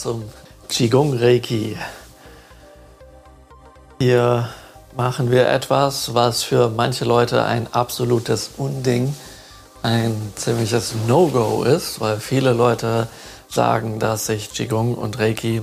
zum 0.00 0.24
Qigong 0.70 1.12
Reiki. 1.18 1.76
Hier 3.98 4.48
machen 4.96 5.30
wir 5.30 5.46
etwas, 5.48 6.14
was 6.14 6.42
für 6.42 6.70
manche 6.70 7.04
Leute 7.04 7.44
ein 7.44 7.66
absolutes 7.72 8.52
Unding, 8.56 9.14
ein 9.82 10.32
ziemliches 10.36 10.94
No-Go 11.06 11.64
ist, 11.64 12.00
weil 12.00 12.18
viele 12.18 12.54
Leute 12.54 13.08
sagen, 13.50 13.98
dass 13.98 14.24
sich 14.24 14.50
Qigong 14.54 14.94
und 14.94 15.18
Reiki 15.18 15.60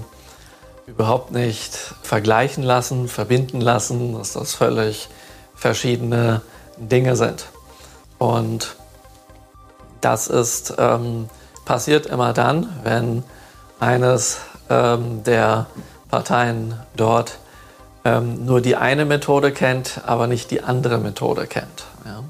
überhaupt 0.86 1.32
nicht 1.32 1.76
vergleichen 2.04 2.62
lassen, 2.62 3.08
verbinden 3.08 3.60
lassen, 3.60 4.14
dass 4.14 4.34
das 4.34 4.54
völlig 4.54 5.10
verschiedene 5.56 6.42
Dinge 6.78 7.16
sind. 7.16 7.48
Und 8.20 8.76
das 10.00 10.28
ist 10.28 10.76
ähm, 10.78 11.28
passiert 11.66 12.06
immer 12.06 12.34
dann, 12.34 12.70
wenn 12.84 13.24
eines 13.80 14.40
ähm, 14.70 15.24
der 15.24 15.68
Parteien 16.10 16.76
dort 16.96 17.40
ähm, 18.06 18.46
nur 18.46 18.62
die 18.62 18.76
eine 18.76 19.06
Methode 19.06 19.52
kennt, 19.52 20.02
aber 20.06 20.28
nicht 20.28 20.52
die 20.52 20.64
andere 20.64 20.98
Methode 20.98 21.48
kennt. 21.48 21.86
Ja? 22.06 22.24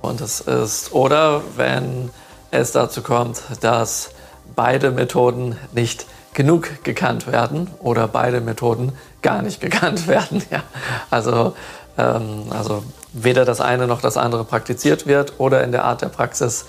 Und 0.00 0.20
es 0.20 0.40
ist, 0.40 0.92
oder 0.92 1.42
wenn 1.56 2.10
es 2.50 2.72
dazu 2.72 3.02
kommt, 3.02 3.42
dass 3.60 4.10
beide 4.54 4.90
Methoden 4.90 5.56
nicht 5.72 6.06
genug 6.32 6.84
gekannt 6.84 7.26
werden 7.26 7.70
oder 7.80 8.08
beide 8.08 8.40
Methoden 8.40 8.92
gar 9.22 9.42
nicht 9.42 9.60
gekannt 9.60 10.06
werden. 10.06 10.42
Ja. 10.50 10.62
Also, 11.10 11.54
ähm, 11.98 12.44
also 12.50 12.84
weder 13.12 13.44
das 13.44 13.60
eine 13.60 13.86
noch 13.86 14.00
das 14.00 14.16
andere 14.16 14.44
praktiziert 14.44 15.06
wird 15.06 15.34
oder 15.38 15.64
in 15.64 15.72
der 15.72 15.84
Art 15.84 16.02
der 16.02 16.08
Praxis 16.08 16.66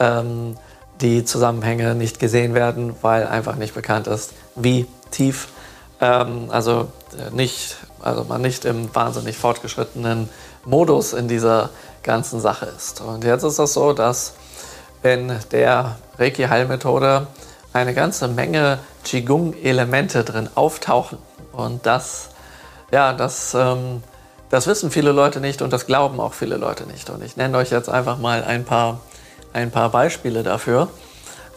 ähm, 0.00 0.56
die 1.00 1.24
Zusammenhänge 1.24 1.94
nicht 1.94 2.18
gesehen 2.18 2.54
werden, 2.54 2.94
weil 3.02 3.26
einfach 3.26 3.56
nicht 3.56 3.74
bekannt 3.74 4.06
ist, 4.06 4.32
wie 4.54 4.86
tief, 5.10 5.48
ähm, 6.00 6.46
also 6.50 6.88
äh, 7.18 7.34
nicht, 7.34 7.76
also 8.00 8.24
man 8.24 8.42
nicht 8.42 8.64
im 8.64 8.94
wahnsinnig 8.94 9.36
fortgeschrittenen 9.36 10.28
Modus 10.64 11.12
in 11.12 11.28
dieser 11.28 11.70
ganzen 12.02 12.40
Sache 12.40 12.66
ist. 12.66 13.00
Und 13.00 13.24
jetzt 13.24 13.42
ist 13.42 13.58
das 13.58 13.72
so, 13.72 13.92
dass 13.92 14.34
in 15.02 15.32
der 15.52 15.96
Reiki-Heilmethode 16.18 17.26
eine 17.72 17.92
ganze 17.92 18.28
Menge 18.28 18.78
Qigong-Elemente 19.04 20.24
drin 20.24 20.48
auftauchen. 20.54 21.18
Und 21.52 21.86
das, 21.86 22.30
ja, 22.90 23.12
das, 23.12 23.54
ähm, 23.54 24.02
das 24.50 24.66
wissen 24.66 24.90
viele 24.90 25.12
Leute 25.12 25.40
nicht 25.40 25.60
und 25.60 25.72
das 25.72 25.86
glauben 25.86 26.20
auch 26.20 26.32
viele 26.32 26.56
Leute 26.56 26.86
nicht. 26.86 27.10
Und 27.10 27.22
ich 27.22 27.36
nenne 27.36 27.58
euch 27.58 27.70
jetzt 27.70 27.88
einfach 27.88 28.18
mal 28.18 28.44
ein 28.44 28.64
paar, 28.64 29.00
ein 29.54 29.70
paar 29.70 29.88
Beispiele 29.88 30.42
dafür, 30.42 30.88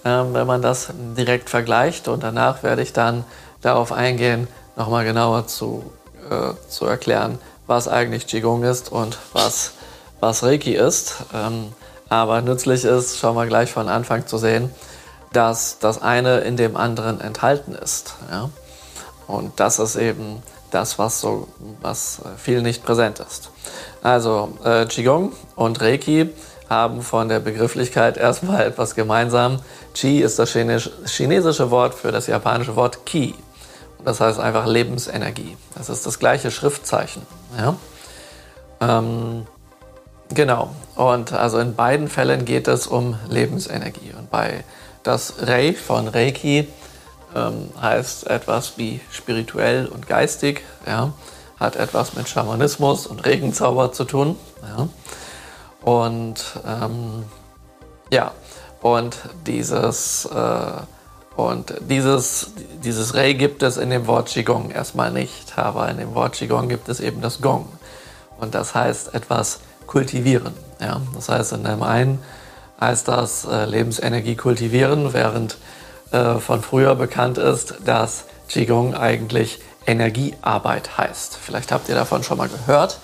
ähm, 0.05 0.33
wenn 0.33 0.47
man 0.47 0.61
das 0.61 0.89
direkt 1.17 1.49
vergleicht. 1.49 2.07
Und 2.07 2.23
danach 2.23 2.63
werde 2.63 2.81
ich 2.81 2.93
dann 2.93 3.25
darauf 3.61 3.91
eingehen, 3.91 4.47
nochmal 4.75 5.03
genauer 5.03 5.47
zu, 5.47 5.83
äh, 6.29 6.53
zu 6.69 6.85
erklären, 6.85 7.39
was 7.65 7.87
eigentlich 7.87 8.27
Qigong 8.27 8.63
ist 8.63 8.91
und 8.91 9.17
was, 9.33 9.73
was 10.19 10.43
Reiki 10.43 10.75
ist. 10.75 11.17
Ähm, 11.33 11.73
aber 12.07 12.41
nützlich 12.41 12.85
ist, 12.85 13.19
schauen 13.19 13.35
wir 13.35 13.47
gleich 13.47 13.71
von 13.71 13.89
Anfang 13.89 14.27
zu 14.27 14.37
sehen, 14.37 14.71
dass 15.33 15.79
das 15.79 16.01
eine 16.01 16.39
in 16.39 16.55
dem 16.55 16.77
anderen 16.77 17.19
enthalten 17.19 17.75
ist. 17.75 18.15
Ja? 18.31 18.49
Und 19.27 19.59
das 19.59 19.79
ist 19.79 19.97
eben 19.97 20.41
das, 20.71 20.99
was, 20.99 21.19
so, 21.19 21.47
was 21.81 22.21
viel 22.37 22.61
nicht 22.61 22.85
präsent 22.85 23.19
ist. 23.19 23.49
Also 24.03 24.53
äh, 24.63 24.85
Qigong 24.85 25.33
und 25.55 25.81
Reiki 25.81 26.29
haben 26.69 27.01
von 27.01 27.29
der 27.29 27.39
Begrifflichkeit 27.39 28.17
erstmal 28.17 28.65
etwas 28.65 28.95
gemeinsam. 28.95 29.59
Qi 29.93 30.19
ist 30.19 30.39
das 30.39 30.51
chinesische 30.51 31.71
Wort 31.71 31.93
für 31.93 32.11
das 32.11 32.27
japanische 32.27 32.75
Wort 32.75 33.05
Qi. 33.05 33.33
Das 34.03 34.21
heißt 34.21 34.39
einfach 34.39 34.65
Lebensenergie. 34.65 35.57
Das 35.75 35.89
ist 35.89 36.05
das 36.05 36.19
gleiche 36.19 36.51
Schriftzeichen. 36.51 37.23
Ja? 37.57 37.75
Ähm, 38.79 39.47
genau. 40.29 40.69
Und 40.95 41.33
also 41.33 41.59
in 41.59 41.75
beiden 41.75 42.07
Fällen 42.07 42.45
geht 42.45 42.67
es 42.67 42.87
um 42.87 43.17
Lebensenergie. 43.29 44.13
Und 44.17 44.29
bei 44.29 44.63
das 45.03 45.35
Rei 45.41 45.73
von 45.73 46.07
Reiki 46.07 46.67
ähm, 47.35 47.69
heißt 47.81 48.27
etwas 48.27 48.77
wie 48.77 48.99
spirituell 49.11 49.87
und 49.87 50.07
geistig, 50.07 50.61
ja, 50.85 51.13
hat 51.59 51.75
etwas 51.75 52.13
mit 52.13 52.29
Schamanismus 52.29 53.07
und 53.07 53.25
Regenzauber 53.25 53.91
zu 53.91 54.03
tun. 54.03 54.35
Ja. 54.61 54.87
Und 55.87 56.43
ähm, 56.67 57.23
ja, 58.11 58.31
und 58.81 59.15
dieses, 59.45 60.25
äh, 60.25 61.37
und 61.37 61.75
dieses, 61.79 62.51
dieses 62.83 63.13
Rei 63.13 63.31
gibt 63.31 63.63
es 63.63 63.77
in 63.77 63.89
dem 63.89 64.05
Wort 64.05 64.27
Qigong 64.27 64.71
erstmal 64.71 65.13
nicht, 65.13 65.57
aber 65.57 65.87
in 65.87 65.95
dem 65.95 66.13
Wort 66.13 66.33
Qigong 66.33 66.67
gibt 66.67 66.89
es 66.89 66.99
eben 66.99 67.21
das 67.21 67.41
Gong. 67.41 67.69
Und 68.37 68.53
das 68.53 68.75
heißt 68.75 69.13
etwas 69.13 69.61
kultivieren. 69.85 70.53
Ja. 70.81 70.99
Das 71.15 71.29
heißt, 71.29 71.53
in 71.53 71.63
dem 71.63 71.81
einen 71.81 72.19
heißt 72.81 73.07
das 73.07 73.45
äh, 73.45 73.63
Lebensenergie 73.63 74.35
kultivieren, 74.35 75.13
während 75.13 75.55
äh, 76.11 76.33
von 76.39 76.63
früher 76.63 76.95
bekannt 76.95 77.37
ist, 77.37 77.75
dass 77.85 78.25
Qigong 78.49 78.93
eigentlich 78.93 79.61
Energiearbeit 79.85 80.97
heißt. 80.97 81.37
Vielleicht 81.41 81.71
habt 81.71 81.87
ihr 81.87 81.95
davon 81.95 82.23
schon 82.23 82.39
mal 82.39 82.49
gehört. 82.49 82.99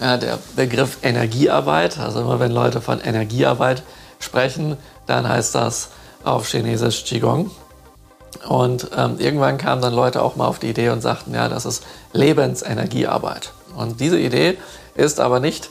Ja, 0.00 0.16
der 0.18 0.38
Begriff 0.54 0.98
Energiearbeit, 1.02 1.98
also 1.98 2.20
immer 2.20 2.38
wenn 2.38 2.52
Leute 2.52 2.80
von 2.80 3.00
Energiearbeit 3.00 3.82
sprechen, 4.18 4.76
dann 5.06 5.26
heißt 5.26 5.54
das 5.54 5.88
auf 6.22 6.48
Chinesisch 6.48 7.04
Qigong. 7.04 7.50
Und 8.46 8.90
ähm, 8.96 9.16
irgendwann 9.18 9.56
kamen 9.56 9.80
dann 9.80 9.94
Leute 9.94 10.20
auch 10.22 10.36
mal 10.36 10.46
auf 10.46 10.58
die 10.58 10.68
Idee 10.68 10.90
und 10.90 11.00
sagten, 11.00 11.34
ja, 11.34 11.48
das 11.48 11.64
ist 11.64 11.84
Lebensenergiearbeit. 12.12 13.52
Und 13.74 14.00
diese 14.00 14.18
Idee 14.18 14.58
ist 14.94 15.20
aber 15.20 15.40
nicht 15.40 15.70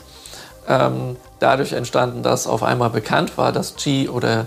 ähm, 0.68 1.16
dadurch 1.38 1.72
entstanden, 1.72 2.22
dass 2.22 2.46
auf 2.46 2.62
einmal 2.62 2.90
bekannt 2.90 3.38
war, 3.38 3.52
dass 3.52 3.76
Qi 3.76 4.08
oder 4.08 4.46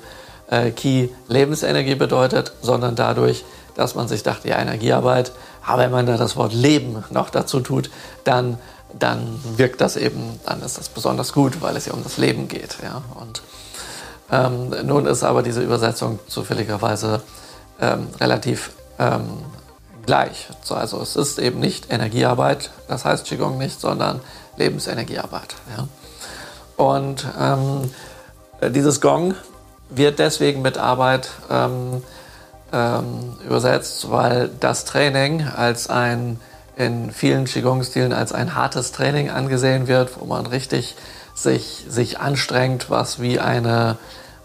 äh, 0.49 0.71
Qi 0.71 1.09
Lebensenergie 1.27 1.95
bedeutet, 1.95 2.53
sondern 2.61 2.95
dadurch, 2.95 3.45
dass 3.75 3.95
man 3.95 4.07
sich 4.07 4.23
dachte, 4.23 4.49
ja, 4.49 4.59
Energiearbeit, 4.59 5.31
aber 5.65 5.83
wenn 5.83 5.91
man 5.91 6.05
da 6.05 6.17
das 6.17 6.35
Wort 6.35 6.53
Leben 6.53 7.03
noch 7.11 7.29
dazu 7.29 7.59
tut, 7.59 7.89
dann, 8.23 8.57
dann 8.97 9.39
wirkt 9.57 9.81
das 9.81 9.95
eben, 9.95 10.39
dann 10.45 10.61
ist 10.61 10.77
das 10.77 10.89
besonders 10.89 11.33
gut, 11.33 11.61
weil 11.61 11.75
es 11.75 11.85
ja 11.85 11.93
um 11.93 12.03
das 12.03 12.17
Leben 12.17 12.47
geht. 12.47 12.77
Ja? 12.81 13.03
Und 13.19 13.41
ähm, 14.31 14.87
nun 14.87 15.05
ist 15.05 15.23
aber 15.23 15.43
diese 15.43 15.61
Übersetzung 15.61 16.19
zufälligerweise 16.27 17.21
ähm, 17.79 18.07
relativ 18.19 18.71
ähm, 18.97 19.27
gleich. 20.05 20.47
So, 20.63 20.75
also 20.75 21.01
es 21.01 21.15
ist 21.15 21.39
eben 21.39 21.59
nicht 21.59 21.91
Energiearbeit, 21.91 22.71
das 22.87 23.05
heißt 23.05 23.25
Qigong 23.25 23.57
nicht, 23.57 23.79
sondern 23.79 24.21
Lebensenergiearbeit. 24.57 25.55
Ja? 25.75 25.87
Und 26.77 27.27
ähm, 27.39 27.91
dieses 28.71 29.01
Gong 29.01 29.35
wird 29.89 30.19
deswegen 30.19 30.61
mit 30.61 30.77
Arbeit 30.77 31.29
ähm, 31.49 32.03
ähm, 32.71 33.37
übersetzt, 33.45 34.11
weil 34.11 34.49
das 34.59 34.85
Training 34.85 35.43
als 35.47 35.89
ein 35.89 36.39
in 36.79 37.11
vielen 37.11 37.45
Qigong-Stilen 37.45 38.13
als 38.13 38.31
ein 38.31 38.55
hartes 38.55 38.93
Training 38.93 39.29
angesehen 39.29 39.87
wird, 39.87 40.19
wo 40.19 40.25
man 40.25 40.45
richtig 40.45 40.95
sich, 41.35 41.85
sich 41.89 42.19
anstrengt, 42.19 42.89
was 42.89 43.21
wie 43.21 43.39
eine, 43.39 43.97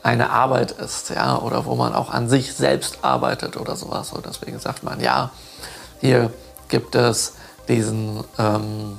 eine 0.03 0.31
Arbeit 0.31 0.73
ist, 0.73 1.11
ja, 1.11 1.39
oder 1.39 1.65
wo 1.65 1.77
man 1.77 1.95
auch 1.95 2.11
an 2.11 2.29
sich 2.29 2.53
selbst 2.53 2.99
arbeitet 3.03 3.57
oder 3.57 3.77
sowas. 3.77 4.13
Und 4.13 4.27
deswegen 4.27 4.59
sagt 4.59 4.83
man, 4.83 5.01
ja, 5.01 5.31
hier 6.01 6.33
gibt 6.69 6.97
es 6.97 7.35
diesen, 7.69 8.25
ähm, 8.39 8.99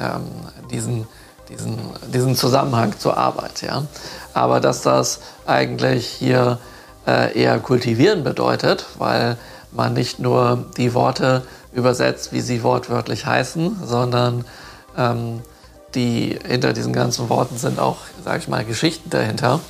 ähm, 0.00 0.22
diesen 0.70 1.06
diesen, 1.48 1.78
diesen 2.12 2.36
Zusammenhang 2.36 2.98
zur 2.98 3.18
Arbeit. 3.18 3.60
Ja? 3.60 3.84
Aber 4.32 4.60
dass 4.60 4.80
das 4.80 5.20
eigentlich 5.46 6.06
hier 6.06 6.58
äh, 7.06 7.38
eher 7.38 7.58
kultivieren 7.58 8.24
bedeutet, 8.24 8.86
weil 8.96 9.36
man 9.70 9.92
nicht 9.92 10.20
nur 10.20 10.64
die 10.78 10.94
Worte 10.94 11.42
übersetzt, 11.74 12.32
wie 12.32 12.40
sie 12.40 12.62
wortwörtlich 12.62 13.26
heißen, 13.26 13.78
sondern 13.84 14.44
ähm, 14.96 15.42
die 15.94 16.38
hinter 16.46 16.72
diesen 16.72 16.92
ganzen 16.92 17.28
Worten 17.28 17.56
sind 17.56 17.78
auch, 17.78 17.98
sage 18.24 18.38
ich 18.38 18.48
mal, 18.48 18.64
Geschichten 18.64 19.10
dahinter. 19.10 19.60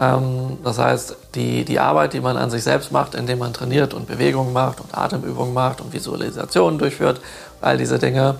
Ähm, 0.00 0.58
das 0.64 0.78
heißt, 0.78 1.16
die, 1.34 1.64
die 1.64 1.78
Arbeit, 1.78 2.12
die 2.12 2.20
man 2.20 2.36
an 2.36 2.50
sich 2.50 2.62
selbst 2.62 2.92
macht, 2.92 3.14
indem 3.14 3.38
man 3.38 3.52
trainiert 3.52 3.94
und 3.94 4.06
Bewegungen 4.06 4.52
macht 4.52 4.80
und 4.80 4.96
Atemübungen 4.96 5.54
macht 5.54 5.80
und 5.80 5.92
Visualisationen 5.92 6.78
durchführt, 6.78 7.20
all 7.60 7.76
diese 7.78 7.98
Dinge, 7.98 8.36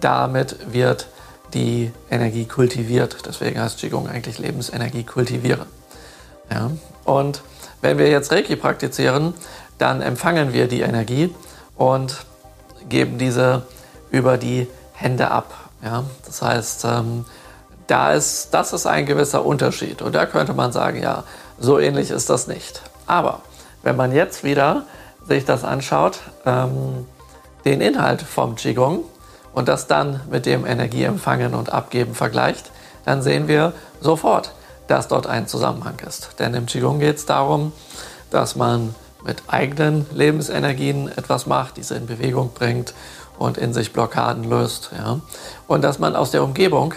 damit 0.00 0.56
wird 0.72 1.06
die 1.54 1.92
Energie 2.10 2.44
kultiviert. 2.44 3.16
Deswegen 3.26 3.60
heißt 3.60 3.78
Qigong 3.78 4.08
eigentlich 4.08 4.38
Lebensenergie 4.38 5.04
kultivieren. 5.04 5.66
Ja? 6.50 6.70
Und 7.04 7.42
wenn 7.80 7.98
wir 7.98 8.08
jetzt 8.08 8.30
Reiki 8.30 8.56
praktizieren, 8.56 9.34
dann 9.78 10.02
empfangen 10.02 10.52
wir 10.52 10.68
die 10.68 10.82
Energie 10.82 11.34
und 11.80 12.26
geben 12.90 13.16
diese 13.16 13.62
über 14.10 14.36
die 14.36 14.68
Hände 14.92 15.30
ab. 15.30 15.54
Ja? 15.82 16.04
Das 16.26 16.42
heißt, 16.42 16.84
ähm, 16.84 17.24
da 17.86 18.12
ist, 18.12 18.50
das 18.52 18.74
ist 18.74 18.86
ein 18.86 19.06
gewisser 19.06 19.46
Unterschied. 19.46 20.02
Und 20.02 20.14
da 20.14 20.26
könnte 20.26 20.52
man 20.52 20.72
sagen, 20.72 21.02
ja, 21.02 21.24
so 21.58 21.78
ähnlich 21.78 22.10
ist 22.10 22.28
das 22.28 22.48
nicht. 22.48 22.82
Aber 23.06 23.40
wenn 23.82 23.96
man 23.96 24.12
jetzt 24.12 24.44
wieder 24.44 24.82
sich 25.26 25.46
das 25.46 25.64
anschaut, 25.64 26.18
ähm, 26.44 27.06
den 27.64 27.80
Inhalt 27.80 28.20
vom 28.20 28.56
Qigong 28.56 29.04
und 29.54 29.66
das 29.66 29.86
dann 29.86 30.20
mit 30.30 30.44
dem 30.44 30.66
Energieempfangen 30.66 31.54
und 31.54 31.72
Abgeben 31.72 32.14
vergleicht, 32.14 32.70
dann 33.06 33.22
sehen 33.22 33.48
wir 33.48 33.72
sofort, 34.02 34.52
dass 34.86 35.08
dort 35.08 35.26
ein 35.26 35.46
Zusammenhang 35.46 35.98
ist. 36.06 36.38
Denn 36.38 36.52
im 36.52 36.66
Qigong 36.66 36.98
geht 36.98 37.16
es 37.16 37.24
darum, 37.24 37.72
dass 38.30 38.54
man 38.54 38.94
mit 39.24 39.42
eigenen 39.48 40.06
Lebensenergien 40.12 41.08
etwas 41.08 41.46
macht, 41.46 41.76
diese 41.76 41.94
in 41.94 42.06
Bewegung 42.06 42.52
bringt 42.54 42.94
und 43.38 43.58
in 43.58 43.72
sich 43.72 43.92
Blockaden 43.92 44.44
löst. 44.44 44.90
Ja? 44.96 45.20
Und 45.66 45.82
dass 45.82 45.98
man 45.98 46.16
aus 46.16 46.30
der 46.30 46.42
Umgebung, 46.42 46.94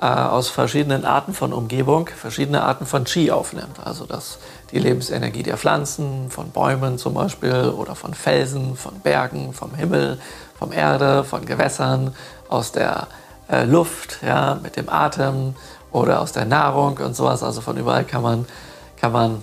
äh, 0.00 0.06
aus 0.06 0.48
verschiedenen 0.48 1.04
Arten 1.04 1.34
von 1.34 1.52
Umgebung, 1.52 2.08
verschiedene 2.08 2.62
Arten 2.62 2.86
von 2.86 3.04
Qi 3.04 3.30
aufnimmt. 3.30 3.78
Also 3.84 4.06
dass 4.06 4.38
die 4.70 4.78
Lebensenergie 4.78 5.42
der 5.42 5.56
Pflanzen, 5.56 6.30
von 6.30 6.50
Bäumen 6.50 6.98
zum 6.98 7.14
Beispiel 7.14 7.72
oder 7.76 7.94
von 7.94 8.14
Felsen, 8.14 8.76
von 8.76 9.00
Bergen, 9.00 9.52
vom 9.52 9.74
Himmel, 9.74 10.18
vom 10.58 10.72
Erde, 10.72 11.24
von 11.24 11.44
Gewässern, 11.44 12.14
aus 12.48 12.72
der 12.72 13.06
äh, 13.50 13.64
Luft, 13.64 14.18
ja, 14.26 14.58
mit 14.62 14.76
dem 14.76 14.88
Atem 14.88 15.54
oder 15.92 16.20
aus 16.20 16.32
der 16.32 16.44
Nahrung 16.44 16.98
und 16.98 17.14
sowas. 17.14 17.42
Also 17.42 17.60
von 17.60 17.76
überall 17.76 18.04
kann 18.04 18.22
man, 18.22 18.46
kann 19.00 19.12
man 19.12 19.42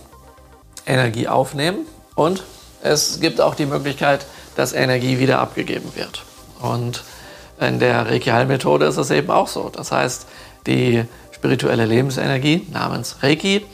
Energie 0.86 1.28
aufnehmen 1.28 1.86
und 2.16 2.44
es 2.82 3.20
gibt 3.20 3.42
auch 3.42 3.56
die 3.56 3.66
Möglichkeit, 3.66 4.26
dass 4.56 4.74
Energie 4.74 5.20
wieder 5.20 5.40
abgegeben 5.40 5.92
wird. 5.96 6.24
Und 6.62 7.04
in 7.60 7.80
der 7.80 8.08
Reiki-Heilmethode 8.08 8.86
ist 8.86 8.98
es 8.98 9.10
eben 9.12 9.30
auch 9.32 9.48
so. 9.48 9.70
Das 9.70 9.92
heißt, 9.92 10.28
die 10.68 11.06
spirituelle 11.32 11.86
Lebensenergie 11.86 12.68
namens 12.72 13.18
Reiki 13.22 13.66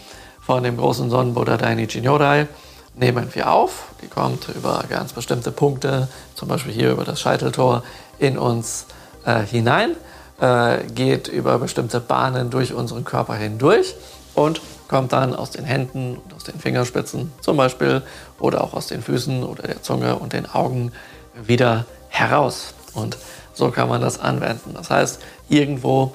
von 0.41 0.63
dem 0.63 0.77
großen 0.77 1.09
Sonnenbuddha 1.09 1.57
Dainichi 1.57 2.01
Nyorai 2.01 2.47
nehmen 2.95 3.29
wir 3.33 3.51
auf. 3.51 3.89
Die 4.01 4.07
kommt 4.07 4.49
über 4.49 4.83
ganz 4.89 5.13
bestimmte 5.13 5.51
Punkte, 5.51 6.07
zum 6.35 6.47
Beispiel 6.47 6.73
hier 6.73 6.91
über 6.91 7.03
das 7.03 7.19
Scheiteltor, 7.19 7.83
in 8.17 8.37
uns 8.37 8.85
äh, 9.25 9.41
hinein, 9.41 9.95
äh, 10.39 10.83
geht 10.93 11.27
über 11.27 11.59
bestimmte 11.59 11.99
Bahnen 11.99 12.49
durch 12.49 12.73
unseren 12.73 13.03
Körper 13.03 13.35
hindurch 13.35 13.95
und 14.33 14.61
kommt 14.89 15.13
dann 15.13 15.35
aus 15.35 15.51
den 15.51 15.63
Händen 15.63 16.17
und 16.17 16.33
aus 16.33 16.43
den 16.43 16.59
Fingerspitzen 16.59 17.31
zum 17.39 17.55
Beispiel 17.55 18.01
oder 18.39 18.63
auch 18.63 18.73
aus 18.73 18.87
den 18.87 19.01
Füßen 19.01 19.43
oder 19.43 19.63
der 19.63 19.81
Zunge 19.81 20.17
und 20.17 20.33
den 20.33 20.45
Augen 20.47 20.91
wieder 21.35 21.85
heraus. 22.09 22.73
Und 22.93 23.17
so 23.53 23.69
kann 23.69 23.87
man 23.87 24.01
das 24.01 24.19
anwenden. 24.19 24.73
Das 24.73 24.89
heißt, 24.89 25.21
irgendwo 25.47 26.13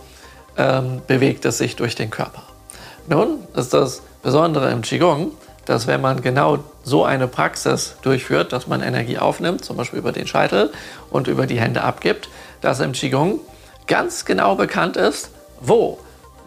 ähm, 0.56 1.02
bewegt 1.06 1.44
es 1.44 1.58
sich 1.58 1.76
durch 1.76 1.94
den 1.94 2.10
Körper. 2.10 2.42
Nun 3.06 3.38
ist 3.54 3.72
das 3.72 4.02
Besondere 4.22 4.70
im 4.70 4.82
Qigong, 4.82 5.32
dass 5.66 5.86
wenn 5.86 6.00
man 6.00 6.20
genau 6.20 6.58
so 6.82 7.04
eine 7.04 7.28
Praxis 7.28 7.96
durchführt, 8.02 8.52
dass 8.52 8.66
man 8.66 8.82
Energie 8.82 9.18
aufnimmt, 9.18 9.64
zum 9.64 9.76
Beispiel 9.76 9.98
über 9.98 10.12
den 10.12 10.26
Scheitel 10.26 10.72
und 11.10 11.28
über 11.28 11.46
die 11.46 11.60
Hände 11.60 11.82
abgibt, 11.82 12.28
dass 12.60 12.80
im 12.80 12.92
Qigong 12.92 13.40
ganz 13.86 14.24
genau 14.24 14.56
bekannt 14.56 14.96
ist, 14.96 15.30
wo 15.60 15.98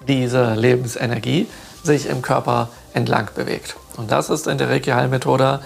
diese 0.08 0.56
Lebensenergie 0.56 1.48
sich 1.88 2.06
im 2.06 2.22
Körper 2.22 2.70
entlang 2.94 3.30
bewegt. 3.34 3.76
Und 3.98 4.12
das 4.12 4.30
ist 4.30 4.46
in 4.46 4.60
der 4.60 4.70
Reiki-Heilmethode 4.70 5.62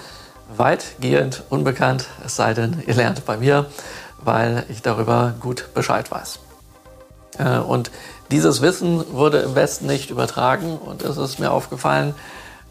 weitgehend 0.56 1.44
unbekannt, 1.50 2.07
es 2.25 2.38
sei 2.38 2.53
denn, 2.53 2.81
ihr 2.88 2.94
lernt 2.94 3.25
bei 3.25 3.38
mir, 3.38 3.65
weil 4.23 4.65
ich 4.69 4.81
darüber 4.81 5.33
gut 5.39 5.73
Bescheid 5.73 6.09
weiß. 6.09 6.39
Äh, 7.38 7.57
und 7.57 7.91
dieses 8.31 8.62
Wissen 8.62 9.03
wurde 9.13 9.39
im 9.39 9.56
Westen 9.56 9.88
nicht 9.88 10.09
übertragen 10.09 10.77
und 10.77 11.01
es 11.01 11.18
ist 11.18 11.39
mir 11.39 11.51
aufgefallen, 11.51 12.15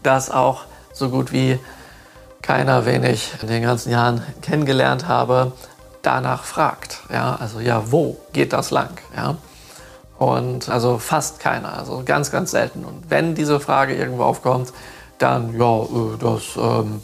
dass 0.01 0.31
auch 0.31 0.63
so 0.93 1.09
gut 1.09 1.31
wie 1.31 1.59
keiner, 2.41 2.85
wen 2.85 3.03
ich 3.03 3.31
in 3.41 3.47
den 3.47 3.61
ganzen 3.61 3.91
Jahren 3.91 4.23
kennengelernt 4.41 5.07
habe, 5.07 5.51
danach 6.01 6.43
fragt. 6.43 7.01
Ja, 7.11 7.35
also 7.39 7.59
ja, 7.59 7.91
wo 7.91 8.17
geht 8.33 8.53
das 8.53 8.71
lang? 8.71 8.97
Ja, 9.15 9.35
und 10.21 10.69
also 10.69 10.99
fast 10.99 11.39
keiner, 11.39 11.75
also 11.79 12.03
ganz, 12.05 12.29
ganz 12.29 12.51
selten. 12.51 12.85
Und 12.85 13.09
wenn 13.09 13.33
diese 13.33 13.59
Frage 13.59 13.95
irgendwo 13.95 14.21
aufkommt, 14.21 14.71
dann, 15.17 15.57
ja, 15.57 15.81
äh, 15.81 16.17
das, 16.19 16.43
ähm, 16.57 17.01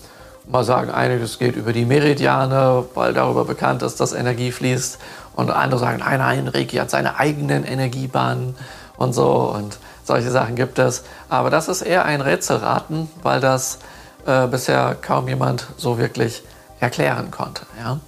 mal 0.48 0.64
sagen, 0.64 0.92
einiges 0.92 1.40
geht 1.40 1.56
über 1.56 1.74
die 1.74 1.86
Meridiane, 1.86 2.86
weil 2.94 3.16
darüber 3.16 3.44
bekannt 3.44 3.82
ist, 3.82 4.00
dass 4.00 4.14
Energie 4.14 4.52
fließt. 4.52 5.00
Und 5.36 5.50
andere 5.50 5.80
sagen, 5.80 5.98
nein, 5.98 6.20
nein, 6.20 6.48
Reiki 6.48 6.78
hat 6.78 6.92
seine 6.92 7.18
eigenen 7.18 7.64
Energiebahnen 7.64 8.56
und 8.98 9.14
so. 9.14 9.52
Und 9.52 9.80
solche 10.04 10.30
Sachen 10.30 10.56
gibt 10.56 10.78
es. 10.78 11.04
Aber 11.28 11.50
das 11.50 11.70
ist 11.70 11.82
eher 11.82 12.06
ein 12.06 12.22
Rätselraten, 12.22 13.10
weil 13.24 13.40
das 13.40 13.80
äh, 14.28 14.46
bisher 14.46 14.96
kaum 15.02 15.28
jemand 15.28 15.66
so 15.78 15.98
wirklich 15.98 16.44
erklären 16.80 17.32
konnte. 17.32 17.66
Ja? 17.80 18.00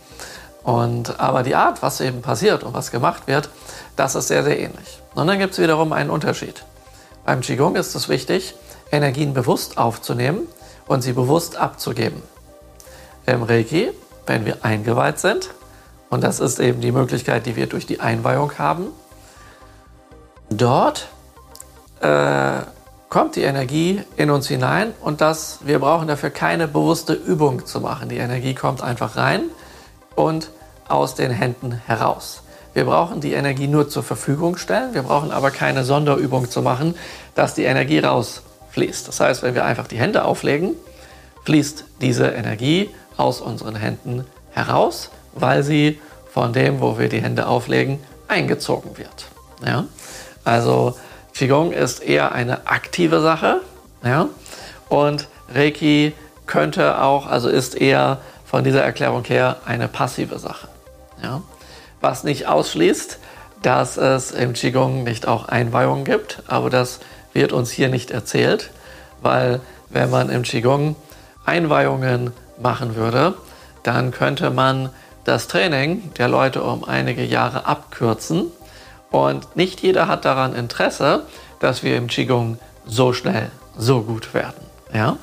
Und, 0.63 1.19
aber 1.19 1.44
die 1.44 1.56
Art, 1.56 1.81
was 1.81 2.01
eben 2.01 2.21
passiert 2.21 2.63
und 2.63 2.73
was 2.73 2.91
gemacht 2.91 3.27
wird, 3.27 3.50
das 3.95 4.15
ist 4.15 4.27
sehr, 4.27 4.44
sehr 4.44 4.59
ähnlich. 4.59 5.01
Und 5.15 5.27
dann 5.27 5.39
gibt 5.39 5.53
es 5.53 5.59
wiederum 5.59 5.94
einen 5.94 6.09
Unterschied. 6.09 6.63
Beim 7.25 7.41
Qigong 7.41 7.75
ist 7.75 7.95
es 7.95 8.09
wichtig, 8.09 8.56
Energien 8.91 9.33
bewusst 9.33 9.77
aufzunehmen 9.77 10.47
und 10.88 11.01
sie 11.01 11.13
bewusst 11.13 11.57
abzugeben. 11.57 12.21
Im 13.25 13.44
Reiki, 13.44 13.91
wenn 14.25 14.45
wir 14.45 14.65
eingeweiht 14.65 15.19
sind, 15.19 15.50
und 16.09 16.23
das 16.23 16.39
ist 16.39 16.59
eben 16.59 16.81
die 16.81 16.91
Möglichkeit, 16.91 17.45
die 17.45 17.55
wir 17.55 17.67
durch 17.67 17.85
die 17.85 18.00
Einweihung 18.00 18.57
haben, 18.57 18.88
dort 20.50 21.07
äh, 22.01 22.62
kommt 23.09 23.35
die 23.35 23.44
Energie 23.44 24.01
in 24.17 24.31
uns 24.31 24.47
hinein 24.47 24.94
und 25.01 25.21
das, 25.21 25.59
wir 25.62 25.79
brauchen 25.79 26.07
dafür 26.07 26.31
keine 26.31 26.67
bewusste 26.67 27.13
Übung 27.13 27.65
zu 27.65 27.79
machen. 27.81 28.09
Die 28.09 28.17
Energie 28.17 28.55
kommt 28.55 28.81
einfach 28.81 29.15
rein 29.15 29.44
und 30.19 30.50
aus 30.89 31.16
den 31.16 31.31
Händen 31.31 31.81
heraus. 31.86 32.44
Wir 32.74 32.83
brauchen 32.83 33.21
die 33.21 33.31
Energie 33.31 33.68
nur 33.68 33.88
zur 33.88 34.04
Verfügung 34.04 34.57
stellen. 34.57 34.94
Wir 34.94 35.04
brauchen 35.04 35.31
aber 35.31 35.50
keine 35.50 35.86
Sonderübung 35.86 36.50
zu 36.50 36.62
machen, 36.62 36.95
dass 37.36 37.54
die 37.54 37.63
Energie 37.63 38.00
rausfließt. 38.00 39.07
Das 39.07 39.21
heißt, 39.21 39.44
wenn 39.44 39.56
wir 39.56 39.63
einfach 39.63 39.88
die 39.88 39.98
Hände 39.98 40.25
auflegen, 40.25 40.75
fließt 41.45 41.86
diese 42.01 42.27
Energie 42.27 42.89
aus 43.16 43.39
unseren 43.39 43.75
Händen 43.75 44.25
heraus, 44.51 45.10
weil 45.33 45.63
sie 45.63 46.01
von 46.31 46.51
dem, 46.51 46.81
wo 46.81 47.00
wir 47.00 47.07
die 47.07 47.22
Hände 47.22 47.48
auflegen, 47.48 48.00
eingezogen 48.27 48.98
wird. 48.98 49.27
Ja? 49.65 49.86
Also 50.44 50.95
Qigong 51.33 51.72
ist 51.72 52.03
eher 52.03 52.34
eine 52.34 52.67
aktive 52.67 53.22
Sache. 53.22 53.62
Ja? 54.03 54.27
Und 54.89 55.27
Reiki 55.53 56.13
könnte 56.46 57.01
auch, 57.01 57.25
also 57.25 57.48
ist 57.48 57.75
eher 57.75 58.20
von 58.50 58.63
dieser 58.63 58.84
Erklärung 58.84 59.24
her 59.25 59.58
eine 59.65 59.88
passive 59.88 60.39
Sache. 60.39 60.68
Ja? 61.22 61.41
was 62.01 62.24
nicht 62.24 62.48
ausschließt, 62.48 63.20
dass 63.62 63.98
es 63.98 64.32
im 64.32 64.53
Qigong 64.53 65.03
nicht 65.03 65.27
auch 65.27 65.48
Einweihungen 65.48 66.06
gibt, 66.06 66.44
aber 66.48 66.70
das 66.70 67.00
wird 67.34 67.51
uns 67.51 67.72
hier 67.72 67.89
nicht 67.89 68.12
erzählt, 68.12 68.72
weil 69.22 69.60
wenn 69.89 70.10
man 70.10 70.29
im 70.29 70.44
Qigong 70.44 70.96
Einweihungen 71.46 72.32
machen 72.62 72.96
würde, 72.96 73.34
dann 73.84 74.12
könnte 74.12 74.50
man 74.50 74.89
das 75.25 75.48
Training 75.48 76.13
der 76.18 76.27
Leute 76.27 76.63
um 76.63 76.84
einige 76.86 77.24
Jahre 77.24 77.65
abkürzen 77.65 78.46
und 79.12 79.56
nicht 79.56 79.82
jeder 79.82 80.08
hat 80.08 80.25
daran 80.25 80.56
Interesse, 80.56 81.25
dass 81.60 81.84
wir 81.84 81.98
im 81.98 82.08
Qigong 82.08 82.58
so 82.86 83.13
schnell 83.13 83.51
so 83.77 84.01
gut 84.01 84.34
werden. 84.34 84.63
Ja? 84.94 85.18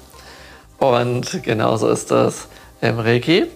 Und 0.79 1.43
genauso 1.43 1.89
ist 1.89 2.11
das 2.11 2.49
im 2.81 2.99
Reiki. 2.99 3.47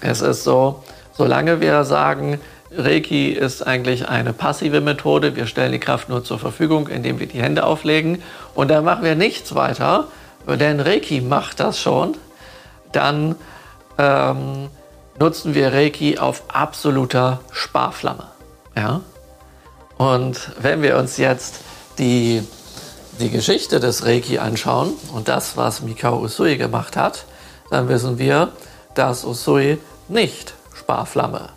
Es 0.00 0.20
ist 0.20 0.44
so, 0.44 0.82
Solange 1.18 1.60
wir 1.60 1.82
sagen, 1.82 2.40
Reiki 2.70 3.30
ist 3.32 3.66
eigentlich 3.66 4.08
eine 4.08 4.32
passive 4.32 4.80
Methode, 4.80 5.34
wir 5.34 5.48
stellen 5.48 5.72
die 5.72 5.80
Kraft 5.80 6.08
nur 6.08 6.22
zur 6.22 6.38
Verfügung, 6.38 6.86
indem 6.86 7.18
wir 7.18 7.26
die 7.26 7.42
Hände 7.42 7.66
auflegen 7.66 8.22
und 8.54 8.68
dann 8.68 8.84
machen 8.84 9.02
wir 9.02 9.16
nichts 9.16 9.56
weiter, 9.56 10.06
denn 10.46 10.78
Reiki 10.78 11.20
macht 11.20 11.58
das 11.58 11.80
schon, 11.80 12.16
dann 12.92 13.34
ähm, 13.98 14.68
nutzen 15.18 15.56
wir 15.56 15.72
Reiki 15.72 16.18
auf 16.18 16.44
absoluter 16.46 17.40
Sparflamme. 17.50 18.28
Ja? 18.76 19.00
Und 19.96 20.52
wenn 20.62 20.82
wir 20.82 20.98
uns 20.98 21.16
jetzt 21.16 21.62
die, 21.98 22.44
die 23.18 23.30
Geschichte 23.30 23.80
des 23.80 24.06
Reiki 24.06 24.38
anschauen 24.38 24.92
und 25.12 25.26
das, 25.26 25.56
was 25.56 25.82
Mikao 25.82 26.20
Usui 26.20 26.56
gemacht 26.56 26.96
hat, 26.96 27.24
dann 27.70 27.88
wissen 27.88 28.18
wir, 28.18 28.52
dass 28.94 29.24
Usui 29.24 29.78
nicht 30.08 30.54
Sparflamme 30.74 31.50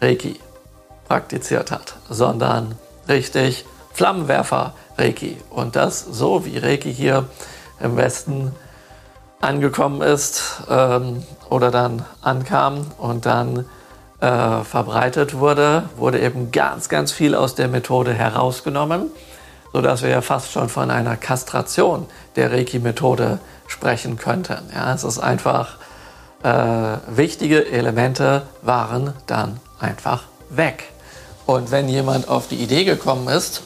Reiki 0.00 0.38
praktiziert 1.08 1.70
hat, 1.70 1.94
sondern 2.08 2.76
richtig 3.08 3.64
Flammenwerfer 3.92 4.74
Reiki. 4.96 5.36
Und 5.50 5.76
das 5.76 6.00
so 6.00 6.44
wie 6.44 6.58
Reiki 6.58 6.92
hier 6.92 7.24
im 7.80 7.96
Westen 7.96 8.52
angekommen 9.40 10.02
ist 10.02 10.62
ähm, 10.68 11.22
oder 11.48 11.70
dann 11.70 12.04
ankam 12.22 12.86
und 12.98 13.26
dann 13.26 13.64
äh, 14.20 14.64
verbreitet 14.64 15.38
wurde, 15.38 15.84
wurde 15.96 16.20
eben 16.20 16.50
ganz, 16.50 16.88
ganz 16.88 17.12
viel 17.12 17.34
aus 17.34 17.54
der 17.54 17.68
Methode 17.68 18.12
herausgenommen, 18.12 19.10
sodass 19.72 20.02
wir 20.02 20.10
ja 20.10 20.20
fast 20.20 20.52
schon 20.52 20.68
von 20.68 20.90
einer 20.90 21.16
Kastration 21.16 22.06
der 22.36 22.52
Reiki-Methode 22.52 23.38
sprechen 23.66 24.16
könnten. 24.16 24.70
Ja, 24.74 24.94
es 24.94 25.04
ist 25.04 25.18
einfach, 25.18 25.76
äh, 26.42 26.96
wichtige 27.08 27.66
Elemente 27.70 28.42
waren 28.62 29.12
dann 29.26 29.60
einfach 29.78 30.22
weg. 30.50 30.84
Und 31.46 31.70
wenn 31.70 31.88
jemand 31.88 32.28
auf 32.28 32.48
die 32.48 32.56
Idee 32.56 32.84
gekommen 32.84 33.28
ist, 33.28 33.62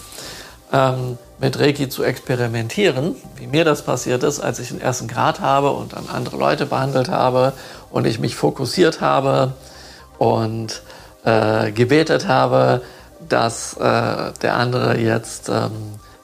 ähm, 0.73 1.19
mit 1.39 1.59
Reiki 1.59 1.89
zu 1.89 2.05
experimentieren, 2.05 3.17
wie 3.37 3.49
mir 3.49 3.65
das 3.65 3.83
passiert 3.83 4.23
ist, 4.23 4.41
als 4.41 4.61
ich 4.61 4.69
den 4.69 4.81
ersten 4.81 5.09
Grad 5.09 5.41
habe 5.41 5.73
und 5.73 5.93
dann 5.93 6.09
andere 6.09 6.37
Leute 6.37 6.67
behandelt 6.67 7.09
habe 7.09 7.53
und 7.91 8.07
ich 8.07 8.21
mich 8.21 8.37
fokussiert 8.37 9.01
habe 9.01 9.53
und 10.19 10.83
äh, 11.25 11.73
gebetet 11.73 12.29
habe, 12.29 12.83
dass 13.29 13.75
äh, 13.75 14.33
der 14.43 14.55
andere 14.55 14.99
jetzt, 14.99 15.49
ähm, 15.49 15.71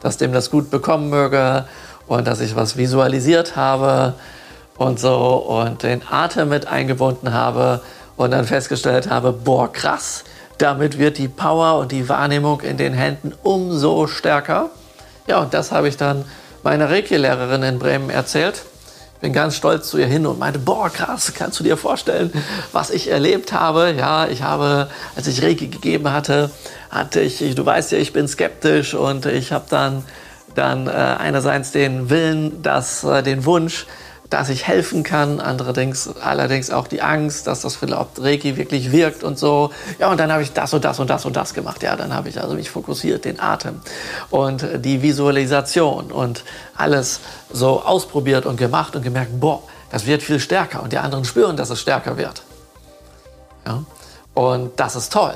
dass 0.00 0.16
dem 0.16 0.32
das 0.32 0.50
gut 0.50 0.70
bekommen 0.70 1.10
möge 1.10 1.64
und 2.06 2.26
dass 2.26 2.40
ich 2.40 2.56
was 2.56 2.76
visualisiert 2.76 3.56
habe 3.56 4.14
und 4.76 4.98
so 4.98 5.36
und 5.36 5.82
den 5.82 6.02
Atem 6.10 6.48
mit 6.48 6.66
eingebunden 6.66 7.32
habe 7.32 7.80
und 8.16 8.32
dann 8.32 8.44
festgestellt 8.44 9.10
habe, 9.10 9.32
boah, 9.32 9.72
krass, 9.72 10.24
damit 10.58 10.98
wird 10.98 11.18
die 11.18 11.28
Power 11.28 11.78
und 11.78 11.92
die 11.92 12.08
Wahrnehmung 12.08 12.60
in 12.62 12.76
den 12.76 12.94
Händen 12.94 13.32
umso 13.42 14.06
stärker. 14.06 14.70
Ja, 15.26 15.40
und 15.40 15.54
das 15.54 15.72
habe 15.72 15.88
ich 15.88 15.96
dann 15.96 16.24
meiner 16.62 16.90
Reiki-Lehrerin 16.90 17.62
in 17.62 17.78
Bremen 17.78 18.10
erzählt. 18.10 18.62
Ich 19.18 19.22
bin 19.22 19.32
ganz 19.32 19.56
stolz 19.56 19.88
zu 19.88 19.98
ihr 19.98 20.06
hin 20.06 20.26
und 20.26 20.38
meinte, 20.38 20.60
boah, 20.60 20.88
krass, 20.90 21.32
kannst 21.34 21.58
du 21.58 21.64
dir 21.64 21.76
vorstellen, 21.76 22.32
was 22.70 22.90
ich 22.90 23.10
erlebt 23.10 23.52
habe? 23.52 23.92
Ja, 23.98 24.28
ich 24.28 24.44
habe, 24.44 24.88
als 25.16 25.26
ich 25.26 25.42
Reiki 25.42 25.66
gegeben 25.66 26.12
hatte, 26.12 26.52
hatte 26.88 27.20
ich, 27.20 27.40
du 27.56 27.66
weißt 27.66 27.90
ja, 27.90 27.98
ich 27.98 28.12
bin 28.12 28.28
skeptisch 28.28 28.94
und 28.94 29.26
ich 29.26 29.50
habe 29.50 29.64
dann, 29.68 30.04
dann 30.54 30.86
äh, 30.86 30.90
einerseits 30.90 31.72
den 31.72 32.10
Willen, 32.10 32.62
dass, 32.62 33.02
äh, 33.02 33.24
den 33.24 33.44
Wunsch, 33.44 33.86
dass 34.30 34.50
ich 34.50 34.66
helfen 34.66 35.02
kann, 35.02 35.40
allerdings, 35.40 36.16
allerdings 36.18 36.70
auch 36.70 36.86
die 36.86 37.00
Angst, 37.00 37.46
dass 37.46 37.62
das 37.62 37.76
vielleicht 37.76 38.20
Reiki 38.20 38.56
wirklich 38.56 38.92
wirkt 38.92 39.24
und 39.24 39.38
so. 39.38 39.70
Ja, 39.98 40.10
und 40.10 40.20
dann 40.20 40.30
habe 40.30 40.42
ich 40.42 40.52
das 40.52 40.74
und 40.74 40.84
das 40.84 41.00
und 41.00 41.08
das 41.08 41.24
und 41.24 41.34
das 41.34 41.54
gemacht. 41.54 41.82
Ja, 41.82 41.96
dann 41.96 42.14
habe 42.14 42.28
ich 42.28 42.40
also 42.40 42.54
mich 42.54 42.70
fokussiert, 42.70 43.24
den 43.24 43.40
Atem 43.40 43.80
und 44.30 44.66
die 44.84 45.02
Visualisation 45.02 46.12
und 46.12 46.44
alles 46.76 47.20
so 47.50 47.82
ausprobiert 47.82 48.44
und 48.44 48.56
gemacht 48.56 48.94
und 48.96 49.02
gemerkt, 49.02 49.40
boah, 49.40 49.62
das 49.90 50.04
wird 50.04 50.22
viel 50.22 50.40
stärker 50.40 50.82
und 50.82 50.92
die 50.92 50.98
anderen 50.98 51.24
spüren, 51.24 51.56
dass 51.56 51.70
es 51.70 51.80
stärker 51.80 52.18
wird. 52.18 52.42
Ja, 53.66 53.84
und 54.34 54.78
das 54.78 54.94
ist 54.94 55.12
toll. 55.12 55.34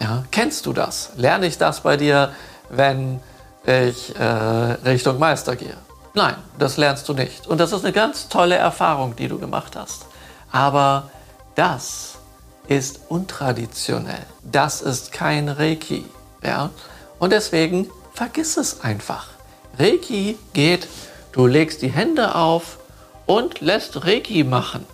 Ja, 0.00 0.24
kennst 0.32 0.66
du 0.66 0.72
das? 0.72 1.10
Lerne 1.16 1.46
ich 1.46 1.58
das 1.58 1.80
bei 1.80 1.96
dir, 1.96 2.32
wenn 2.70 3.20
ich 3.64 4.16
äh, 4.16 4.24
Richtung 4.24 5.20
Meister 5.20 5.54
gehe? 5.54 5.76
Nein, 6.14 6.34
das 6.58 6.76
lernst 6.76 7.08
du 7.08 7.14
nicht. 7.14 7.46
Und 7.46 7.58
das 7.58 7.72
ist 7.72 7.84
eine 7.84 7.92
ganz 7.92 8.28
tolle 8.28 8.56
Erfahrung, 8.56 9.16
die 9.16 9.28
du 9.28 9.38
gemacht 9.38 9.76
hast. 9.76 10.06
Aber 10.50 11.10
das 11.54 12.16
ist 12.68 13.00
untraditionell. 13.08 14.26
Das 14.42 14.82
ist 14.82 15.12
kein 15.12 15.48
Reiki. 15.48 16.04
Ja? 16.42 16.70
Und 17.18 17.30
deswegen 17.30 17.90
vergiss 18.12 18.56
es 18.56 18.82
einfach. 18.82 19.28
Reiki 19.78 20.38
geht, 20.52 20.86
du 21.32 21.46
legst 21.46 21.80
die 21.80 21.90
Hände 21.90 22.34
auf 22.34 22.78
und 23.24 23.60
lässt 23.60 24.04
Reiki 24.04 24.44
machen. 24.44 24.86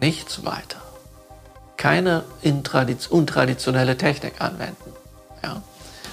Nichts 0.00 0.44
weiter. 0.44 0.78
Keine 1.78 2.24
untraditionelle 2.42 3.96
Technik 3.96 4.40
anwenden. 4.40 4.92
Ja? 5.42 5.62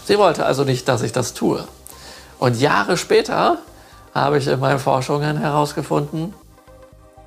Sie 0.06 0.18
wollte 0.18 0.46
also 0.46 0.64
nicht, 0.64 0.88
dass 0.88 1.02
ich 1.02 1.12
das 1.12 1.34
tue. 1.34 1.68
Und 2.40 2.60
Jahre 2.60 2.96
später 2.98 3.60
habe 4.16 4.38
ich 4.38 4.48
in 4.48 4.60
meinen 4.60 4.80
Forschungen 4.80 5.38
herausgefunden, 5.38 6.34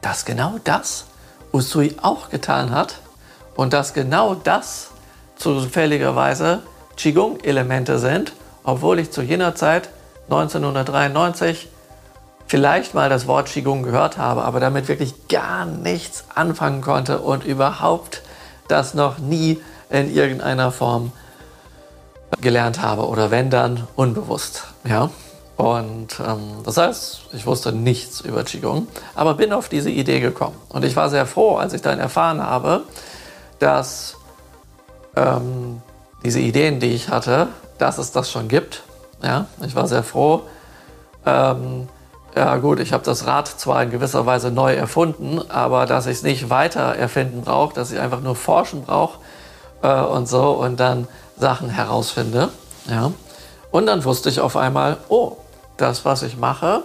dass 0.00 0.24
genau 0.24 0.56
das 0.64 1.04
Usui 1.52 1.94
auch 2.02 2.30
getan 2.30 2.70
hat 2.70 2.96
und 3.54 3.74
dass 3.74 3.92
genau 3.92 4.34
das 4.34 4.90
zufälligerweise 5.36 6.62
Qigong-Elemente 6.96 7.98
sind, 7.98 8.32
obwohl 8.64 8.98
ich 8.98 9.10
zu 9.12 9.22
jener 9.22 9.54
Zeit 9.54 9.90
1993 10.30 11.68
vielleicht 12.46 12.94
mal 12.94 13.10
das 13.10 13.26
Wort 13.26 13.48
Qigong 13.48 13.82
gehört 13.82 14.16
habe, 14.16 14.42
aber 14.44 14.58
damit 14.58 14.88
wirklich 14.88 15.28
gar 15.28 15.66
nichts 15.66 16.24
anfangen 16.34 16.80
konnte 16.80 17.18
und 17.18 17.44
überhaupt 17.44 18.22
das 18.66 18.94
noch 18.94 19.18
nie 19.18 19.60
in 19.90 20.14
irgendeiner 20.14 20.72
Form 20.72 21.12
gelernt 22.40 22.80
habe 22.80 23.06
oder 23.06 23.30
wenn 23.30 23.50
dann 23.50 23.86
unbewusst. 23.96 24.64
Ja? 24.84 25.10
Und 25.58 26.20
ähm, 26.24 26.62
das 26.64 26.76
heißt, 26.76 27.20
ich 27.32 27.44
wusste 27.44 27.72
nichts 27.72 28.20
über 28.20 28.44
Qigong, 28.44 28.86
aber 29.16 29.34
bin 29.34 29.52
auf 29.52 29.68
diese 29.68 29.90
Idee 29.90 30.20
gekommen. 30.20 30.54
Und 30.68 30.84
ich 30.84 30.94
war 30.94 31.10
sehr 31.10 31.26
froh, 31.26 31.56
als 31.56 31.72
ich 31.72 31.82
dann 31.82 31.98
erfahren 31.98 32.40
habe, 32.40 32.84
dass 33.58 34.14
ähm, 35.16 35.82
diese 36.24 36.38
Ideen, 36.38 36.78
die 36.78 36.94
ich 36.94 37.08
hatte, 37.08 37.48
dass 37.78 37.98
es 37.98 38.12
das 38.12 38.30
schon 38.30 38.46
gibt. 38.46 38.84
Ja, 39.20 39.46
ich 39.66 39.74
war 39.74 39.88
sehr 39.88 40.04
froh. 40.04 40.42
Ähm, 41.26 41.88
ja 42.36 42.56
gut, 42.58 42.78
ich 42.78 42.92
habe 42.92 43.02
das 43.02 43.26
Rad 43.26 43.48
zwar 43.48 43.82
in 43.82 43.90
gewisser 43.90 44.26
Weise 44.26 44.52
neu 44.52 44.74
erfunden, 44.74 45.40
aber 45.50 45.86
dass 45.86 46.06
ich 46.06 46.18
es 46.18 46.22
nicht 46.22 46.50
weiter 46.50 46.94
erfinden 46.94 47.42
brauche, 47.42 47.74
dass 47.74 47.90
ich 47.90 47.98
einfach 47.98 48.20
nur 48.20 48.36
forschen 48.36 48.84
brauche 48.84 49.18
äh, 49.82 50.02
und 50.02 50.28
so 50.28 50.52
und 50.52 50.78
dann 50.78 51.08
Sachen 51.36 51.68
herausfinde. 51.68 52.50
Ja. 52.88 53.10
Und 53.72 53.86
dann 53.86 54.04
wusste 54.04 54.28
ich 54.28 54.38
auf 54.38 54.56
einmal, 54.56 54.98
oh, 55.08 55.36
das, 55.78 56.04
was 56.04 56.22
ich 56.22 56.36
mache, 56.36 56.82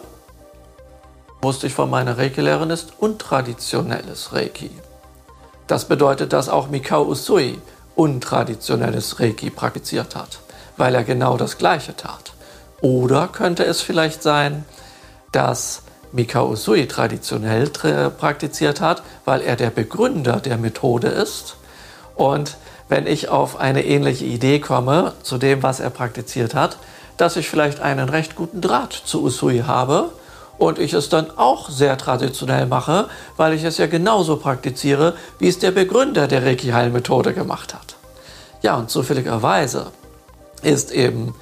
wusste 1.42 1.68
ich 1.68 1.74
von 1.74 1.90
meiner 1.90 2.18
Reiki-Lehrerin, 2.18 2.70
ist 2.70 2.94
untraditionelles 3.00 4.34
Reiki. 4.34 4.72
Das 5.68 5.86
bedeutet, 5.86 6.32
dass 6.32 6.48
auch 6.48 6.70
Mikao 6.70 7.04
Usui 7.04 7.60
untraditionelles 7.96 9.20
Reiki 9.20 9.50
praktiziert 9.50 10.16
hat, 10.16 10.40
weil 10.78 10.96
er 10.96 11.04
genau 11.04 11.38
das 11.38 11.58
Gleiche 11.58 11.96
tat. 11.96 12.34
Oder 12.82 13.28
könnte 13.28 13.66
es 13.66 13.82
vielleicht 13.82 14.24
sein, 14.24 14.66
dass 15.32 15.84
Mikao 16.12 16.50
Usui 16.50 16.88
traditionell 16.88 17.70
praktiziert 17.70 18.82
hat, 18.82 19.04
weil 19.26 19.42
er 19.42 19.56
der 19.56 19.70
Begründer 19.70 20.40
der 20.40 20.58
Methode 20.58 21.08
ist. 21.08 21.56
Und 22.16 22.58
wenn 22.88 23.08
ich 23.08 23.30
auf 23.30 23.60
eine 23.60 23.84
ähnliche 23.86 24.26
Idee 24.26 24.60
komme 24.60 25.14
zu 25.24 25.38
dem, 25.38 25.64
was 25.64 25.80
er 25.80 25.90
praktiziert 25.90 26.54
hat, 26.54 26.78
dass 27.17 27.36
ich 27.36 27.50
vielleicht 27.50 27.79
einen 27.79 28.10
recht 28.10 28.36
guten 28.36 28.62
Draht 28.62 28.93
zu 28.93 29.24
Usui 29.24 29.63
habe 29.65 30.10
und 30.58 30.79
ich 30.79 30.93
es 30.93 31.10
dann 31.10 31.27
auch 31.38 31.70
sehr 31.70 31.98
traditionell 31.98 32.65
mache, 32.65 33.08
weil 33.38 33.53
ich 33.53 33.63
es 33.63 33.77
ja 33.77 33.88
genauso 33.88 34.38
praktiziere, 34.38 35.15
wie 35.39 35.48
es 35.48 35.60
der 35.60 35.72
Begründer 35.72 36.27
der 36.27 36.43
Reiki-Heilmethode 36.43 37.34
gemacht 37.34 37.74
hat. 37.74 37.96
Ja, 38.62 38.75
und 38.75 38.89
zufälligerweise 38.89 39.88
ist 40.62 40.91
eben 40.91 41.36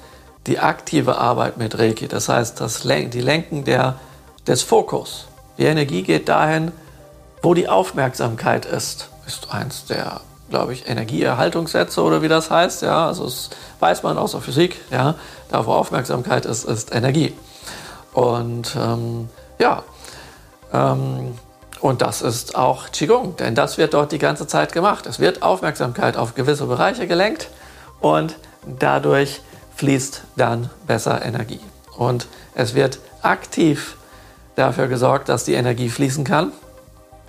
die 0.46 0.58
aktive 0.58 1.18
Arbeit 1.18 1.56
mit 1.56 1.78
Reiki, 1.78 2.08
das 2.08 2.28
heißt 2.28 2.60
das 2.60 2.84
Len 2.84 3.10
die 3.10 3.20
Lenken 3.20 3.64
der, 3.64 3.96
des 4.46 4.62
Fokus. 4.62 5.26
Die 5.56 5.64
Energie 5.64 6.02
geht 6.02 6.28
dahin, 6.28 6.72
wo 7.42 7.54
die 7.54 7.68
Aufmerksamkeit 7.68 8.66
ist, 8.66 9.08
ist 9.26 9.52
eins 9.52 9.86
der 9.86 10.20
glaube 10.52 10.74
ich, 10.74 10.88
Energieerhaltungssätze 10.88 12.02
oder 12.02 12.22
wie 12.22 12.28
das 12.28 12.50
heißt. 12.50 12.82
Ja, 12.82 13.06
also 13.06 13.24
das 13.24 13.50
weiß 13.80 14.04
man 14.04 14.18
aus 14.18 14.32
der 14.32 14.40
Physik. 14.40 14.80
Ja, 14.90 15.16
da 15.52 15.66
wo 15.66 15.72
Aufmerksamkeit 15.72 16.46
ist, 16.46 16.64
ist 16.64 16.94
Energie. 16.94 17.34
Und 18.12 18.74
ähm, 18.76 19.28
ja, 19.58 19.82
ähm, 20.72 21.34
und 21.80 22.00
das 22.00 22.22
ist 22.22 22.54
auch 22.56 22.90
Qigong, 22.90 23.36
denn 23.36 23.54
das 23.54 23.76
wird 23.76 23.94
dort 23.94 24.12
die 24.12 24.18
ganze 24.18 24.46
Zeit 24.46 24.72
gemacht. 24.72 25.06
Es 25.06 25.18
wird 25.20 25.42
Aufmerksamkeit 25.42 26.16
auf 26.16 26.34
gewisse 26.34 26.66
Bereiche 26.66 27.06
gelenkt 27.06 27.48
und 28.00 28.36
dadurch 28.78 29.40
fließt 29.76 30.22
dann 30.36 30.70
besser 30.86 31.24
Energie. 31.24 31.60
Und 31.96 32.28
es 32.54 32.74
wird 32.74 32.98
aktiv 33.20 33.96
dafür 34.56 34.86
gesorgt, 34.86 35.28
dass 35.28 35.44
die 35.44 35.54
Energie 35.54 35.88
fließen 35.88 36.24
kann, 36.24 36.52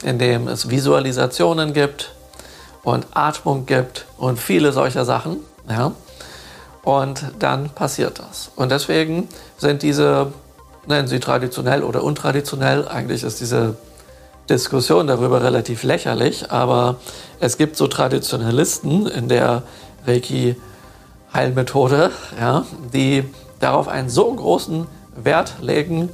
indem 0.04 0.48
es 0.48 0.70
Visualisationen 0.70 1.74
gibt, 1.74 2.14
und 2.84 3.08
Atmung 3.14 3.66
gibt 3.66 4.06
und 4.18 4.38
viele 4.38 4.72
solcher 4.72 5.06
Sachen. 5.06 5.38
Ja? 5.70 5.94
Und 6.84 7.24
dann 7.40 7.70
passiert 7.70 8.20
das. 8.20 8.52
Und 8.56 8.72
deswegen 8.72 9.30
sind 9.58 9.82
diese, 9.82 10.34
nennen 10.86 11.08
sie 11.08 11.20
traditionell 11.20 11.84
oder 11.84 12.04
untraditionell, 12.04 12.88
eigentlich 12.88 13.24
ist 13.24 13.40
diese 13.40 13.76
Diskussion 14.50 15.08
darüber 15.08 15.42
relativ 15.42 15.84
lächerlich, 15.84 16.52
aber 16.52 16.98
es 17.40 17.58
gibt 17.58 17.78
so 17.78 17.88
Traditionalisten 17.88 19.08
in 19.08 19.30
der 19.30 19.64
Reiki-Heilmethode, 20.06 22.12
ja, 22.40 22.66
die 22.94 23.24
darauf 23.62 23.88
einen 23.88 24.10
so 24.10 24.34
großen 24.34 24.86
Wert 25.16 25.54
legen, 25.62 26.10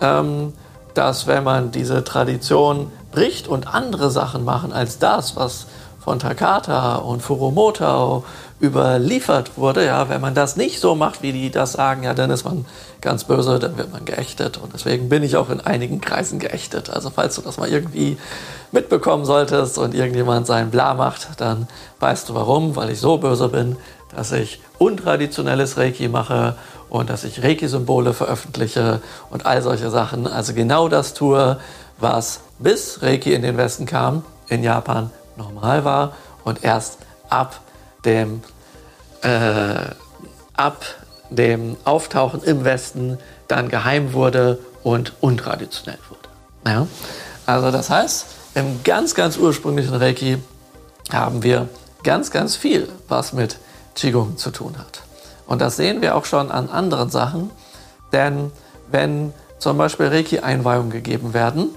ähm, 0.00 0.54
dass 0.94 1.26
wenn 1.26 1.44
man 1.44 1.72
diese 1.72 2.04
Tradition 2.04 2.90
bricht 3.12 3.48
und 3.48 3.66
andere 3.66 4.10
Sachen 4.10 4.44
machen 4.44 4.72
als 4.72 4.98
das, 4.98 5.36
was 5.36 5.66
von 6.04 6.18
Takata 6.18 6.96
und 6.96 7.22
Furumoto 7.22 8.24
überliefert 8.60 9.56
wurde, 9.56 9.86
ja, 9.86 10.10
wenn 10.10 10.20
man 10.20 10.34
das 10.34 10.54
nicht 10.54 10.78
so 10.78 10.94
macht, 10.94 11.22
wie 11.22 11.32
die 11.32 11.50
das 11.50 11.72
sagen, 11.72 12.02
ja, 12.02 12.12
dann 12.12 12.30
ist 12.30 12.44
man 12.44 12.66
ganz 13.00 13.24
böse, 13.24 13.58
dann 13.58 13.78
wird 13.78 13.90
man 13.90 14.04
geächtet. 14.04 14.58
Und 14.58 14.74
deswegen 14.74 15.08
bin 15.08 15.22
ich 15.22 15.36
auch 15.36 15.48
in 15.48 15.62
einigen 15.62 16.02
Kreisen 16.02 16.38
geächtet. 16.38 16.90
Also 16.90 17.08
falls 17.08 17.36
du 17.36 17.40
das 17.40 17.56
mal 17.56 17.70
irgendwie 17.70 18.18
mitbekommen 18.70 19.24
solltest 19.24 19.78
und 19.78 19.94
irgendjemand 19.94 20.46
sein 20.46 20.70
Bla 20.70 20.92
macht, 20.92 21.40
dann 21.40 21.68
weißt 22.00 22.28
du 22.28 22.34
warum, 22.34 22.76
weil 22.76 22.90
ich 22.90 23.00
so 23.00 23.16
böse 23.16 23.48
bin, 23.48 23.76
dass 24.14 24.30
ich 24.32 24.60
untraditionelles 24.76 25.78
Reiki 25.78 26.08
mache 26.08 26.54
und 26.90 27.08
dass 27.08 27.24
ich 27.24 27.42
Reiki-Symbole 27.42 28.12
veröffentliche 28.12 29.00
und 29.30 29.46
all 29.46 29.62
solche 29.62 29.88
Sachen. 29.88 30.26
Also 30.26 30.52
genau 30.52 30.88
das 30.88 31.14
tue, 31.14 31.58
was 31.98 32.40
bis 32.58 33.00
Reiki 33.00 33.32
in 33.32 33.40
den 33.40 33.56
Westen 33.56 33.86
kam, 33.86 34.22
in 34.48 34.62
Japan 34.62 35.10
normal 35.36 35.84
war 35.84 36.12
und 36.44 36.64
erst 36.64 36.98
ab 37.28 37.60
dem 38.04 38.42
äh, 39.22 39.90
ab 40.54 40.84
dem 41.30 41.76
Auftauchen 41.84 42.42
im 42.42 42.64
Westen 42.64 43.18
dann 43.48 43.68
geheim 43.68 44.12
wurde 44.12 44.58
und 44.82 45.14
untraditionell 45.20 45.98
wurde. 46.08 46.28
Ja? 46.66 46.86
Also 47.46 47.70
das 47.70 47.90
heißt, 47.90 48.26
im 48.54 48.82
ganz, 48.84 49.14
ganz 49.14 49.36
ursprünglichen 49.36 49.94
Reiki 49.94 50.38
haben 51.12 51.42
wir 51.42 51.68
ganz, 52.02 52.30
ganz 52.30 52.56
viel, 52.56 52.88
was 53.08 53.32
mit 53.32 53.58
Qigong 53.94 54.36
zu 54.36 54.50
tun 54.50 54.78
hat. 54.78 55.02
Und 55.46 55.60
das 55.60 55.76
sehen 55.76 56.02
wir 56.02 56.14
auch 56.16 56.24
schon 56.24 56.50
an 56.50 56.68
anderen 56.68 57.10
Sachen, 57.10 57.50
denn 58.12 58.50
wenn 58.90 59.32
zum 59.58 59.78
Beispiel 59.78 60.06
Reiki-Einweihungen 60.06 60.90
gegeben 60.90 61.34
werden, 61.34 61.70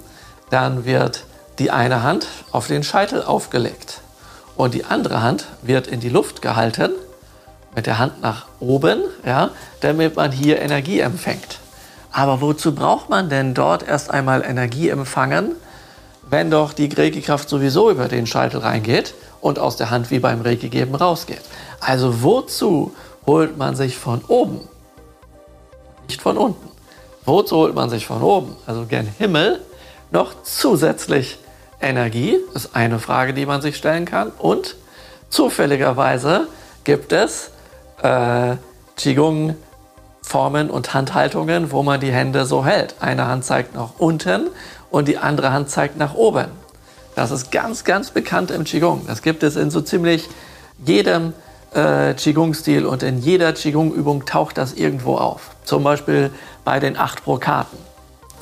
dann 0.50 0.86
wird 0.86 1.26
die 1.60 1.72
eine 1.72 2.04
Hand 2.04 2.28
auf 2.52 2.68
den 2.68 2.84
Scheitel 2.84 3.24
aufgelegt 3.24 4.02
und 4.56 4.74
die 4.74 4.86
andere 4.86 5.22
Hand 5.22 5.46
wird 5.62 5.88
in 5.88 6.00
die 6.00 6.10
Luft 6.10 6.42
gehalten 6.42 6.92
mit 7.76 7.86
der 7.86 8.00
Hand 8.00 8.22
nach 8.22 8.48
oben, 8.60 9.04
ja, 9.26 9.52
damit 9.82 10.16
man 10.16 10.32
hier 10.32 10.60
Energie 10.60 11.00
empfängt. 11.00 11.60
Aber 12.12 12.42
wozu 12.42 12.74
braucht 12.74 13.10
man 13.10 13.30
denn 13.30 13.54
dort 13.54 13.88
erst 13.88 14.10
einmal 14.10 14.44
Energie 14.44 14.90
empfangen, 14.90 15.52
wenn 16.30 16.50
doch 16.50 16.74
die 16.74 16.92
Reiki-Kraft 16.92 17.48
sowieso 17.48 17.92
über 17.92 18.08
den 18.08 18.26
Scheitel 18.26 18.60
reingeht 18.60 19.14
und 19.42 19.60
aus 19.60 19.78
der 19.78 19.92
Hand 19.92 20.10
wie 20.10 20.20
beim 20.20 20.42
Reiki 20.42 20.70
geben 20.70 20.96
rausgeht? 20.96 21.42
Also 21.80 22.24
wozu 22.24 22.96
holt 23.26 23.58
man 23.58 23.76
sich 23.76 23.98
von 23.98 24.22
oben? 24.28 24.68
Nicht 26.08 26.22
von 26.22 26.38
unten. 26.38 26.68
Wozu 27.26 27.58
holt 27.58 27.76
man 27.76 27.90
sich 27.90 28.08
von 28.08 28.24
oben, 28.24 28.56
also 28.66 28.86
gern 28.86 29.08
Himmel, 29.20 29.62
noch 30.12 30.42
zusätzlich 30.44 31.38
Energie? 31.82 32.38
Ist 32.54 32.76
eine 32.76 33.00
Frage, 33.00 33.34
die 33.34 33.46
man 33.46 33.62
sich 33.62 33.78
stellen 33.78 34.06
kann. 34.06 34.32
Und 34.38 34.76
zufälligerweise 35.30 36.48
gibt 36.84 37.12
es 37.12 37.52
äh, 38.02 38.56
Qigong-Formen 38.98 40.70
und 40.70 40.94
Handhaltungen, 40.94 41.72
wo 41.72 41.84
man 41.84 42.00
die 42.00 42.12
Hände 42.12 42.46
so 42.46 42.66
hält. 42.66 42.96
Eine 43.00 43.28
Hand 43.28 43.46
zeigt 43.46 43.76
nach 43.76 43.92
unten 43.98 44.48
und 44.90 45.08
die 45.08 45.18
andere 45.18 45.52
Hand 45.52 45.70
zeigt 45.70 45.98
nach 45.98 46.16
oben. 46.16 46.48
Das 47.16 47.32
ist 47.32 47.52
ganz, 47.52 47.84
ganz 47.84 48.12
bekannt 48.12 48.52
im 48.52 48.64
Qigong. 48.64 49.06
Das 49.08 49.22
gibt 49.22 49.44
es 49.44 49.56
in 49.56 49.72
so 49.72 49.82
ziemlich 49.82 50.30
jedem 50.86 51.34
äh, 51.74 52.14
Qigong-Stil 52.14 52.86
und 52.86 53.04
in 53.04 53.20
jeder 53.20 53.54
Qigong-Übung 53.54 54.26
taucht 54.26 54.58
das 54.58 54.74
irgendwo 54.74 55.16
auf. 55.16 55.52
Zum 55.64 55.84
Beispiel 55.84 56.32
bei 56.64 56.80
den 56.80 56.98
acht 56.98 57.24
Brokaten 57.24 57.78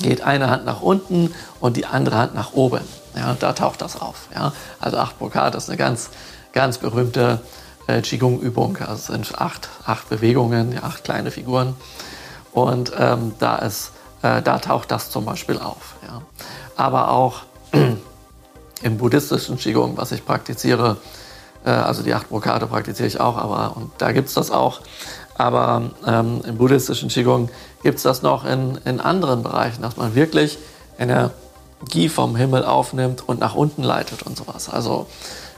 geht 0.01 0.21
eine 0.21 0.49
Hand 0.49 0.65
nach 0.65 0.81
unten 0.81 1.33
und 1.59 1.77
die 1.77 1.85
andere 1.85 2.17
Hand 2.17 2.35
nach 2.35 2.53
oben. 2.53 2.81
Ja, 3.15 3.35
da 3.39 3.53
taucht 3.53 3.81
das 3.81 3.99
auf. 3.99 4.27
Ja. 4.33 4.53
Also 4.79 4.97
acht 4.97 5.17
Brokat 5.19 5.55
ist 5.55 5.69
eine 5.69 5.77
ganz, 5.77 6.09
ganz 6.53 6.77
berühmte 6.77 7.39
äh, 7.87 8.01
Qigong-Übung. 8.01 8.77
Also 8.77 8.93
es 8.93 9.05
sind 9.07 9.39
acht, 9.39 9.69
acht 9.85 10.09
Bewegungen, 10.09 10.73
ja, 10.73 10.83
acht 10.83 11.03
kleine 11.03 11.31
Figuren. 11.31 11.75
Und 12.51 12.91
ähm, 12.97 13.33
da, 13.39 13.57
ist, 13.57 13.91
äh, 14.21 14.41
da 14.41 14.59
taucht 14.59 14.91
das 14.91 15.11
zum 15.11 15.25
Beispiel 15.25 15.59
auf. 15.59 15.95
Ja. 16.03 16.21
Aber 16.75 17.11
auch 17.11 17.41
im 18.83 18.97
buddhistischen 18.97 19.57
Qigong, 19.57 19.97
was 19.97 20.11
ich 20.11 20.25
praktiziere, 20.25 20.97
äh, 21.65 21.69
also 21.69 22.03
die 22.03 22.13
acht 22.13 22.29
Brokate 22.29 22.67
praktiziere 22.67 23.07
ich 23.07 23.19
auch, 23.19 23.37
aber 23.37 23.75
und 23.75 23.91
da 23.97 24.11
gibt 24.11 24.29
es 24.29 24.33
das 24.33 24.51
auch. 24.51 24.81
Aber 25.37 25.91
ähm, 26.07 26.41
im 26.47 26.57
buddhistischen 26.57 27.09
Qigong 27.09 27.49
gibt 27.83 27.97
es 27.97 28.03
das 28.03 28.21
noch 28.21 28.45
in, 28.45 28.79
in 28.85 29.01
anderen 29.01 29.43
Bereichen, 29.43 29.81
dass 29.81 29.97
man 29.97 30.15
wirklich 30.15 30.57
Energie 31.81 32.09
vom 32.09 32.35
Himmel 32.35 32.65
aufnimmt 32.65 33.27
und 33.27 33.39
nach 33.39 33.55
unten 33.55 33.83
leitet 33.83 34.23
und 34.23 34.37
sowas. 34.37 34.69
Also 34.69 35.07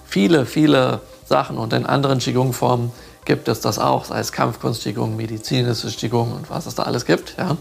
viele, 0.05 0.45
viele 0.45 1.01
Sachen 1.25 1.57
und 1.57 1.73
in 1.73 1.85
anderen 1.85 2.19
Qigong-Formen 2.19 2.91
gibt 3.25 3.47
es 3.47 3.59
das 3.59 3.79
auch, 3.79 4.05
sei 4.05 4.19
es 4.19 4.31
Kampfkunst 4.31 4.83
Qigong, 4.83 5.15
medizinisches 5.15 5.97
Qigong 5.97 6.31
und 6.33 6.49
was 6.49 6.65
es 6.65 6.75
da 6.75 6.83
alles 6.83 7.05
gibt. 7.05 7.35
Ja. 7.37 7.57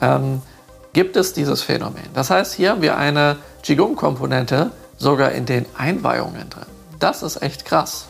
Ähm, 0.00 0.42
gibt 0.92 1.16
es 1.16 1.32
dieses 1.32 1.62
Phänomen. 1.62 2.08
Das 2.14 2.30
heißt, 2.30 2.54
hier 2.54 2.70
haben 2.70 2.82
wir 2.82 2.96
eine 2.96 3.36
Qigong-Komponente 3.62 4.70
sogar 4.96 5.32
in 5.32 5.46
den 5.46 5.66
Einweihungen 5.76 6.50
drin. 6.50 6.66
Das 6.98 7.22
ist 7.22 7.40
echt 7.42 7.64
krass. 7.64 8.06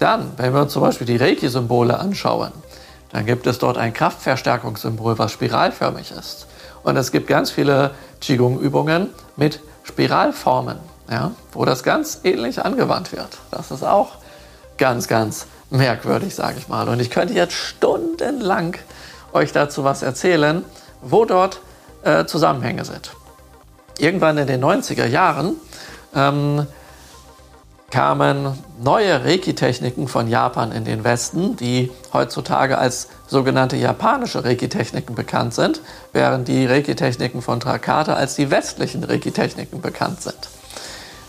Dann, 0.00 0.32
wenn 0.36 0.52
wir 0.52 0.62
uns 0.62 0.72
zum 0.72 0.82
Beispiel 0.82 1.06
die 1.06 1.16
Reiki-Symbole 1.16 1.98
anschauen, 1.98 2.52
dann 3.10 3.24
gibt 3.24 3.46
es 3.46 3.58
dort 3.58 3.78
ein 3.78 3.94
Kraftverstärkungssymbol, 3.94 5.18
was 5.18 5.32
spiralförmig 5.32 6.12
ist. 6.12 6.46
Und 6.82 6.96
es 6.96 7.12
gibt 7.12 7.26
ganz 7.26 7.50
viele 7.50 7.92
Qigong-Übungen 8.20 9.10
mit 9.36 9.60
Spiralformen, 9.84 10.78
ja, 11.10 11.32
wo 11.52 11.64
das 11.64 11.82
ganz 11.82 12.20
ähnlich 12.24 12.64
angewandt 12.64 13.12
wird. 13.12 13.38
Das 13.50 13.70
ist 13.70 13.82
auch 13.82 14.16
ganz, 14.76 15.08
ganz 15.08 15.46
merkwürdig, 15.70 16.34
sage 16.34 16.56
ich 16.58 16.68
mal. 16.68 16.88
Und 16.88 17.00
ich 17.00 17.10
könnte 17.10 17.34
jetzt 17.34 17.54
stundenlang 17.54 18.76
euch 19.32 19.52
dazu 19.52 19.84
was 19.84 20.02
erzählen, 20.02 20.64
wo 21.02 21.24
dort 21.24 21.60
äh, 22.02 22.24
Zusammenhänge 22.24 22.84
sind. 22.84 23.12
Irgendwann 23.98 24.38
in 24.38 24.46
den 24.46 24.64
90er 24.64 25.06
Jahren 25.06 25.56
ähm, 26.14 26.66
kamen 27.90 28.52
neue 28.82 29.24
Reiki-Techniken 29.24 30.08
von 30.08 30.28
Japan 30.28 30.72
in 30.72 30.84
den 30.84 31.04
Westen, 31.04 31.56
die 31.56 31.90
heutzutage 32.12 32.76
als 32.76 33.08
sogenannte 33.26 33.76
japanische 33.76 34.44
Reiki-Techniken 34.44 35.14
bekannt 35.14 35.54
sind, 35.54 35.80
während 36.12 36.48
die 36.48 36.66
Reiki-Techniken 36.66 37.40
von 37.40 37.60
Trakata 37.60 38.14
als 38.14 38.34
die 38.34 38.50
westlichen 38.50 39.04
Reiki-Techniken 39.04 39.80
bekannt 39.80 40.22
sind. 40.22 40.36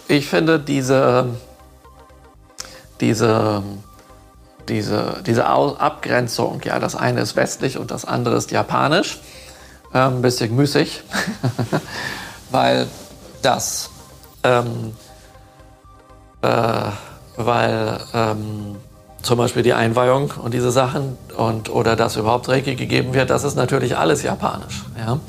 Ich 0.10 0.28
finde 0.28 0.60
diese, 0.60 1.28
diese, 3.00 3.64
diese, 4.68 5.22
diese 5.26 5.46
Abgrenzung, 5.46 6.62
ja, 6.66 6.80
das 6.80 6.96
eine 6.96 7.22
ist 7.22 7.38
westlich 7.38 7.78
und 7.78 7.90
das 7.92 8.04
andere 8.04 8.36
ist 8.36 8.52
japanisch, 8.52 9.20
äh, 9.94 10.00
ein 10.00 10.22
bisschen 10.22 10.56
müßig, 10.56 11.04
weil 12.52 12.88
das 13.42 13.92
ähm, 14.44 14.94
äh, 16.42 16.92
weil 17.38 18.00
ähm, 18.14 18.76
zum 19.22 19.38
Beispiel 19.38 19.64
die 19.64 19.74
Einweihung 19.74 20.32
und 20.42 20.54
diese 20.54 20.72
Sachen 20.72 21.18
und 21.38 21.70
oder 21.70 21.96
dass 21.96 22.16
überhaupt 22.16 22.48
Reiki 22.50 22.76
gegeben 22.76 23.14
wird, 23.14 23.30
das 23.30 23.44
ist 23.44 23.56
natürlich 23.56 23.98
alles 23.98 24.24
japanisch. 24.24 24.86
Ja? 24.98 25.20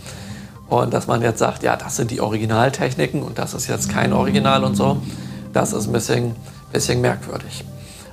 Und 0.69 0.95
dass 0.95 1.09
man 1.09 1.23
jetzt 1.23 1.39
sagt, 1.39 1.63
ja, 1.65 1.77
das 1.77 1.97
sind 1.97 2.11
die 2.11 2.21
Originaltechniken 2.21 3.23
und 3.23 3.39
das 3.39 3.55
ist 3.55 3.67
jetzt 3.67 3.91
kein 3.91 4.13
Original 4.13 4.63
und 4.63 4.77
so, 4.77 5.03
das 5.53 5.73
ist 5.73 5.89
ein 5.89 5.93
bisschen, 5.93 6.37
bisschen 6.73 7.01
merkwürdig. 7.01 7.65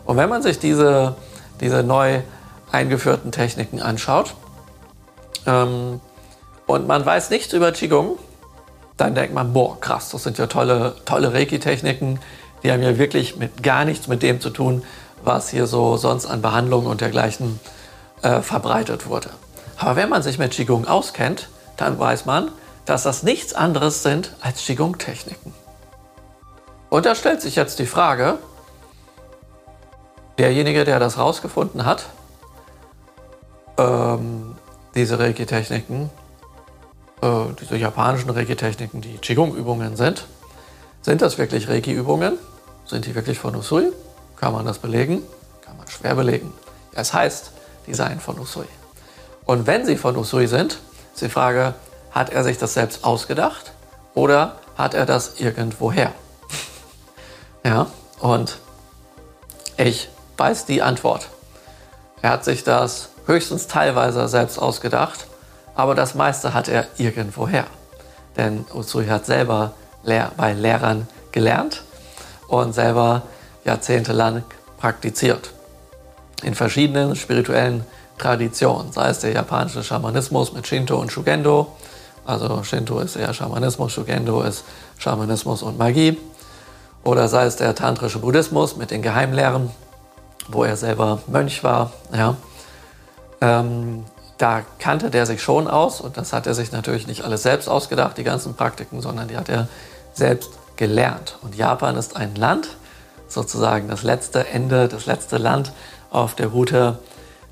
Und 0.05 0.17
wenn 0.17 0.29
man 0.29 0.41
sich 0.41 0.57
diese, 0.57 1.15
diese 1.61 1.83
neu 1.83 2.21
eingeführten 2.71 3.31
Techniken 3.31 3.81
anschaut 3.81 4.33
ähm, 5.45 6.01
und 6.65 6.87
man 6.87 7.05
weiß 7.05 7.29
nichts 7.29 7.53
über 7.53 7.71
Qigong, 7.71 8.17
dann 8.97 9.13
denkt 9.13 9.35
man, 9.35 9.53
boah, 9.53 9.79
krass, 9.79 10.09
das 10.09 10.23
sind 10.23 10.39
ja 10.39 10.47
tolle, 10.47 10.95
tolle 11.05 11.33
Reiki-Techniken, 11.33 12.19
die 12.63 12.71
haben 12.71 12.81
ja 12.81 12.97
wirklich 12.97 13.37
mit 13.37 13.63
gar 13.63 13.85
nichts 13.85 14.07
mit 14.07 14.23
dem 14.23 14.41
zu 14.41 14.49
tun, 14.49 14.83
was 15.23 15.49
hier 15.49 15.67
so 15.67 15.97
sonst 15.97 16.25
an 16.25 16.41
Behandlungen 16.41 16.87
und 16.87 17.01
dergleichen 17.01 17.59
äh, 18.21 18.41
verbreitet 18.41 19.07
wurde. 19.07 19.29
Aber 19.77 19.95
wenn 19.95 20.09
man 20.09 20.23
sich 20.23 20.39
mit 20.39 20.51
Qigong 20.51 20.87
auskennt, 20.87 21.49
dann 21.75 21.99
weiß 21.99 22.25
man, 22.25 22.51
dass 22.85 23.03
das 23.03 23.23
nichts 23.23 23.53
anderes 23.53 24.01
sind 24.01 24.33
als 24.41 24.65
Qigong-Techniken. 24.65 25.53
Und 26.89 27.05
da 27.05 27.15
stellt 27.15 27.41
sich 27.41 27.55
jetzt 27.55 27.79
die 27.79 27.85
Frage, 27.85 28.39
derjenige, 30.37 30.85
der 30.85 30.99
das 30.99 31.17
rausgefunden 31.17 31.85
hat, 31.85 32.05
ähm, 33.77 34.55
diese 34.95 35.19
Reiki-Techniken, 35.19 36.09
äh, 37.21 37.27
diese 37.59 37.75
japanischen 37.75 38.29
Reiki-Techniken, 38.29 39.01
die 39.01 39.17
Qigong-Übungen 39.17 39.95
sind, 39.95 40.25
sind 41.01 41.21
das 41.21 41.37
wirklich 41.37 41.69
Reiki-Übungen? 41.69 42.37
Sind 42.85 43.05
die 43.05 43.15
wirklich 43.15 43.39
von 43.39 43.55
Usui? 43.55 43.91
Kann 44.37 44.53
man 44.53 44.65
das 44.65 44.79
belegen? 44.79 45.23
Kann 45.61 45.77
man 45.77 45.87
schwer 45.87 46.15
belegen. 46.15 46.53
Es 46.93 47.13
heißt, 47.13 47.51
die 47.85 47.93
seien 47.93 48.19
von 48.19 48.39
Usui. 48.39 48.65
Und 49.45 49.67
wenn 49.67 49.85
sie 49.85 49.97
von 49.97 50.15
Usui 50.17 50.47
sind, 50.47 50.79
ist 51.13 51.21
die 51.21 51.29
Frage, 51.29 51.73
hat 52.11 52.29
er 52.31 52.43
sich 52.43 52.57
das 52.57 52.73
selbst 52.73 53.03
ausgedacht 53.03 53.71
oder 54.13 54.57
hat 54.77 54.93
er 54.93 55.05
das 55.05 55.39
irgendwoher? 55.39 56.11
ja, 57.63 57.87
Und 58.19 58.57
ich 59.77 60.09
weiß 60.37 60.65
die 60.65 60.81
Antwort. 60.81 61.29
Er 62.21 62.31
hat 62.31 62.43
sich 62.43 62.63
das 62.63 63.09
höchstens 63.25 63.67
teilweise 63.67 64.27
selbst 64.27 64.57
ausgedacht, 64.57 65.27
aber 65.75 65.93
das 65.93 66.15
meiste 66.15 66.53
hat 66.53 66.67
er 66.67 66.87
irgendwoher. 66.97 67.65
Denn 68.35 68.65
Usui 68.73 69.07
hat 69.07 69.25
selber 69.25 69.73
bei 70.37 70.53
Lehrern 70.53 71.07
gelernt 71.31 71.83
und 72.47 72.73
selber 72.73 73.23
jahrzehntelang 73.65 74.43
praktiziert. 74.77 75.51
In 76.43 76.55
verschiedenen 76.55 77.15
spirituellen 77.15 77.85
Traditionen, 78.17 78.91
sei 78.91 79.09
es 79.09 79.19
der 79.19 79.33
japanische 79.33 79.83
Schamanismus 79.83 80.53
mit 80.53 80.65
Shinto 80.65 80.97
und 80.97 81.11
Shugendo, 81.11 81.75
also 82.25 82.63
Shinto 82.63 82.99
ist 82.99 83.15
eher 83.15 83.33
Schamanismus, 83.33 83.91
Shugendo 83.91 84.41
ist 84.41 84.63
Schamanismus 84.97 85.61
und 85.61 85.77
Magie, 85.77 86.17
oder 87.03 87.27
sei 87.27 87.45
es 87.45 87.57
der 87.57 87.75
tantrische 87.75 88.19
Buddhismus 88.19 88.77
mit 88.77 88.91
den 88.91 89.01
Geheimlehren, 89.01 89.71
wo 90.47 90.63
er 90.63 90.77
selber 90.77 91.19
Mönch 91.27 91.63
war. 91.63 91.91
Ja. 92.13 92.35
Ähm, 93.41 94.05
da 94.37 94.61
kannte 94.79 95.09
der 95.09 95.25
sich 95.25 95.41
schon 95.41 95.67
aus 95.67 95.99
und 95.99 96.17
das 96.17 96.31
hat 96.31 96.47
er 96.47 96.53
sich 96.53 96.71
natürlich 96.71 97.07
nicht 97.07 97.23
alles 97.23 97.43
selbst 97.43 97.67
ausgedacht, 97.67 98.17
die 98.17 98.23
ganzen 98.23 98.55
Praktiken, 98.55 99.01
sondern 99.01 99.27
die 99.27 99.37
hat 99.37 99.49
er 99.49 99.67
selbst 100.17 100.51
gelernt. 100.75 101.37
Und 101.41 101.55
Japan 101.55 101.95
ist 101.95 102.15
ein 102.15 102.35
Land, 102.35 102.69
sozusagen 103.27 103.87
das 103.87 104.03
letzte 104.03 104.47
Ende, 104.47 104.87
das 104.87 105.05
letzte 105.05 105.37
Land 105.37 105.71
auf 106.11 106.35
der 106.35 106.47
Route 106.47 106.99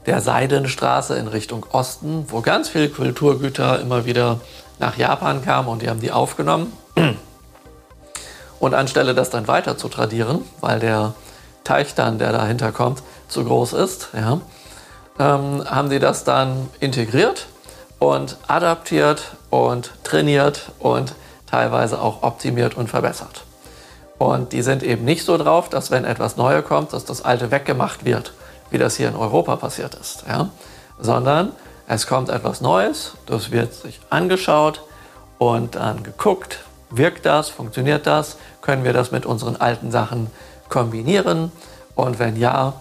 der 0.05 0.21
Seidenstraße 0.21 1.15
in 1.15 1.27
Richtung 1.27 1.65
Osten, 1.71 2.25
wo 2.29 2.41
ganz 2.41 2.69
viele 2.69 2.89
Kulturgüter 2.89 3.79
immer 3.79 4.05
wieder 4.05 4.39
nach 4.79 4.97
Japan 4.97 5.43
kamen 5.43 5.67
und 5.67 5.81
die 5.81 5.89
haben 5.89 5.99
die 5.99 6.11
aufgenommen. 6.11 6.71
Und 8.59 8.73
anstelle 8.73 9.13
das 9.13 9.29
dann 9.29 9.47
weiter 9.47 9.77
zu 9.77 9.89
tradieren, 9.89 10.41
weil 10.61 10.79
der 10.79 11.13
Teich 11.63 11.93
dann, 11.93 12.19
der 12.19 12.31
dahinter 12.31 12.71
kommt, 12.71 13.03
zu 13.27 13.43
groß 13.43 13.73
ist, 13.73 14.09
ja, 14.13 14.39
ähm, 15.19 15.63
haben 15.69 15.89
die 15.89 15.99
das 15.99 16.23
dann 16.23 16.69
integriert 16.79 17.47
und 17.99 18.37
adaptiert 18.47 19.35
und 19.49 19.91
trainiert 20.03 20.71
und 20.79 21.15
teilweise 21.47 22.01
auch 22.01 22.23
optimiert 22.23 22.75
und 22.75 22.89
verbessert. 22.89 23.45
Und 24.17 24.53
die 24.53 24.61
sind 24.61 24.83
eben 24.83 25.03
nicht 25.03 25.25
so 25.25 25.37
drauf, 25.37 25.69
dass 25.69 25.91
wenn 25.91 26.05
etwas 26.05 26.37
Neues 26.37 26.65
kommt, 26.65 26.93
dass 26.93 27.05
das 27.05 27.23
Alte 27.23 27.51
weggemacht 27.51 28.05
wird, 28.05 28.33
wie 28.69 28.77
das 28.77 28.95
hier 28.95 29.09
in 29.09 29.15
Europa 29.15 29.55
passiert 29.57 29.95
ist, 29.95 30.23
ja? 30.27 30.49
sondern 30.99 31.51
es 31.87 32.07
kommt 32.07 32.29
etwas 32.29 32.61
Neues, 32.61 33.13
das 33.25 33.51
wird 33.51 33.73
sich 33.73 33.99
angeschaut 34.09 34.81
und 35.37 35.75
dann 35.75 36.03
geguckt, 36.03 36.59
wirkt 36.89 37.25
das, 37.25 37.49
funktioniert 37.49 38.07
das, 38.07 38.37
können 38.61 38.83
wir 38.83 38.93
das 38.93 39.11
mit 39.11 39.25
unseren 39.25 39.57
alten 39.57 39.91
Sachen 39.91 40.31
kombinieren 40.69 41.51
und 41.95 42.17
wenn 42.19 42.37
ja, 42.37 42.73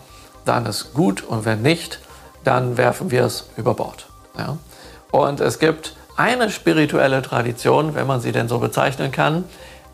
dann 0.44 0.66
ist 0.66 0.94
gut 0.94 1.22
und 1.22 1.44
wenn 1.44 1.62
nicht, 1.62 2.00
dann 2.44 2.77
werfen 2.77 3.11
wir 3.11 3.24
es 3.24 3.46
über 3.57 3.74
Bord. 3.74 4.07
Ja? 4.38 4.57
Und 5.11 5.40
es 5.40 5.59
gibt 5.59 5.96
eine 6.16 6.50
spirituelle 6.50 7.22
Tradition, 7.22 7.94
wenn 7.94 8.07
man 8.07 8.20
sie 8.20 8.33
denn 8.33 8.48
so 8.48 8.59
bezeichnen 8.59 9.11
kann, 9.11 9.44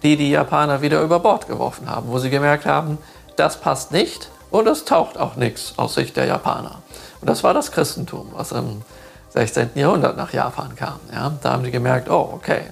die 0.02 0.16
die 0.16 0.30
Japaner 0.30 0.82
wieder 0.82 1.02
über 1.02 1.20
Bord 1.20 1.46
geworfen 1.46 1.88
haben, 1.90 2.08
wo 2.10 2.18
sie 2.18 2.30
gemerkt 2.30 2.66
haben, 2.66 2.98
das 3.36 3.60
passt 3.60 3.92
nicht 3.92 4.28
und 4.50 4.66
es 4.66 4.84
taucht 4.84 5.18
auch 5.18 5.36
nichts 5.36 5.74
aus 5.76 5.94
Sicht 5.94 6.16
der 6.16 6.26
Japaner. 6.26 6.82
Und 7.20 7.28
das 7.28 7.44
war 7.44 7.54
das 7.54 7.72
Christentum, 7.72 8.28
was 8.34 8.52
im 8.52 8.82
16. 9.30 9.70
Jahrhundert 9.74 10.16
nach 10.16 10.32
Japan 10.32 10.74
kam. 10.74 11.00
Ja? 11.12 11.32
Da 11.42 11.52
haben 11.52 11.64
die 11.64 11.70
gemerkt, 11.70 12.10
oh, 12.10 12.30
okay, 12.34 12.62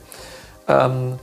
ähm, 0.67 1.19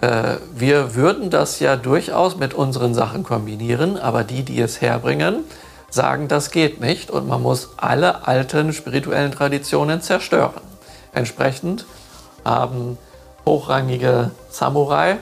äh, 0.00 0.36
wir 0.54 0.94
würden 0.94 1.30
das 1.30 1.60
ja 1.60 1.76
durchaus 1.76 2.36
mit 2.36 2.54
unseren 2.54 2.94
Sachen 2.94 3.24
kombinieren, 3.24 3.98
aber 3.98 4.24
die, 4.24 4.42
die 4.42 4.60
es 4.60 4.80
herbringen, 4.80 5.44
sagen, 5.90 6.28
das 6.28 6.50
geht 6.50 6.80
nicht 6.80 7.10
und 7.10 7.26
man 7.26 7.42
muss 7.42 7.70
alle 7.76 8.26
alten 8.26 8.72
spirituellen 8.72 9.32
Traditionen 9.32 10.00
zerstören. 10.00 10.60
Entsprechend 11.12 11.86
haben 12.44 12.98
hochrangige 13.44 14.30
Samurai, 14.50 15.18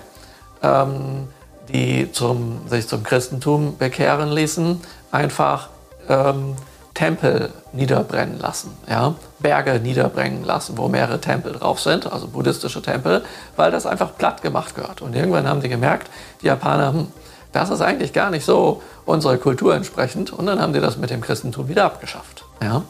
ähm, 0.62 1.28
die 1.68 2.12
zum, 2.12 2.68
sich 2.68 2.88
zum 2.88 3.02
Christentum 3.02 3.76
bekehren 3.76 4.30
ließen, 4.30 4.80
einfach 5.10 5.68
ähm, 6.08 6.54
Tempel 6.96 7.50
niederbrennen 7.72 8.38
lassen, 8.38 8.74
ja? 8.88 9.14
Berge 9.38 9.80
niederbrennen 9.80 10.44
lassen, 10.44 10.78
wo 10.78 10.88
mehrere 10.88 11.20
Tempel 11.20 11.52
drauf 11.52 11.78
sind, 11.78 12.10
also 12.10 12.26
buddhistische 12.26 12.80
Tempel, 12.80 13.22
weil 13.54 13.70
das 13.70 13.84
einfach 13.84 14.16
platt 14.16 14.40
gemacht 14.40 14.74
gehört. 14.74 15.02
Und 15.02 15.14
irgendwann 15.14 15.46
haben 15.46 15.60
die 15.60 15.68
gemerkt, 15.68 16.08
die 16.40 16.46
Japaner, 16.46 16.94
hm, 16.94 17.08
das 17.52 17.68
ist 17.68 17.82
eigentlich 17.82 18.14
gar 18.14 18.30
nicht 18.30 18.46
so 18.46 18.82
unserer 19.04 19.36
Kultur 19.36 19.74
entsprechend. 19.74 20.32
Und 20.32 20.46
dann 20.46 20.60
haben 20.60 20.72
die 20.72 20.80
das 20.80 20.96
mit 20.96 21.10
dem 21.10 21.20
Christentum 21.20 21.68
wieder 21.68 21.84
abgeschafft. 21.84 22.44
Ja? 22.62 22.82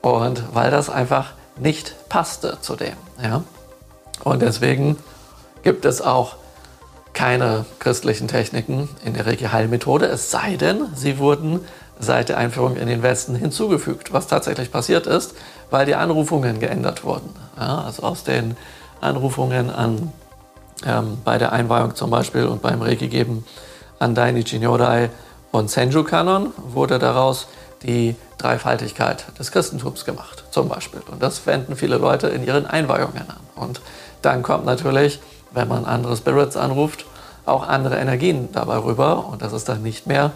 Und 0.00 0.42
weil 0.54 0.70
das 0.70 0.88
einfach 0.88 1.32
nicht 1.58 2.08
passte 2.08 2.58
zu 2.60 2.76
dem. 2.76 2.96
Ja? 3.22 3.42
Und 4.24 4.42
deswegen 4.42 4.96
gibt 5.62 5.84
es 5.84 6.00
auch 6.00 6.36
keine 7.12 7.64
christlichen 7.78 8.28
Techniken 8.28 8.88
in 9.04 9.14
der 9.14 9.26
Reiki-Heilmethode, 9.26 10.06
es 10.06 10.30
sei 10.30 10.56
denn, 10.56 10.86
sie 10.94 11.18
wurden 11.18 11.60
seit 11.98 12.28
der 12.28 12.36
Einführung 12.36 12.76
in 12.76 12.88
den 12.88 13.02
Westen 13.02 13.34
hinzugefügt, 13.34 14.12
was 14.12 14.26
tatsächlich 14.26 14.70
passiert 14.70 15.06
ist, 15.06 15.34
weil 15.70 15.86
die 15.86 15.94
Anrufungen 15.94 16.60
geändert 16.60 17.04
wurden. 17.04 17.30
Ja, 17.58 17.82
also 17.82 18.02
aus 18.02 18.22
den 18.22 18.54
Anrufungen 19.00 19.70
an, 19.70 20.12
ähm, 20.84 21.18
bei 21.24 21.38
der 21.38 21.52
Einweihung 21.52 21.94
zum 21.94 22.10
Beispiel 22.10 22.44
und 22.44 22.60
beim 22.60 22.82
Reiki-Geben 22.82 23.46
an 23.98 24.14
Dainichi 24.14 24.58
Nyodai 24.58 25.08
und 25.52 25.70
Senju 25.70 26.04
Kanon 26.04 26.52
wurde 26.68 26.98
daraus 26.98 27.48
die 27.82 28.16
Dreifaltigkeit 28.38 29.24
des 29.38 29.52
Christentums 29.52 30.04
gemacht, 30.04 30.44
zum 30.50 30.68
Beispiel. 30.68 31.00
Und 31.10 31.22
das 31.22 31.46
wenden 31.46 31.76
viele 31.76 31.96
Leute 31.96 32.28
in 32.28 32.44
ihren 32.44 32.66
Einweihungen 32.66 33.28
an. 33.28 33.40
Und 33.54 33.80
dann 34.22 34.42
kommt 34.42 34.64
natürlich 34.64 35.20
wenn 35.56 35.68
man 35.68 35.86
andere 35.86 36.16
Spirits 36.16 36.56
anruft, 36.56 37.06
auch 37.46 37.66
andere 37.66 37.96
Energien 37.96 38.50
dabei 38.52 38.76
rüber 38.76 39.26
und 39.26 39.42
das 39.42 39.52
ist 39.52 39.68
dann 39.68 39.82
nicht 39.82 40.06
mehr 40.06 40.32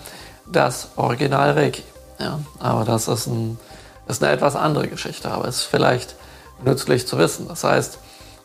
das 0.47 0.89
Original 0.97 1.53
Reiki. 1.53 1.85
Ja, 2.19 2.41
aber 2.59 2.85
das 2.85 3.07
ist, 3.07 3.27
ein, 3.27 3.59
ist 4.09 4.23
eine 4.23 4.33
etwas 4.33 4.57
andere 4.57 4.89
Geschichte, 4.89 5.31
aber 5.31 5.47
ist 5.47 5.63
vielleicht 5.63 6.17
nützlich 6.65 7.07
zu 7.07 7.19
wissen. 7.19 7.49
Das 7.49 7.65
heißt, 7.65 7.99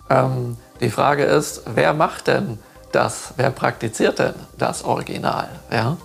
ähm, 0.10 0.58
die 0.82 0.90
Frage 0.90 1.24
ist, 1.24 1.64
wer 1.66 1.94
macht 1.94 2.28
denn 2.28 2.60
das? 2.92 3.34
Wer 3.38 3.52
praktiziert 3.52 4.20
denn 4.20 4.36
das 4.58 4.84
Original? 4.84 5.50
Ja? 5.72 5.98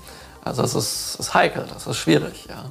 Also 0.44 0.62
es 0.62 0.74
ist, 0.74 1.16
ist 1.18 1.34
heikel, 1.34 1.66
das 1.72 1.86
ist 1.86 1.96
schwierig. 1.96 2.46
Ja? 2.48 2.64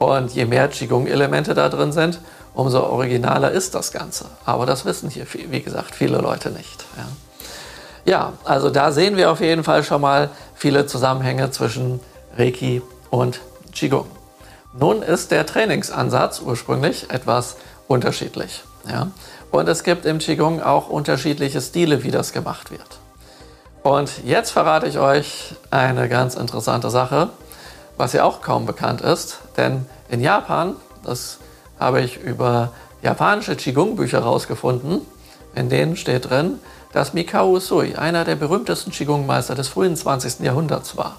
Und 0.00 0.32
je 0.32 0.46
mehr 0.46 0.66
Qigong-Elemente 0.68 1.52
da 1.52 1.68
drin 1.68 1.92
sind, 1.92 2.20
umso 2.54 2.82
originaler 2.82 3.50
ist 3.50 3.74
das 3.74 3.92
Ganze. 3.92 4.24
Aber 4.46 4.64
das 4.64 4.86
wissen 4.86 5.10
hier, 5.10 5.26
wie 5.50 5.60
gesagt, 5.60 5.94
viele 5.94 6.16
Leute 6.16 6.50
nicht. 6.50 6.86
Ja? 6.96 7.06
Ja, 8.06 8.32
also 8.44 8.70
da 8.70 8.92
sehen 8.92 9.18
wir 9.18 9.30
auf 9.30 9.40
jeden 9.42 9.62
Fall 9.62 9.84
schon 9.84 10.00
mal 10.00 10.30
viele 10.54 10.86
Zusammenhänge 10.86 11.50
zwischen 11.50 12.00
Reiki 12.38 12.80
und 13.10 13.40
Qigong. 13.74 14.06
Nun 14.72 15.02
ist 15.02 15.32
der 15.32 15.44
Trainingsansatz 15.44 16.40
ursprünglich 16.40 17.10
etwas 17.10 17.56
unterschiedlich. 17.86 18.64
Ja? 18.88 19.08
Und 19.50 19.68
es 19.68 19.84
gibt 19.84 20.06
im 20.06 20.18
Qigong 20.18 20.62
auch 20.62 20.88
unterschiedliche 20.88 21.60
Stile, 21.60 22.04
wie 22.04 22.10
das 22.10 22.32
gemacht 22.32 22.70
wird. 22.70 23.00
Und 23.82 24.24
jetzt 24.24 24.50
verrate 24.50 24.86
ich 24.86 24.98
euch 24.98 25.56
eine 25.70 26.08
ganz 26.08 26.36
interessante 26.36 26.88
Sache, 26.88 27.28
was 28.00 28.14
ja 28.14 28.24
auch 28.24 28.40
kaum 28.40 28.64
bekannt 28.64 29.02
ist. 29.02 29.40
Denn 29.58 29.84
in 30.08 30.22
Japan, 30.22 30.74
das 31.04 31.38
habe 31.78 32.00
ich 32.00 32.16
über 32.16 32.72
japanische 33.02 33.56
Qigong-Bücher 33.56 34.22
herausgefunden, 34.22 35.02
in 35.54 35.68
denen 35.68 35.96
steht 35.96 36.30
drin, 36.30 36.58
dass 36.92 37.12
Mikao 37.12 37.50
Usui 37.50 37.96
einer 37.96 38.24
der 38.24 38.36
berühmtesten 38.36 38.90
Qigong-Meister 38.90 39.54
des 39.54 39.68
frühen 39.68 39.96
20. 39.96 40.40
Jahrhunderts 40.40 40.96
war. 40.96 41.16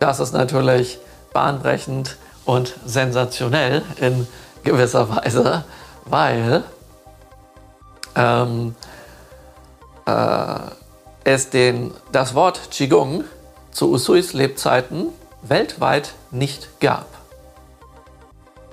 Das 0.00 0.20
ist 0.20 0.34
natürlich 0.34 0.98
bahnbrechend 1.32 2.18
und 2.44 2.74
sensationell 2.84 3.82
in 3.98 4.28
gewisser 4.64 5.08
Weise, 5.16 5.64
weil 6.04 6.62
ähm, 8.14 8.74
äh, 10.04 10.58
es 11.24 11.48
den, 11.48 11.94
das 12.12 12.34
Wort 12.34 12.70
Qigong 12.70 13.24
zu 13.76 13.90
Usuis 13.90 14.32
Lebzeiten 14.32 15.08
weltweit 15.42 16.14
nicht 16.30 16.80
gab. 16.80 17.06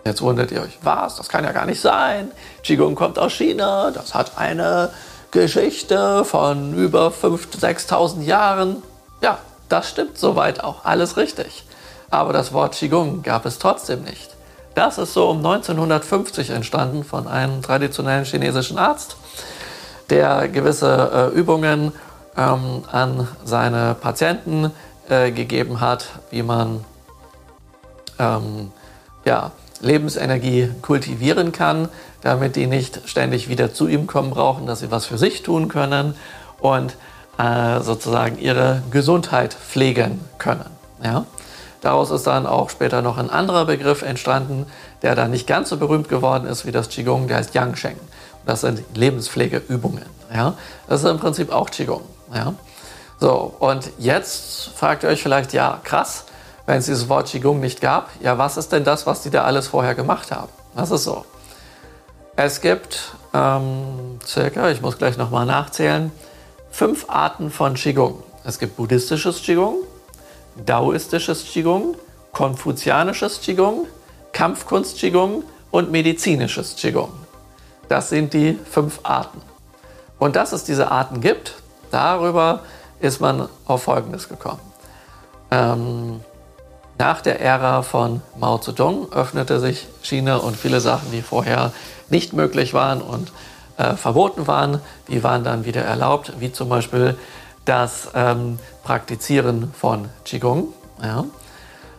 Jetzt 0.06 0.22
wundert 0.22 0.50
ihr 0.52 0.62
euch, 0.62 0.80
was? 0.82 1.18
Das 1.18 1.28
kann 1.28 1.44
ja 1.44 1.52
gar 1.52 1.66
nicht 1.66 1.82
sein. 1.82 2.32
Qigong 2.64 2.96
kommt 2.96 3.20
aus 3.20 3.34
China, 3.34 3.92
das 3.92 4.16
hat 4.16 4.38
eine 4.38 4.92
Geschichte 5.32 6.24
von 6.24 6.74
über 6.74 7.10
5.000, 7.10 7.90
6.000 7.90 8.22
Jahren. 8.22 8.82
Ja, 9.22 9.40
das 9.68 9.90
stimmt 9.90 10.18
soweit 10.18 10.64
auch, 10.64 10.86
alles 10.86 11.18
richtig. 11.18 11.66
Aber 12.10 12.32
das 12.32 12.54
Wort 12.54 12.76
Qigong 12.76 13.24
gab 13.24 13.46
es 13.46 13.60
trotzdem 13.60 14.04
nicht. 14.04 14.30
Das 14.74 14.98
ist 14.98 15.14
so 15.14 15.30
um 15.30 15.38
1950 15.38 16.50
entstanden 16.52 17.04
von 17.04 17.28
einem 17.28 17.62
traditionellen 17.62 18.24
chinesischen 18.24 18.78
Arzt, 18.78 19.18
der 20.10 20.48
gewisse 20.48 21.32
äh, 21.34 21.38
Übungen 21.38 21.92
ähm, 22.38 22.84
an 22.92 23.28
seine 23.44 23.96
Patienten 24.00 24.72
äh, 25.10 25.32
gegeben 25.32 25.82
hat, 25.82 26.08
wie 26.32 26.44
man 26.44 26.84
ähm, 28.20 28.72
ja, 29.26 29.52
Lebensenergie 29.82 30.70
kultivieren 30.82 31.52
kann, 31.52 31.90
damit 32.22 32.56
die 32.56 32.68
nicht 32.68 33.02
ständig 33.08 33.50
wieder 33.50 33.74
zu 33.74 33.88
ihm 33.88 34.08
kommen 34.08 34.32
brauchen, 34.32 34.66
dass 34.66 34.80
sie 34.80 34.92
was 34.92 35.06
für 35.06 35.18
sich 35.18 35.44
tun 35.44 35.68
können 35.68 36.16
und 36.60 36.96
äh, 37.38 37.82
sozusagen 37.82 38.38
ihre 38.38 38.84
Gesundheit 38.92 39.54
pflegen 39.54 40.22
können. 40.38 40.66
Ja? 41.04 41.26
Daraus 41.82 42.12
ist 42.12 42.28
dann 42.28 42.46
auch 42.46 42.70
später 42.70 43.02
noch 43.02 43.18
ein 43.18 43.30
anderer 43.30 43.66
Begriff 43.66 44.04
entstanden, 44.04 44.66
der 45.02 45.16
dann 45.16 45.32
nicht 45.32 45.48
ganz 45.48 45.70
so 45.70 45.78
berühmt 45.78 46.08
geworden 46.08 46.48
ist 46.48 46.66
wie 46.66 46.72
das 46.72 46.88
Qigong, 46.88 47.28
der 47.28 47.38
heißt 47.38 47.54
Yangsheng. 47.54 47.98
Das 48.46 48.62
sind 48.62 48.84
Lebenspflegeübungen. 48.94 50.06
Ja? 50.34 50.54
Das 50.88 51.04
ist 51.04 51.10
im 51.10 51.20
Prinzip 51.20 51.52
auch 51.52 51.70
Qigong. 51.70 52.04
Ja? 52.34 52.54
So, 53.24 53.56
und 53.60 53.90
jetzt 54.00 54.72
fragt 54.76 55.04
ihr 55.04 55.10
euch 55.10 55.24
vielleicht, 55.24 55.54
ja, 55.54 55.80
krass, 55.86 56.26
wenn 56.66 56.80
es 56.80 56.88
dieses 56.88 57.08
Wort 57.08 57.30
Qigong 57.30 57.62
nicht 57.62 57.80
gab, 57.80 58.10
ja, 58.20 58.38
was 58.38 58.58
ist 58.58 58.74
denn 58.74 58.84
das, 58.84 59.08
was 59.08 59.22
die 59.22 59.30
da 59.30 59.46
alles 59.46 59.70
vorher 59.70 59.96
gemacht 59.96 60.30
haben? 60.30 60.50
Das 60.76 60.92
ist 60.92 61.06
so. 61.06 61.24
Es 62.36 62.60
gibt 62.60 63.14
ähm, 63.34 64.20
circa, 64.26 64.72
ich 64.72 64.82
muss 64.82 64.98
gleich 64.98 65.16
nochmal 65.16 65.46
nachzählen, 65.46 66.12
fünf 66.70 67.06
Arten 67.08 67.50
von 67.50 67.76
Qigong. 67.76 68.22
Es 68.44 68.60
gibt 68.60 68.76
buddhistisches 68.76 69.42
Qigong, 69.42 69.78
daoistisches 70.66 71.46
Qigong, 71.46 71.96
konfuzianisches 72.34 73.40
Qigong, 73.40 73.88
Kampfkunst 74.34 74.98
Qigong 74.98 75.46
und 75.72 75.92
medizinisches 75.92 76.76
Qigong. 76.76 77.14
Das 77.88 78.10
sind 78.10 78.34
die 78.34 78.60
fünf 78.70 79.00
Arten. 79.04 79.42
Und 80.20 80.36
dass 80.36 80.52
es 80.52 80.66
diese 80.66 80.92
Arten 80.92 81.22
gibt, 81.22 81.54
darüber 81.90 82.64
ist 83.04 83.20
man 83.20 83.50
auf 83.66 83.84
Folgendes 83.84 84.30
gekommen. 84.30 84.62
Ähm, 85.52 86.22
nach 86.98 87.22
der 87.22 87.42
Ära 87.42 87.82
von 87.82 88.22
Mao 88.40 88.60
Zedong 88.60 89.12
öffnete 89.12 89.60
sich 89.60 89.88
China 90.02 90.38
und 90.38 90.56
viele 90.56 90.80
Sachen, 90.80 91.12
die 91.12 91.22
vorher 91.22 91.74
nicht 92.10 92.32
möglich 92.34 92.74
waren 92.74 93.02
und 93.02 93.32
äh, 93.78 93.96
verboten 93.96 94.48
waren, 94.48 94.80
die 95.10 95.24
waren 95.24 95.44
dann 95.44 95.66
wieder 95.66 95.82
erlaubt, 95.82 96.34
wie 96.40 96.52
zum 96.52 96.70
Beispiel 96.70 97.18
das 97.66 98.10
ähm, 98.16 98.58
Praktizieren 98.84 99.74
von 99.78 100.08
Qigong, 100.24 100.68
ja, 101.02 101.26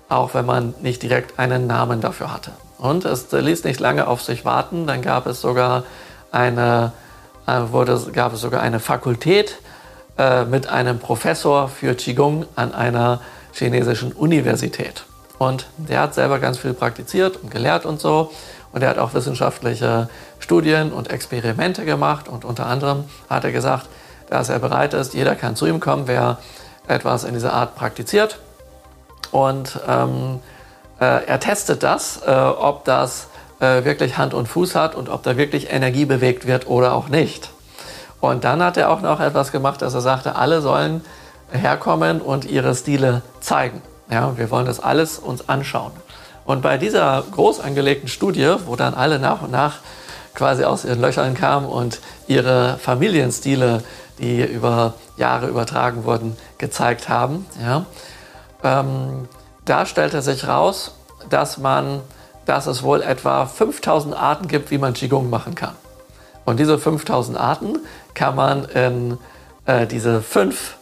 auch 0.08 0.32
wenn 0.32 0.46
man 0.46 0.74
nicht 0.80 1.02
direkt 1.02 1.38
einen 1.38 1.66
Namen 1.66 2.00
dafür 2.00 2.32
hatte. 2.32 2.52
Und 2.78 3.04
es 3.04 3.30
ließ 3.30 3.64
nicht 3.64 3.80
lange 3.80 4.06
auf 4.06 4.22
sich 4.22 4.44
warten, 4.44 4.86
dann 4.86 5.02
gab 5.02 5.26
es 5.26 5.40
sogar 5.40 5.84
eine, 6.32 6.92
äh, 7.46 7.60
wurde, 7.72 8.00
gab 8.12 8.32
es 8.32 8.40
sogar 8.40 8.62
eine 8.62 8.80
Fakultät 8.80 9.58
äh, 10.18 10.44
mit 10.44 10.68
einem 10.68 10.98
Professor 10.98 11.68
für 11.68 11.94
Qigong 11.94 12.46
an 12.56 12.74
einer 12.74 13.20
chinesischen 13.52 14.12
Universität. 14.12 15.04
Und 15.38 15.66
der 15.76 16.00
hat 16.00 16.14
selber 16.14 16.38
ganz 16.38 16.58
viel 16.58 16.74
praktiziert 16.74 17.38
und 17.42 17.50
gelehrt 17.50 17.84
und 17.86 18.00
so. 18.00 18.30
Und 18.72 18.82
er 18.82 18.90
hat 18.90 18.98
auch 18.98 19.14
wissenschaftliche 19.14 20.08
Studien 20.38 20.92
und 20.92 21.10
Experimente 21.10 21.84
gemacht. 21.84 22.28
Und 22.28 22.44
unter 22.44 22.66
anderem 22.66 23.04
hat 23.28 23.44
er 23.44 23.52
gesagt, 23.52 23.88
dass 24.30 24.48
er 24.48 24.58
bereit 24.58 24.94
ist, 24.94 25.14
jeder 25.14 25.34
kann 25.34 25.56
zu 25.56 25.66
ihm 25.66 25.80
kommen, 25.80 26.06
wer 26.06 26.38
etwas 26.86 27.24
in 27.24 27.34
dieser 27.34 27.52
Art 27.52 27.74
praktiziert. 27.74 28.38
Und 29.30 29.80
ähm, 29.88 30.40
äh, 31.00 31.24
er 31.26 31.40
testet 31.40 31.82
das, 31.82 32.20
äh, 32.26 32.30
ob 32.30 32.84
das 32.84 33.28
äh, 33.60 33.84
wirklich 33.84 34.16
Hand 34.16 34.34
und 34.34 34.46
Fuß 34.46 34.74
hat 34.74 34.94
und 34.94 35.08
ob 35.08 35.22
da 35.22 35.36
wirklich 35.36 35.72
Energie 35.72 36.04
bewegt 36.04 36.46
wird 36.46 36.66
oder 36.66 36.94
auch 36.94 37.08
nicht. 37.08 37.50
Und 38.30 38.44
dann 38.44 38.62
hat 38.62 38.78
er 38.78 38.90
auch 38.90 39.02
noch 39.02 39.20
etwas 39.20 39.52
gemacht, 39.52 39.82
dass 39.82 39.92
er 39.92 40.00
sagte, 40.00 40.36
alle 40.36 40.62
sollen 40.62 41.04
herkommen 41.52 42.22
und 42.22 42.46
ihre 42.46 42.74
Stile 42.74 43.20
zeigen. 43.40 43.82
Ja, 44.10 44.38
wir 44.38 44.50
wollen 44.50 44.64
das 44.64 44.80
alles 44.80 45.18
uns 45.18 45.48
anschauen. 45.48 45.92
Und 46.46 46.62
bei 46.62 46.78
dieser 46.78 47.22
groß 47.32 47.60
angelegten 47.60 48.08
Studie, 48.08 48.54
wo 48.64 48.76
dann 48.76 48.94
alle 48.94 49.18
nach 49.18 49.42
und 49.42 49.50
nach 49.50 49.80
quasi 50.34 50.64
aus 50.64 50.86
ihren 50.86 51.02
Löchern 51.02 51.34
kamen 51.34 51.66
und 51.66 52.00
ihre 52.26 52.78
Familienstile, 52.78 53.82
die 54.18 54.42
über 54.42 54.94
Jahre 55.18 55.48
übertragen 55.48 56.04
wurden, 56.04 56.34
gezeigt 56.56 57.10
haben, 57.10 57.44
ja, 57.62 57.84
ähm, 58.62 59.28
da 59.66 59.84
stellte 59.84 60.22
sich 60.22 60.48
raus, 60.48 60.94
dass 61.28 61.58
man, 61.58 62.00
dass 62.46 62.66
es 62.66 62.82
wohl 62.82 63.02
etwa 63.02 63.44
5000 63.44 64.16
Arten 64.16 64.48
gibt, 64.48 64.70
wie 64.70 64.78
man 64.78 64.94
Qigong 64.94 65.28
machen 65.28 65.54
kann. 65.54 65.74
Und 66.44 66.60
diese 66.60 66.78
5000 66.78 67.38
Arten 67.38 67.78
kann 68.14 68.36
man 68.36 68.64
in 68.66 69.18
äh, 69.66 69.86
diese 69.86 70.20
fünf 70.22 70.76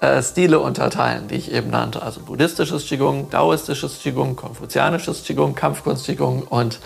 äh, 0.00 0.22
Stile 0.22 0.60
unterteilen, 0.60 1.28
die 1.28 1.36
ich 1.36 1.52
eben 1.52 1.70
nannte. 1.70 2.02
Also 2.02 2.20
buddhistisches 2.20 2.86
Qigong, 2.86 3.30
daoistisches 3.30 4.00
Qigong, 4.00 4.36
konfuzianisches 4.36 5.24
Qigong, 5.24 5.54
Kampfkunst 5.54 6.06
Qigong 6.06 6.42
und 6.42 6.80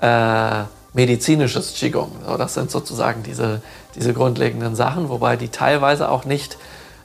äh, 0.00 0.62
medizinisches 0.92 1.74
Qigong. 1.74 2.12
So, 2.26 2.36
das 2.36 2.54
sind 2.54 2.70
sozusagen 2.70 3.22
diese, 3.22 3.60
diese 3.96 4.14
grundlegenden 4.14 4.76
Sachen, 4.76 5.08
wobei 5.08 5.36
die 5.36 5.48
teilweise 5.48 6.08
auch 6.08 6.24
nicht 6.24 6.56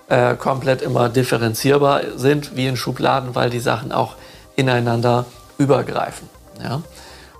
äh, 0.08 0.36
komplett 0.36 0.82
immer 0.82 1.10
differenzierbar 1.10 2.02
sind 2.16 2.56
wie 2.56 2.68
in 2.68 2.78
Schubladen, 2.78 3.36
weil 3.36 3.50
die 3.50 3.60
Sachen 3.60 3.92
auch 3.92 4.16
ineinander 4.56 5.26
übergreifen. 5.58 6.30
Ja? 6.64 6.82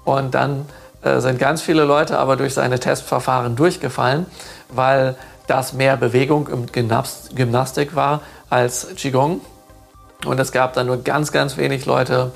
Und 0.04 0.34
dann 0.34 0.66
äh, 1.02 1.20
sind 1.20 1.40
ganz 1.40 1.62
viele 1.62 1.86
Leute 1.86 2.20
aber 2.20 2.36
durch 2.36 2.54
seine 2.54 2.80
Testverfahren 2.80 3.56
durchgefallen, 3.56 4.26
weil 4.70 5.16
das 5.48 5.74
mehr 5.74 5.98
Bewegung 5.98 6.48
im 6.48 6.66
Gymnastik 6.68 7.96
war 7.96 8.22
als 8.50 8.88
Qigong. 8.96 9.42
Und 10.26 10.40
es 10.40 10.52
gab 10.52 10.74
dann 10.74 10.88
nur 10.88 11.04
ganz, 11.04 11.32
ganz 11.32 11.58
wenig 11.58 11.86
Leute, 11.86 12.32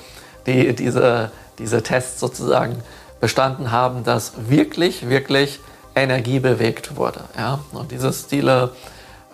die 0.47 0.73
diese, 0.73 1.31
diese 1.59 1.83
Tests 1.83 2.19
sozusagen 2.19 2.81
bestanden 3.19 3.71
haben, 3.71 4.03
dass 4.03 4.33
wirklich, 4.49 5.09
wirklich 5.09 5.59
Energie 5.95 6.39
bewegt 6.39 6.95
wurde. 6.95 7.21
Ja? 7.37 7.59
Und 7.71 7.91
diese 7.91 8.11
Stile 8.11 8.71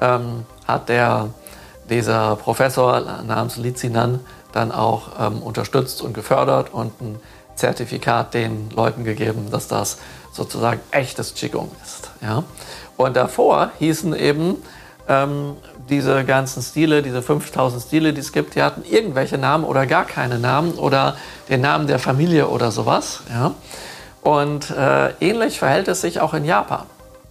ähm, 0.02 0.46
hat 0.68 0.90
der, 0.90 1.30
dieser 1.90 2.36
Professor 2.36 3.00
namens 3.24 3.58
Lizinan 3.58 4.20
dann 4.52 4.72
auch 4.72 5.10
ähm, 5.20 5.42
unterstützt 5.42 6.02
und 6.02 6.14
gefördert 6.14 6.74
und 6.74 7.00
ein 7.02 7.20
Zertifikat 7.60 8.34
den 8.34 8.70
Leuten 8.72 9.04
gegeben, 9.04 9.50
dass 9.52 9.68
das 9.68 9.98
sozusagen 10.32 10.80
echtes 10.92 11.34
Qigong 11.34 11.70
ist. 11.84 12.12
Ja? 12.22 12.44
Und 12.98 13.16
davor 13.16 13.72
hießen 13.80 14.16
eben 14.16 14.58
ähm, 15.08 15.58
diese 15.90 16.24
ganzen 16.24 16.62
Stile, 16.64 17.02
diese 17.02 17.22
5000 17.22 17.84
Stile, 17.84 18.14
die 18.14 18.22
es 18.22 18.32
gibt, 18.32 18.56
die 18.56 18.64
hatten 18.64 18.84
irgendwelche 18.90 19.38
Namen 19.38 19.64
oder 19.64 19.86
gar 19.86 20.06
keine 20.06 20.40
Namen 20.40 20.74
oder 20.74 21.18
den 21.50 21.62
Namen 21.62 21.88
der 21.88 22.00
Familie 22.00 22.48
oder 22.48 22.72
sowas. 22.72 23.22
Ja? 23.30 23.54
Und 24.22 24.70
äh, 24.72 25.10
ähnlich 25.20 25.60
verhält 25.60 25.88
es 25.88 26.02
sich 26.02 26.22
auch 26.22 26.34
in 26.34 26.46
Japan. 26.46 26.86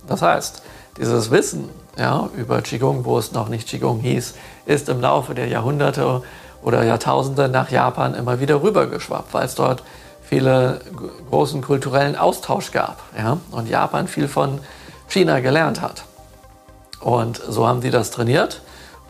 Das 0.07 0.23
heißt, 0.23 0.63
dieses 0.99 1.31
Wissen 1.31 1.69
ja, 1.97 2.29
über 2.37 2.61
Qigong, 2.63 3.05
wo 3.05 3.19
es 3.19 3.33
noch 3.33 3.49
nicht 3.49 3.69
Qigong 3.69 4.01
hieß, 4.01 4.35
ist 4.67 4.89
im 4.89 5.01
Laufe 5.01 5.35
der 5.35 5.49
Jahrhunderte 5.49 6.23
oder 6.63 6.85
Jahrtausende 6.85 7.49
nach 7.49 7.71
Japan 7.71 8.15
immer 8.15 8.41
wieder 8.41 8.63
rübergeschwappt, 8.63 9.33
weil 9.33 9.47
es 9.47 9.55
dort 9.55 9.83
viele 10.29 10.81
großen 11.31 11.63
kulturellen 11.63 12.17
Austausch 12.17 12.71
gab. 12.71 13.03
Ja? 13.17 13.39
Und 13.51 13.69
Japan 13.69 14.09
viel 14.09 14.29
von 14.29 14.61
China 15.09 15.41
gelernt 15.41 15.81
hat. 15.81 16.05
Und 17.01 17.41
so 17.49 17.67
haben 17.67 17.81
die 17.81 17.91
das 17.91 18.11
trainiert. 18.11 18.61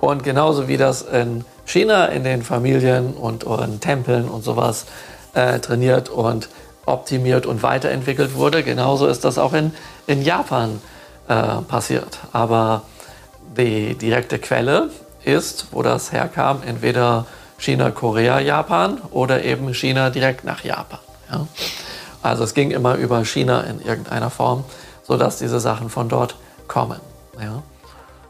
Und 0.00 0.22
genauso 0.22 0.68
wie 0.68 0.76
das 0.76 1.02
in 1.02 1.44
China 1.66 2.06
in 2.06 2.22
den 2.22 2.42
Familien 2.42 3.14
und 3.14 3.42
in 3.42 3.80
Tempeln 3.80 4.28
und 4.28 4.44
sowas 4.44 4.86
äh, 5.34 5.58
trainiert 5.58 6.08
und 6.08 6.48
optimiert 6.86 7.46
und 7.46 7.62
weiterentwickelt 7.62 8.34
wurde, 8.34 8.62
genauso 8.62 9.06
ist 9.06 9.24
das 9.24 9.38
auch 9.38 9.52
in, 9.52 9.72
in 10.06 10.22
Japan 10.22 10.80
äh, 11.28 11.56
passiert. 11.66 12.20
Aber 12.32 12.82
die 13.56 13.96
direkte 13.96 14.38
Quelle 14.38 14.90
ist, 15.24 15.66
wo 15.72 15.82
das 15.82 16.12
herkam, 16.12 16.62
entweder 16.64 17.26
China, 17.58 17.90
Korea, 17.90 18.38
Japan 18.38 18.98
oder 19.10 19.44
eben 19.44 19.74
China 19.74 20.10
direkt 20.10 20.44
nach 20.44 20.62
Japan. 20.62 21.00
Ja? 21.30 21.46
Also 22.22 22.44
es 22.44 22.54
ging 22.54 22.70
immer 22.70 22.96
über 22.96 23.24
China 23.24 23.60
in 23.62 23.80
irgendeiner 23.80 24.30
Form 24.30 24.64
sodass 25.08 25.38
diese 25.38 25.58
Sachen 25.58 25.88
von 25.88 26.08
dort 26.08 26.36
kommen. 26.68 27.00
Ja. 27.40 27.62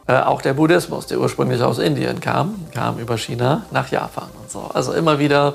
Äh, 0.06 0.22
auch 0.24 0.40
der 0.40 0.54
Buddhismus, 0.54 1.06
der 1.06 1.18
ursprünglich 1.18 1.60
aus 1.60 1.78
Indien 1.78 2.20
kam, 2.20 2.66
kam 2.72 2.98
über 2.98 3.18
China 3.18 3.62
nach 3.72 3.90
Japan 3.90 4.28
und 4.40 4.50
so. 4.50 4.70
Also 4.72 4.92
immer 4.92 5.18
wieder 5.18 5.54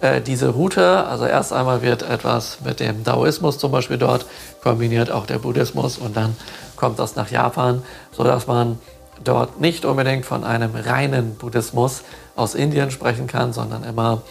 äh, 0.00 0.20
diese 0.20 0.48
Route. 0.50 1.04
Also 1.04 1.26
erst 1.26 1.52
einmal 1.52 1.82
wird 1.82 2.02
etwas 2.02 2.58
mit 2.64 2.80
dem 2.80 3.02
Daoismus 3.02 3.58
zum 3.58 3.72
Beispiel 3.72 3.98
dort 3.98 4.24
kombiniert, 4.62 5.10
auch 5.10 5.26
der 5.26 5.38
Buddhismus, 5.38 5.98
und 5.98 6.16
dann 6.16 6.36
kommt 6.76 6.98
das 7.00 7.16
nach 7.16 7.30
Japan, 7.30 7.82
sodass 8.12 8.46
man 8.46 8.78
dort 9.24 9.60
nicht 9.60 9.84
unbedingt 9.84 10.24
von 10.24 10.44
einem 10.44 10.74
reinen 10.74 11.34
Buddhismus 11.34 12.02
aus 12.36 12.54
Indien 12.54 12.90
sprechen 12.90 13.26
kann, 13.26 13.52
sondern 13.52 13.82
immer, 13.82 14.22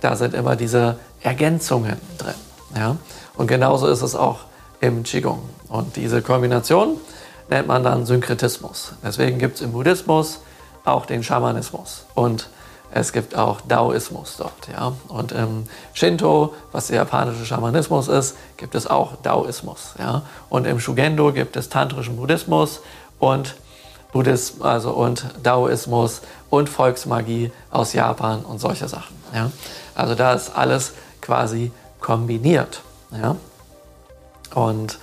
da 0.00 0.16
sind 0.16 0.34
immer 0.34 0.56
diese 0.56 0.96
Ergänzungen 1.22 1.96
drin. 2.18 2.34
Ja? 2.76 2.96
Und 3.36 3.46
genauso 3.46 3.86
ist 3.86 4.02
es 4.02 4.14
auch 4.14 4.40
im 4.80 5.02
Qigong. 5.02 5.42
Und 5.68 5.96
diese 5.96 6.22
Kombination 6.22 6.98
nennt 7.48 7.66
man 7.66 7.82
dann 7.82 8.06
Synkretismus. 8.06 8.92
Deswegen 9.02 9.38
gibt 9.38 9.56
es 9.56 9.62
im 9.62 9.72
Buddhismus 9.72 10.40
auch 10.84 11.06
den 11.06 11.22
Schamanismus 11.22 12.04
und 12.14 12.48
es 12.96 13.12
gibt 13.12 13.34
auch 13.34 13.60
Daoismus 13.62 14.36
dort. 14.36 14.68
Ja? 14.72 14.92
Und 15.08 15.32
im 15.32 15.64
Shinto, 15.94 16.54
was 16.70 16.86
der 16.86 16.96
japanische 16.96 17.44
Schamanismus 17.44 18.06
ist, 18.06 18.36
gibt 18.56 18.76
es 18.76 18.86
auch 18.86 19.16
Daoismus. 19.22 19.94
Ja? 19.98 20.22
Und 20.48 20.66
im 20.66 20.78
Shugendo 20.78 21.32
gibt 21.32 21.56
es 21.56 21.68
tantrischen 21.68 22.16
Buddhismus 22.16 22.80
und 23.18 23.56
Buddhismus 24.12 24.64
also 24.64 24.92
und 24.92 25.26
Daoismus 25.42 26.20
und 26.50 26.68
Volksmagie 26.68 27.50
aus 27.72 27.94
Japan 27.94 28.44
und 28.44 28.60
solche 28.60 28.86
Sachen. 28.86 29.16
Ja? 29.34 29.50
Also 29.94 30.14
da 30.14 30.34
ist 30.34 30.56
alles 30.56 30.92
quasi 31.20 31.72
kombiniert. 32.00 32.82
Ja? 33.12 33.36
Und 34.54 34.98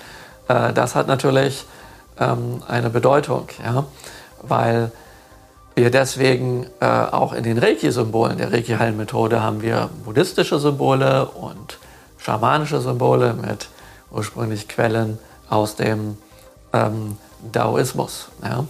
äh, 0.48 0.74
das 0.74 0.96
hat 0.96 1.08
natürlich 1.08 1.66
ähm, 2.20 2.62
eine 2.68 2.90
Bedeutung, 2.90 3.48
ja? 3.64 3.86
weil 4.42 4.92
wir 5.76 5.90
deswegen 5.90 6.68
äh, 6.80 6.86
auch 6.86 7.34
in 7.34 7.44
den 7.44 7.58
Reiki-Symbolen 7.58 8.38
der 8.38 8.52
Reiki-Heilmethode 8.52 9.42
haben 9.42 9.62
wir 9.62 9.90
buddhistische 10.04 10.60
Symbole 10.60 11.26
und 11.26 11.80
schamanische 12.18 12.82
Symbole 12.82 13.34
mit 13.34 13.70
ursprünglich 14.12 14.68
Quellen 14.68 15.18
aus 15.50 15.76
dem 15.76 16.18
ähm, 16.74 17.18
Daoismus. 17.52 18.28
Ja? 18.44 18.66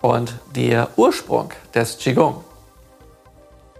Und 0.00 0.34
der 0.56 0.88
Ursprung 0.96 1.50
des 1.74 1.98
Qigong 1.98 2.42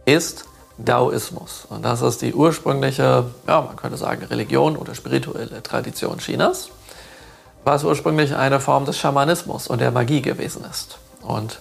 ist 0.05 0.45
Daoismus. 0.85 1.67
Und 1.69 1.85
das 1.85 2.03
ist 2.03 2.23
die 2.23 2.35
ursprüngliche, 2.35 3.25
ja, 3.47 3.61
man 3.61 3.77
könnte 3.77 3.97
sagen, 3.97 4.25
Religion 4.25 4.77
oder 4.77 4.95
spirituelle 4.95 5.63
Tradition 5.63 6.19
Chinas, 6.19 6.71
was 7.65 7.85
ursprünglich 7.85 8.35
eine 8.35 8.61
Form 8.61 8.85
des 8.85 8.99
Schamanismus 8.99 9.67
und 9.69 9.81
der 9.81 9.91
Magie 9.91 10.23
gewesen 10.23 10.65
ist. 10.71 10.99
Und 11.23 11.61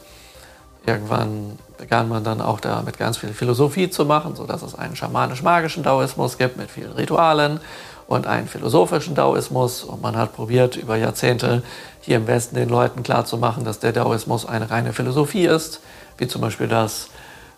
irgendwann 0.85 1.59
begann 1.77 2.09
man 2.09 2.23
dann 2.23 2.41
auch 2.41 2.59
damit 2.59 2.97
ganz 2.97 3.17
viel 3.17 3.33
Philosophie 3.33 3.89
zu 3.89 4.05
machen, 4.05 4.35
sodass 4.35 4.61
es 4.61 4.75
einen 4.75 4.95
schamanisch-magischen 4.95 5.83
Daoismus 5.83 6.37
gibt 6.37 6.57
mit 6.57 6.71
vielen 6.71 6.91
Ritualen 6.91 7.59
und 8.07 8.27
einen 8.27 8.47
philosophischen 8.47 9.15
Daoismus. 9.15 9.83
Und 9.83 10.01
man 10.01 10.17
hat 10.17 10.35
probiert, 10.35 10.75
über 10.75 10.95
Jahrzehnte 10.95 11.63
hier 12.01 12.17
im 12.17 12.27
Westen 12.27 12.55
den 12.55 12.69
Leuten 12.69 13.03
klarzumachen, 13.03 13.63
dass 13.65 13.79
der 13.79 13.93
Daoismus 13.93 14.45
eine 14.45 14.69
reine 14.69 14.93
Philosophie 14.93 15.45
ist, 15.45 15.81
wie 16.17 16.27
zum 16.27 16.41
Beispiel 16.41 16.67
das 16.67 17.09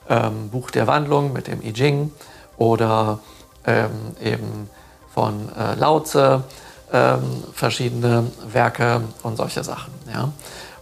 ähm, 0.10 0.50
Buch 0.50 0.72
der 0.72 0.88
Wandlung 0.88 1.34
mit 1.34 1.48
dem 1.48 1.62
I 1.62 1.74
Ching 1.74 2.12
oder 2.58 3.20
ähm, 3.66 4.16
eben 4.22 4.70
von 5.14 5.50
äh, 5.58 5.76
Lao 5.76 6.00
Tse, 6.00 6.44
ähm, 6.94 7.44
verschiedene 7.54 8.28
Werke 8.52 9.02
und 9.24 9.38
solche 9.38 9.64
Sachen. 9.64 9.94
Ja. 10.14 10.32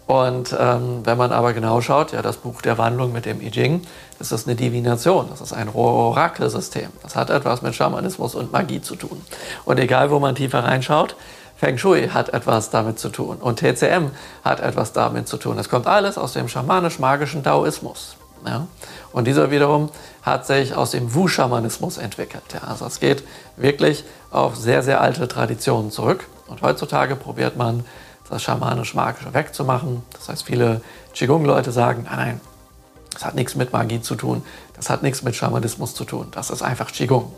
Und 0.07 0.55
ähm, 0.59 1.01
wenn 1.03 1.19
man 1.19 1.31
aber 1.31 1.53
genau 1.53 1.81
schaut, 1.81 2.13
ja, 2.13 2.23
das 2.23 2.37
Buch 2.37 2.63
der 2.63 2.79
Wandlung 2.79 3.11
mit 3.11 3.25
dem 3.25 3.41
I 3.41 3.51
Ching, 3.51 3.83
das 4.17 4.31
ist 4.31 4.47
eine 4.47 4.55
Divination, 4.55 5.27
das 5.29 5.39
ist 5.39 5.53
ein 5.53 5.69
Orakelsystem. 5.69 6.89
Das 7.03 7.15
hat 7.15 7.29
etwas 7.29 7.61
mit 7.61 7.75
Schamanismus 7.75 8.33
und 8.33 8.51
Magie 8.51 8.81
zu 8.81 8.95
tun. 8.95 9.21
Und 9.65 9.79
egal, 9.79 10.09
wo 10.09 10.19
man 10.19 10.33
tiefer 10.33 10.63
reinschaut, 10.63 11.15
Feng 11.57 11.77
Shui 11.77 12.07
hat 12.07 12.29
etwas 12.29 12.69
damit 12.69 12.97
zu 12.99 13.09
tun 13.09 13.37
und 13.37 13.59
TCM 13.59 14.11
hat 14.43 14.61
etwas 14.61 14.93
damit 14.93 15.27
zu 15.27 15.37
tun. 15.37 15.59
Es 15.59 15.69
kommt 15.69 15.87
alles 15.87 16.17
aus 16.17 16.33
dem 16.33 16.47
schamanisch-magischen 16.47 17.43
Daoismus. 17.43 18.15
Ja? 18.47 18.65
Und 19.11 19.25
dieser 19.25 19.51
wiederum 19.51 19.89
hat 20.21 20.45
sich 20.45 20.75
aus 20.75 20.91
dem 20.91 21.13
Wu-Schamanismus 21.13 21.97
entwickelt. 21.97 22.43
Ja? 22.53 22.67
Also 22.67 22.85
es 22.85 22.99
geht 22.99 23.23
wirklich 23.57 24.03
auf 24.31 24.55
sehr, 24.55 24.83
sehr 24.83 25.01
alte 25.01 25.27
Traditionen 25.27 25.91
zurück. 25.91 26.27
Und 26.47 26.61
heutzutage 26.61 27.15
probiert 27.15 27.57
man 27.57 27.85
das 28.29 28.43
schamanisch-magische 28.43 29.33
wegzumachen. 29.33 30.03
Das 30.13 30.29
heißt, 30.29 30.43
viele 30.43 30.81
Qigong-Leute 31.13 31.71
sagen, 31.71 32.03
nein, 32.03 32.17
nein, 32.17 32.41
das 33.11 33.25
hat 33.25 33.35
nichts 33.35 33.55
mit 33.55 33.73
Magie 33.73 34.01
zu 34.01 34.15
tun, 34.15 34.43
das 34.75 34.89
hat 34.89 35.03
nichts 35.03 35.23
mit 35.23 35.35
Schamanismus 35.35 35.95
zu 35.95 36.05
tun, 36.05 36.27
das 36.31 36.49
ist 36.51 36.61
einfach 36.61 36.91
Qigong. 36.91 37.31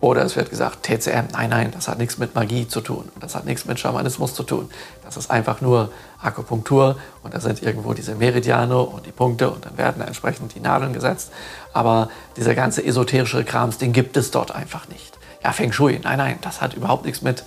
Oder 0.00 0.22
es 0.22 0.36
wird 0.36 0.50
gesagt, 0.50 0.82
TCM, 0.82 1.28
nein, 1.32 1.48
nein, 1.50 1.70
das 1.72 1.88
hat 1.88 1.98
nichts 1.98 2.18
mit 2.18 2.34
Magie 2.34 2.68
zu 2.68 2.82
tun, 2.82 3.08
das 3.20 3.34
hat 3.34 3.46
nichts 3.46 3.64
mit 3.64 3.80
Schamanismus 3.80 4.34
zu 4.34 4.42
tun, 4.42 4.68
das 5.02 5.16
ist 5.16 5.30
einfach 5.30 5.62
nur 5.62 5.90
Akupunktur 6.20 6.96
und 7.22 7.32
da 7.32 7.40
sind 7.40 7.62
irgendwo 7.62 7.94
diese 7.94 8.14
Meridiane 8.14 8.78
und 8.78 9.06
die 9.06 9.12
Punkte 9.12 9.50
und 9.50 9.64
dann 9.64 9.78
werden 9.78 10.02
entsprechend 10.02 10.54
die 10.54 10.60
Nadeln 10.60 10.92
gesetzt. 10.92 11.30
Aber 11.72 12.10
dieser 12.36 12.54
ganze 12.54 12.84
esoterische 12.84 13.44
Krams, 13.44 13.78
den 13.78 13.94
gibt 13.94 14.16
es 14.18 14.30
dort 14.30 14.54
einfach 14.54 14.88
nicht. 14.88 15.18
Ja, 15.42 15.52
Feng 15.52 15.72
Shui, 15.72 15.98
nein, 16.02 16.18
nein, 16.18 16.38
das 16.42 16.60
hat 16.60 16.74
überhaupt 16.74 17.06
nichts 17.06 17.22
mit 17.22 17.44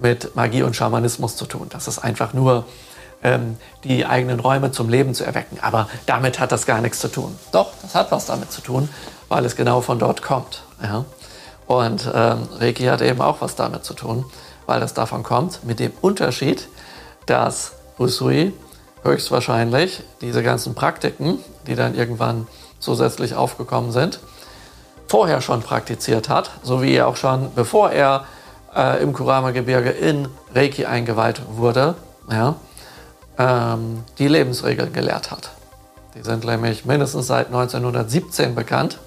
mit 0.00 0.34
Magie 0.36 0.62
und 0.62 0.74
Schamanismus 0.74 1.36
zu 1.36 1.46
tun. 1.46 1.68
Das 1.70 1.88
ist 1.88 1.98
einfach 1.98 2.32
nur 2.32 2.64
ähm, 3.22 3.56
die 3.84 4.06
eigenen 4.06 4.40
Räume 4.40 4.72
zum 4.72 4.88
Leben 4.88 5.14
zu 5.14 5.24
erwecken. 5.24 5.58
Aber 5.60 5.88
damit 6.06 6.40
hat 6.40 6.52
das 6.52 6.66
gar 6.66 6.80
nichts 6.80 7.00
zu 7.00 7.08
tun. 7.08 7.38
Doch, 7.52 7.72
das 7.82 7.94
hat 7.94 8.10
was 8.10 8.26
damit 8.26 8.50
zu 8.50 8.60
tun, 8.60 8.88
weil 9.28 9.44
es 9.44 9.56
genau 9.56 9.80
von 9.80 9.98
dort 9.98 10.22
kommt. 10.22 10.62
Ja? 10.82 11.04
Und 11.70 12.10
ähm, 12.12 12.48
Reiki 12.58 12.86
hat 12.86 13.00
eben 13.00 13.20
auch 13.20 13.42
was 13.42 13.54
damit 13.54 13.84
zu 13.84 13.94
tun, 13.94 14.24
weil 14.66 14.82
es 14.82 14.92
davon 14.92 15.22
kommt, 15.22 15.62
mit 15.62 15.78
dem 15.78 15.92
Unterschied, 16.00 16.66
dass 17.26 17.74
Usui 17.96 18.52
höchstwahrscheinlich 19.04 20.02
diese 20.20 20.42
ganzen 20.42 20.74
Praktiken, 20.74 21.38
die 21.68 21.76
dann 21.76 21.94
irgendwann 21.94 22.48
zusätzlich 22.80 23.36
aufgekommen 23.36 23.92
sind, 23.92 24.18
vorher 25.06 25.40
schon 25.40 25.62
praktiziert 25.62 26.28
hat, 26.28 26.50
so 26.64 26.82
wie 26.82 26.92
er 26.94 27.06
auch 27.06 27.14
schon, 27.14 27.54
bevor 27.54 27.92
er 27.92 28.24
äh, 28.74 29.00
im 29.00 29.12
Kurama-Gebirge 29.12 29.90
in 29.90 30.26
Reiki 30.52 30.86
eingeweiht 30.86 31.40
wurde, 31.52 31.94
ja, 32.28 32.56
ähm, 33.38 34.02
die 34.18 34.26
Lebensregeln 34.26 34.92
gelehrt 34.92 35.30
hat. 35.30 35.50
Die 36.16 36.22
sind 36.22 36.44
nämlich 36.44 36.84
mindestens 36.84 37.28
seit 37.28 37.46
1917 37.46 38.56
bekannt, 38.56 38.98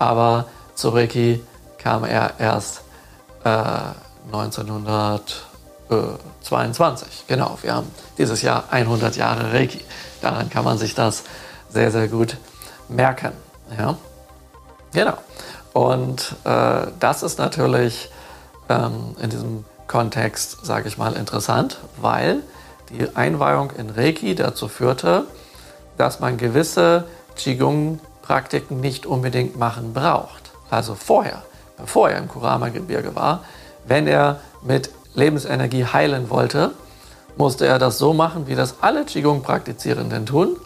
aber 0.00 0.46
zu 0.74 0.88
Reiki 0.88 1.40
kam 1.82 2.04
er 2.04 2.34
erst 2.38 2.82
äh, 3.44 3.80
1922. 4.32 7.24
Genau, 7.26 7.58
wir 7.62 7.74
haben 7.74 7.90
dieses 8.18 8.42
Jahr 8.42 8.66
100 8.70 9.16
Jahre 9.16 9.52
Reiki. 9.52 9.80
Daran 10.20 10.48
kann 10.48 10.62
man 10.64 10.78
sich 10.78 10.94
das 10.94 11.24
sehr, 11.68 11.90
sehr 11.90 12.06
gut 12.08 12.36
merken. 12.88 13.32
Ja? 13.76 13.96
Genau. 14.92 15.18
Und 15.72 16.36
äh, 16.44 16.86
das 17.00 17.22
ist 17.22 17.38
natürlich 17.38 18.10
ähm, 18.68 19.16
in 19.20 19.30
diesem 19.30 19.64
Kontext, 19.88 20.64
sage 20.64 20.88
ich 20.88 20.98
mal, 20.98 21.14
interessant, 21.14 21.78
weil 22.00 22.42
die 22.90 23.16
Einweihung 23.16 23.70
in 23.72 23.90
Reiki 23.90 24.34
dazu 24.34 24.68
führte, 24.68 25.24
dass 25.96 26.20
man 26.20 26.36
gewisse 26.36 27.06
Qigong-Praktiken 27.36 28.80
nicht 28.80 29.06
unbedingt 29.06 29.56
machen 29.56 29.94
braucht. 29.94 30.50
Also 30.70 30.94
vorher, 30.94 31.42
bevor 31.82 32.08
er 32.08 32.18
im 32.18 32.28
Kurama-Gebirge 32.28 33.14
war, 33.14 33.44
wenn 33.86 34.06
er 34.06 34.40
mit 34.62 34.90
Lebensenergie 35.14 35.84
heilen 35.84 36.30
wollte, 36.30 36.70
musste 37.36 37.66
er 37.66 37.78
das 37.78 37.98
so 37.98 38.14
machen, 38.14 38.46
wie 38.46 38.54
das 38.54 38.76
alle 38.80 39.04
Qigong-Praktizierenden 39.04 40.24
tun, 40.24 40.56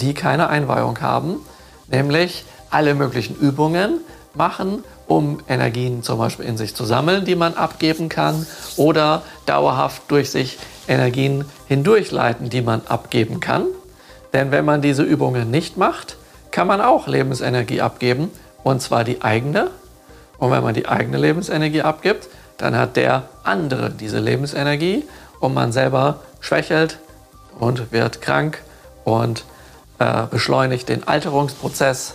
die 0.00 0.14
keine 0.14 0.48
Einweihung 0.48 1.00
haben, 1.00 1.36
nämlich 1.88 2.44
alle 2.70 2.94
möglichen 2.94 3.36
Übungen 3.36 4.00
machen, 4.34 4.84
um 5.06 5.40
Energien 5.48 6.02
zum 6.02 6.18
Beispiel 6.18 6.46
in 6.46 6.56
sich 6.56 6.74
zu 6.74 6.84
sammeln, 6.84 7.24
die 7.24 7.34
man 7.34 7.54
abgeben 7.54 8.08
kann, 8.08 8.46
oder 8.76 9.22
dauerhaft 9.44 10.02
durch 10.08 10.30
sich 10.30 10.58
Energien 10.88 11.44
hindurchleiten, 11.66 12.48
die 12.48 12.62
man 12.62 12.82
abgeben 12.88 13.40
kann. 13.40 13.66
Denn 14.32 14.52
wenn 14.52 14.64
man 14.64 14.80
diese 14.80 15.02
Übungen 15.02 15.50
nicht 15.50 15.76
macht, 15.76 16.16
kann 16.50 16.66
man 16.66 16.80
auch 16.80 17.08
Lebensenergie 17.08 17.80
abgeben, 17.80 18.30
und 18.62 18.80
zwar 18.80 19.04
die 19.04 19.22
eigene. 19.22 19.70
Und 20.42 20.50
wenn 20.50 20.64
man 20.64 20.74
die 20.74 20.88
eigene 20.88 21.18
Lebensenergie 21.18 21.82
abgibt, 21.82 22.26
dann 22.58 22.74
hat 22.74 22.96
der 22.96 23.28
andere 23.44 23.90
diese 23.90 24.18
Lebensenergie 24.18 25.04
und 25.38 25.54
man 25.54 25.70
selber 25.70 26.18
schwächelt 26.40 26.98
und 27.60 27.92
wird 27.92 28.20
krank 28.20 28.60
und 29.04 29.44
äh, 30.00 30.24
beschleunigt 30.28 30.88
den 30.88 31.06
Alterungsprozess 31.06 32.14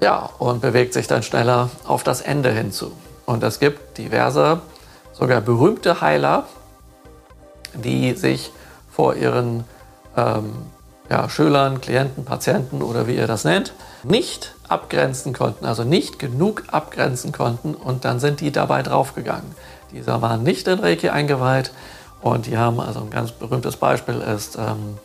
ja, 0.00 0.28
und 0.38 0.60
bewegt 0.60 0.94
sich 0.94 1.06
dann 1.06 1.22
schneller 1.22 1.70
auf 1.86 2.02
das 2.02 2.22
Ende 2.22 2.50
hinzu. 2.50 2.90
Und 3.24 3.44
es 3.44 3.60
gibt 3.60 3.98
diverse, 3.98 4.60
sogar 5.12 5.40
berühmte 5.40 6.00
Heiler, 6.00 6.48
die 7.72 8.14
sich 8.14 8.50
vor 8.90 9.14
ihren 9.14 9.62
ähm, 10.16 10.54
ja, 11.08 11.28
Schülern, 11.28 11.80
Klienten, 11.80 12.24
Patienten 12.24 12.82
oder 12.82 13.06
wie 13.06 13.14
ihr 13.14 13.28
das 13.28 13.44
nennt, 13.44 13.74
nicht 14.02 14.56
abgrenzen 14.68 15.32
konnten, 15.32 15.64
also 15.64 15.84
nicht 15.84 16.18
genug 16.18 16.64
abgrenzen 16.70 17.32
konnten 17.32 17.74
und 17.74 18.04
dann 18.04 18.20
sind 18.20 18.40
die 18.40 18.52
dabei 18.52 18.82
draufgegangen. 18.82 19.54
Diese 19.92 20.20
waren 20.20 20.42
nicht 20.42 20.68
in 20.68 20.78
Reiki 20.78 21.08
eingeweiht 21.08 21.72
und 22.20 22.46
die 22.46 22.58
haben, 22.58 22.80
also 22.80 23.00
ein 23.00 23.10
ganz 23.10 23.32
berühmtes 23.32 23.76
Beispiel 23.76 24.20
ist 24.20 24.56
ähm, 24.56 24.98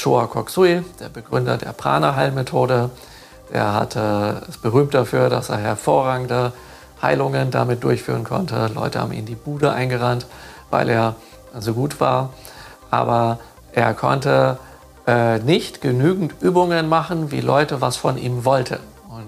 Choa 0.00 0.26
Koksui, 0.26 0.84
der 1.00 1.08
Begründer 1.08 1.56
der 1.56 1.72
Prana-Heilmethode. 1.72 2.90
Er 3.50 3.74
hatte, 3.74 4.42
ist 4.48 4.62
berühmt 4.62 4.94
dafür, 4.94 5.28
dass 5.28 5.48
er 5.48 5.56
hervorragende 5.56 6.52
Heilungen 7.02 7.50
damit 7.50 7.82
durchführen 7.82 8.24
konnte. 8.24 8.70
Leute 8.74 9.00
haben 9.00 9.12
ihn 9.12 9.26
die 9.26 9.34
Bude 9.34 9.72
eingerannt, 9.72 10.26
weil 10.70 10.88
er 10.88 11.16
so 11.58 11.72
gut 11.72 12.00
war. 12.00 12.30
Aber 12.90 13.38
er 13.72 13.94
konnte 13.94 14.58
äh, 15.06 15.38
nicht 15.38 15.80
genügend 15.80 16.34
Übungen 16.40 16.88
machen, 16.88 17.30
wie 17.30 17.40
Leute 17.40 17.80
was 17.80 17.96
von 17.96 18.18
ihm 18.18 18.44
wollten. 18.44 18.78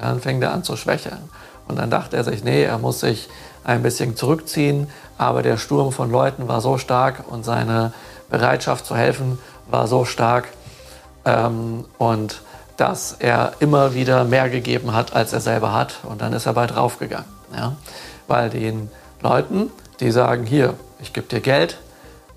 Dann 0.00 0.20
fing 0.20 0.40
er 0.42 0.52
an 0.52 0.64
zu 0.64 0.76
schwächeln. 0.76 1.28
Und 1.68 1.78
dann 1.78 1.90
dachte 1.90 2.16
er 2.16 2.24
sich, 2.24 2.42
nee, 2.42 2.64
er 2.64 2.78
muss 2.78 3.00
sich 3.00 3.28
ein 3.64 3.82
bisschen 3.82 4.16
zurückziehen. 4.16 4.88
Aber 5.18 5.42
der 5.42 5.56
Sturm 5.56 5.92
von 5.92 6.10
Leuten 6.10 6.48
war 6.48 6.60
so 6.60 6.78
stark 6.78 7.24
und 7.28 7.44
seine 7.44 7.92
Bereitschaft 8.30 8.86
zu 8.86 8.96
helfen 8.96 9.38
war 9.68 9.86
so 9.86 10.04
stark. 10.04 10.48
Ähm, 11.24 11.84
und 11.98 12.42
dass 12.76 13.12
er 13.18 13.52
immer 13.60 13.94
wieder 13.94 14.24
mehr 14.24 14.48
gegeben 14.48 14.94
hat, 14.94 15.14
als 15.14 15.32
er 15.32 15.40
selber 15.40 15.74
hat. 15.74 15.96
Und 16.02 16.22
dann 16.22 16.32
ist 16.32 16.46
er 16.46 16.54
bald 16.54 16.74
draufgegangen. 16.74 17.28
Ja? 17.54 17.76
Weil 18.26 18.48
den 18.48 18.90
Leuten, 19.20 19.70
die 20.00 20.10
sagen, 20.10 20.46
hier, 20.46 20.74
ich 20.98 21.12
gebe 21.12 21.26
dir 21.26 21.40
Geld, 21.40 21.78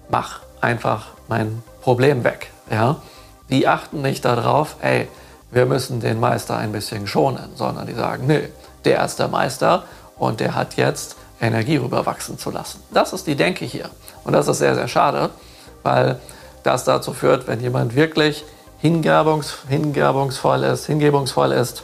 mach 0.09 0.41
einfach 0.59 1.07
mein 1.29 1.63
Problem 1.81 2.23
weg. 2.25 2.51
Ja? 2.69 2.97
Die 3.49 3.67
achten 3.67 4.01
nicht 4.01 4.25
darauf, 4.25 4.75
ey, 4.81 5.07
wir 5.53 5.65
müssen 5.65 5.99
den 5.99 6.19
Meister 6.19 6.57
ein 6.57 6.71
bisschen 6.71 7.07
schonen, 7.07 7.49
sondern 7.55 7.85
die 7.85 7.93
sagen, 7.93 8.25
nee, 8.27 8.49
der 8.85 9.03
ist 9.05 9.19
der 9.19 9.27
Meister 9.27 9.83
und 10.17 10.39
der 10.39 10.55
hat 10.55 10.75
jetzt 10.75 11.15
Energie 11.39 11.77
rüberwachsen 11.77 12.37
zu 12.37 12.51
lassen. 12.51 12.81
Das 12.91 13.13
ist 13.13 13.27
die 13.27 13.35
Denke 13.35 13.65
hier. 13.65 13.89
Und 14.23 14.33
das 14.33 14.47
ist 14.47 14.57
sehr, 14.59 14.75
sehr 14.75 14.87
schade, 14.87 15.29
weil 15.83 16.19
das 16.63 16.85
dazu 16.85 17.13
führt, 17.13 17.47
wenn 17.47 17.59
jemand 17.59 17.95
wirklich 17.95 18.45
hingabungs, 18.79 19.57
hingabungsvoll 19.67 20.63
ist, 20.63 20.85
hingebungsvoll 20.85 21.51
ist 21.51 21.83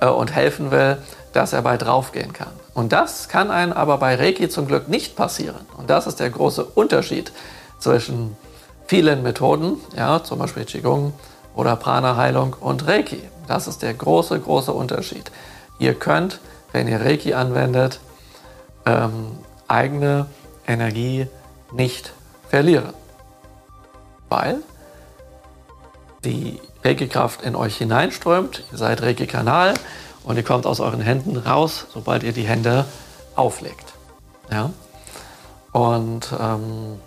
äh, 0.00 0.06
und 0.06 0.34
helfen 0.34 0.70
will, 0.70 0.98
dass 1.32 1.52
er 1.52 1.62
bei 1.62 1.76
draufgehen 1.76 2.32
kann. 2.32 2.52
Und 2.74 2.92
das 2.92 3.28
kann 3.28 3.50
einem 3.50 3.72
aber 3.72 3.98
bei 3.98 4.14
Reiki 4.14 4.48
zum 4.48 4.66
Glück 4.66 4.88
nicht 4.88 5.16
passieren. 5.16 5.66
Und 5.76 5.90
das 5.90 6.06
ist 6.06 6.20
der 6.20 6.30
große 6.30 6.64
Unterschied 6.64 7.32
zwischen 7.78 8.36
vielen 8.86 9.22
Methoden, 9.22 9.78
ja, 9.96 10.22
zum 10.22 10.38
Beispiel 10.38 10.64
Qigong 10.64 11.12
oder 11.54 11.76
Prana-Heilung 11.76 12.56
und 12.58 12.86
Reiki. 12.86 13.22
Das 13.46 13.66
ist 13.66 13.82
der 13.82 13.94
große, 13.94 14.38
große 14.38 14.72
Unterschied. 14.72 15.30
Ihr 15.78 15.94
könnt, 15.94 16.40
wenn 16.72 16.86
ihr 16.88 17.00
Reiki 17.00 17.34
anwendet, 17.34 18.00
ähm, 18.86 19.38
eigene 19.66 20.26
Energie 20.66 21.26
nicht 21.72 22.12
verlieren. 22.48 22.92
Weil 24.28 24.58
die 26.24 26.60
Reiki-Kraft 26.84 27.42
in 27.42 27.56
euch 27.56 27.76
hineinströmt, 27.76 28.64
ihr 28.70 28.78
seid 28.78 29.02
Reiki-Kanal 29.02 29.74
und 30.24 30.36
die 30.36 30.42
kommt 30.42 30.66
aus 30.66 30.80
euren 30.80 31.00
Händen 31.00 31.36
raus, 31.36 31.86
sobald 31.92 32.22
ihr 32.22 32.32
die 32.32 32.46
Hände 32.46 32.84
auflegt. 33.34 33.94
Ja? 34.50 34.70
Und 35.72 36.28
ähm, 36.38 37.00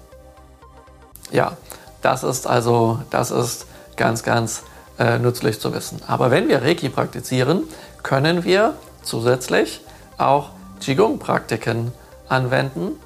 ja, 1.31 1.57
das 2.01 2.23
ist 2.23 2.47
also, 2.47 2.99
das 3.09 3.31
ist 3.31 3.65
ganz, 3.97 4.23
ganz 4.23 4.63
äh, 4.99 5.19
nützlich 5.19 5.59
zu 5.59 5.73
wissen. 5.73 6.01
Aber 6.07 6.31
wenn 6.31 6.47
wir 6.47 6.61
Reiki 6.61 6.89
praktizieren, 6.89 7.63
können 8.03 8.43
wir 8.43 8.75
zusätzlich 9.01 9.81
auch 10.17 10.49
Qigong-Praktiken 10.79 11.91
anwenden, 12.27 12.99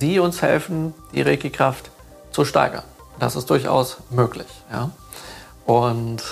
die 0.00 0.18
uns 0.18 0.42
helfen, 0.42 0.94
die 1.12 1.22
Reiki-Kraft 1.22 1.90
zu 2.30 2.44
steigern. 2.44 2.84
Das 3.18 3.36
ist 3.36 3.50
durchaus 3.50 3.98
möglich. 4.10 4.48
Ja? 4.72 4.90
Und 5.66 6.22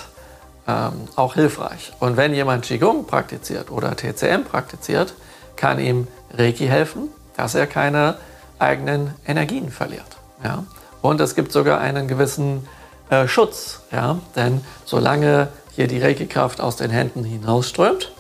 ähm, 0.66 0.92
auch 1.16 1.34
hilfreich. 1.34 1.92
Und 2.00 2.16
wenn 2.16 2.34
jemand 2.34 2.64
Qigong 2.64 3.06
praktiziert 3.06 3.70
oder 3.70 3.94
TCM 3.96 4.44
praktiziert, 4.44 5.14
kann 5.56 5.78
ihm 5.78 6.08
Reiki 6.32 6.66
helfen, 6.66 7.08
dass 7.36 7.54
er 7.54 7.66
keine 7.66 8.16
eigenen 8.58 9.14
Energien 9.26 9.70
verliert. 9.70 10.16
Ja? 10.42 10.64
Und 11.02 11.20
es 11.20 11.34
gibt 11.34 11.52
sogar 11.52 11.80
einen 11.80 12.08
gewissen 12.08 12.66
äh, 13.10 13.26
Schutz. 13.28 13.80
Ja? 13.92 14.18
Denn 14.36 14.62
solange 14.84 15.48
hier 15.74 15.86
die 15.86 16.00
Reiki-Kraft 16.00 16.60
aus 16.60 16.76
den 16.76 16.90
Händen 16.90 17.24
hinausströmt, 17.24 18.12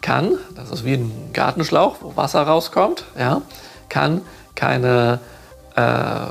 kann, 0.00 0.38
das 0.56 0.70
ist 0.70 0.84
wie 0.84 0.94
ein 0.94 1.30
Gartenschlauch, 1.32 1.96
wo 2.00 2.16
Wasser 2.16 2.42
rauskommt, 2.42 3.04
ja, 3.18 3.42
kann 3.88 4.22
keine 4.54 5.20
äh, 5.76 6.26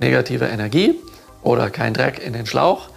negative 0.00 0.46
Energie 0.46 0.98
oder 1.42 1.70
kein 1.70 1.94
Dreck 1.94 2.24
in 2.24 2.32
den 2.32 2.46
Schlauch, 2.46 2.88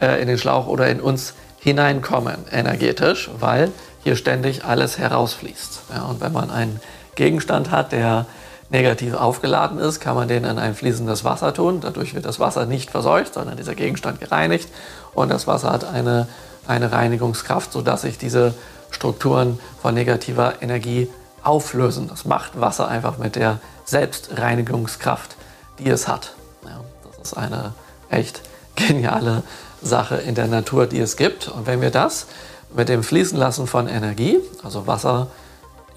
äh, 0.00 0.20
in 0.20 0.28
den 0.28 0.38
Schlauch 0.38 0.66
oder 0.66 0.88
in 0.88 1.00
uns 1.00 1.34
hineinkommen 1.58 2.44
energetisch, 2.52 3.30
weil 3.40 3.72
hier 4.02 4.16
ständig 4.16 4.64
alles 4.64 4.98
herausfließt. 4.98 5.80
Ja, 5.94 6.02
und 6.04 6.20
wenn 6.20 6.32
man 6.32 6.50
einen 6.50 6.80
Gegenstand 7.14 7.70
hat, 7.70 7.92
der 7.92 8.26
negativ 8.74 9.14
aufgeladen 9.14 9.78
ist, 9.78 10.00
kann 10.00 10.16
man 10.16 10.26
den 10.26 10.44
in 10.44 10.58
ein 10.58 10.74
fließendes 10.74 11.22
Wasser 11.22 11.54
tun. 11.54 11.80
Dadurch 11.80 12.14
wird 12.14 12.24
das 12.24 12.40
Wasser 12.40 12.66
nicht 12.66 12.90
verseucht, 12.90 13.34
sondern 13.34 13.56
dieser 13.56 13.76
Gegenstand 13.76 14.18
gereinigt. 14.18 14.68
Und 15.14 15.30
das 15.30 15.46
Wasser 15.46 15.70
hat 15.70 15.84
eine, 15.84 16.26
eine 16.66 16.90
Reinigungskraft, 16.90 17.72
sodass 17.72 18.02
sich 18.02 18.18
diese 18.18 18.52
Strukturen 18.90 19.60
von 19.80 19.94
negativer 19.94 20.60
Energie 20.60 21.08
auflösen. 21.44 22.08
Das 22.08 22.24
macht 22.24 22.60
Wasser 22.60 22.88
einfach 22.88 23.16
mit 23.16 23.36
der 23.36 23.60
Selbstreinigungskraft, 23.84 25.36
die 25.78 25.88
es 25.88 26.08
hat. 26.08 26.34
Ja, 26.64 26.80
das 27.04 27.30
ist 27.30 27.38
eine 27.38 27.74
echt 28.10 28.42
geniale 28.74 29.44
Sache 29.82 30.16
in 30.16 30.34
der 30.34 30.48
Natur, 30.48 30.86
die 30.86 30.98
es 30.98 31.16
gibt. 31.16 31.46
Und 31.46 31.68
wenn 31.68 31.80
wir 31.80 31.90
das 31.90 32.26
mit 32.74 32.88
dem 32.88 33.04
Fließenlassen 33.04 33.68
von 33.68 33.86
Energie, 33.86 34.40
also 34.64 34.88
Wasser 34.88 35.28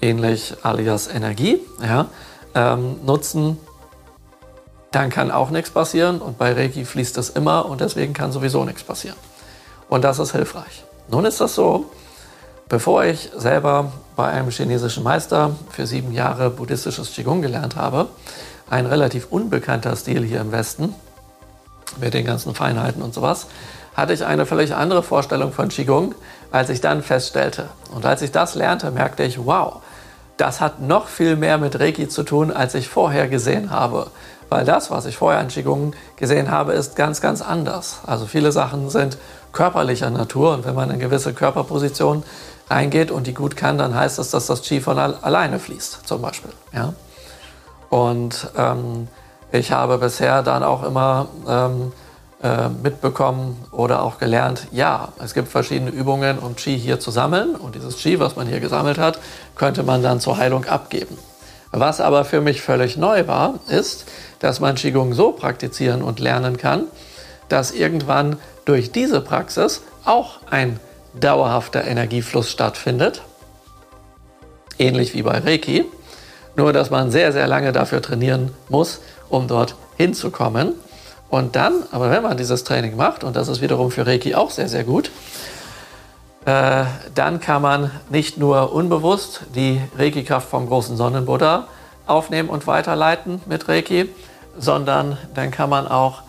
ähnlich 0.00 0.54
alias 0.62 1.08
Energie, 1.08 1.58
ja, 1.82 2.06
ähm, 2.58 2.96
nutzen, 3.04 3.58
dann 4.90 5.10
kann 5.10 5.30
auch 5.30 5.50
nichts 5.50 5.70
passieren. 5.70 6.20
Und 6.20 6.38
bei 6.38 6.52
Reiki 6.52 6.84
fließt 6.84 7.16
es 7.18 7.30
immer 7.30 7.66
und 7.66 7.80
deswegen 7.80 8.12
kann 8.12 8.32
sowieso 8.32 8.64
nichts 8.64 8.82
passieren. 8.82 9.16
Und 9.88 10.02
das 10.02 10.18
ist 10.18 10.32
hilfreich. 10.32 10.84
Nun 11.08 11.24
ist 11.24 11.40
das 11.40 11.54
so, 11.54 11.86
bevor 12.68 13.04
ich 13.04 13.30
selber 13.36 13.92
bei 14.16 14.28
einem 14.28 14.50
chinesischen 14.50 15.04
Meister 15.04 15.52
für 15.70 15.86
sieben 15.86 16.12
Jahre 16.12 16.50
buddhistisches 16.50 17.12
Qigong 17.12 17.40
gelernt 17.40 17.76
habe, 17.76 18.08
ein 18.68 18.86
relativ 18.86 19.28
unbekannter 19.30 19.94
Stil 19.96 20.24
hier 20.24 20.40
im 20.40 20.52
Westen, 20.52 20.94
mit 22.00 22.12
den 22.12 22.26
ganzen 22.26 22.54
Feinheiten 22.54 23.02
und 23.02 23.14
sowas, 23.14 23.46
hatte 23.94 24.12
ich 24.12 24.24
eine 24.24 24.44
völlig 24.44 24.74
andere 24.74 25.02
Vorstellung 25.02 25.52
von 25.52 25.68
Qigong, 25.70 26.14
als 26.52 26.68
ich 26.68 26.80
dann 26.80 27.02
feststellte. 27.02 27.68
Und 27.94 28.04
als 28.04 28.20
ich 28.20 28.30
das 28.30 28.54
lernte, 28.54 28.90
merkte 28.90 29.22
ich, 29.22 29.44
wow, 29.44 29.80
das 30.38 30.60
hat 30.60 30.80
noch 30.80 31.08
viel 31.08 31.36
mehr 31.36 31.58
mit 31.58 31.78
Reiki 31.78 32.08
zu 32.08 32.22
tun, 32.22 32.50
als 32.50 32.74
ich 32.74 32.88
vorher 32.88 33.28
gesehen 33.28 33.70
habe. 33.70 34.06
Weil 34.48 34.64
das, 34.64 34.90
was 34.90 35.04
ich 35.04 35.18
vorher 35.18 35.40
an 35.40 35.48
Qigong 35.48 35.92
gesehen 36.16 36.50
habe, 36.50 36.72
ist 36.72 36.96
ganz, 36.96 37.20
ganz 37.20 37.42
anders. 37.42 37.98
Also 38.06 38.24
viele 38.24 38.50
Sachen 38.50 38.88
sind 38.88 39.18
körperlicher 39.52 40.08
Natur 40.10 40.54
und 40.54 40.64
wenn 40.64 40.74
man 40.74 40.90
in 40.90 40.98
gewisse 40.98 41.34
Körperpositionen 41.34 42.22
reingeht 42.70 43.10
und 43.10 43.26
die 43.26 43.34
gut 43.34 43.56
kann, 43.56 43.76
dann 43.76 43.94
heißt 43.94 44.18
das, 44.18 44.30
dass 44.30 44.46
das 44.46 44.62
Qi 44.62 44.80
von 44.80 44.98
alleine 44.98 45.58
fließt, 45.58 46.06
zum 46.06 46.22
Beispiel. 46.22 46.52
Ja? 46.72 46.94
Und 47.90 48.48
ähm, 48.56 49.08
ich 49.50 49.72
habe 49.72 49.98
bisher 49.98 50.42
dann 50.42 50.62
auch 50.62 50.82
immer 50.84 51.26
ähm, 51.46 51.92
äh, 52.42 52.68
mitbekommen 52.68 53.56
oder 53.72 54.02
auch 54.02 54.18
gelernt, 54.18 54.68
ja, 54.70 55.08
es 55.22 55.34
gibt 55.34 55.48
verschiedene 55.48 55.90
Übungen, 55.90 56.38
um 56.38 56.54
Qi 56.54 56.78
hier 56.78 57.00
zu 57.00 57.10
sammeln. 57.10 57.56
Und 57.56 57.74
dieses 57.74 57.96
Qi, 57.96 58.20
was 58.20 58.36
man 58.36 58.46
hier 58.46 58.60
gesammelt 58.60 58.98
hat, 58.98 59.18
könnte 59.56 59.82
man 59.82 60.02
dann 60.02 60.20
zur 60.20 60.36
Heilung 60.36 60.64
abgeben. 60.64 61.18
Was 61.72 62.00
aber 62.00 62.24
für 62.24 62.40
mich 62.40 62.62
völlig 62.62 62.96
neu 62.96 63.26
war, 63.26 63.54
ist, 63.68 64.06
dass 64.38 64.60
man 64.60 64.76
Qigong 64.76 65.12
so 65.12 65.32
praktizieren 65.32 66.02
und 66.02 66.20
lernen 66.20 66.56
kann, 66.56 66.84
dass 67.48 67.72
irgendwann 67.72 68.36
durch 68.64 68.92
diese 68.92 69.20
Praxis 69.20 69.82
auch 70.04 70.38
ein 70.50 70.80
dauerhafter 71.14 71.84
Energiefluss 71.84 72.50
stattfindet. 72.50 73.22
Ähnlich 74.78 75.14
wie 75.14 75.22
bei 75.22 75.38
Reiki. 75.38 75.84
Nur, 76.56 76.72
dass 76.72 76.90
man 76.90 77.10
sehr, 77.10 77.32
sehr 77.32 77.46
lange 77.46 77.72
dafür 77.72 78.00
trainieren 78.00 78.52
muss, 78.68 79.00
um 79.28 79.48
dort 79.48 79.74
hinzukommen. 79.96 80.74
Und 81.30 81.56
dann, 81.56 81.82
aber 81.92 82.10
wenn 82.10 82.22
man 82.22 82.36
dieses 82.36 82.64
Training 82.64 82.96
macht, 82.96 83.22
und 83.22 83.36
das 83.36 83.48
ist 83.48 83.60
wiederum 83.60 83.90
für 83.90 84.06
Reiki 84.06 84.34
auch 84.34 84.50
sehr, 84.50 84.68
sehr 84.68 84.84
gut, 84.84 85.10
äh, 86.46 86.84
dann 87.14 87.40
kann 87.40 87.60
man 87.60 87.90
nicht 88.08 88.38
nur 88.38 88.72
unbewusst 88.72 89.42
die 89.54 89.80
Reiki-Kraft 89.98 90.48
vom 90.48 90.66
großen 90.66 90.96
Sonnenbuddha 90.96 91.66
aufnehmen 92.06 92.48
und 92.48 92.66
weiterleiten 92.66 93.42
mit 93.46 93.68
Reiki, 93.68 94.08
sondern 94.58 95.18
dann 95.34 95.50
kann 95.50 95.68
man 95.68 95.86
auch 95.86 96.22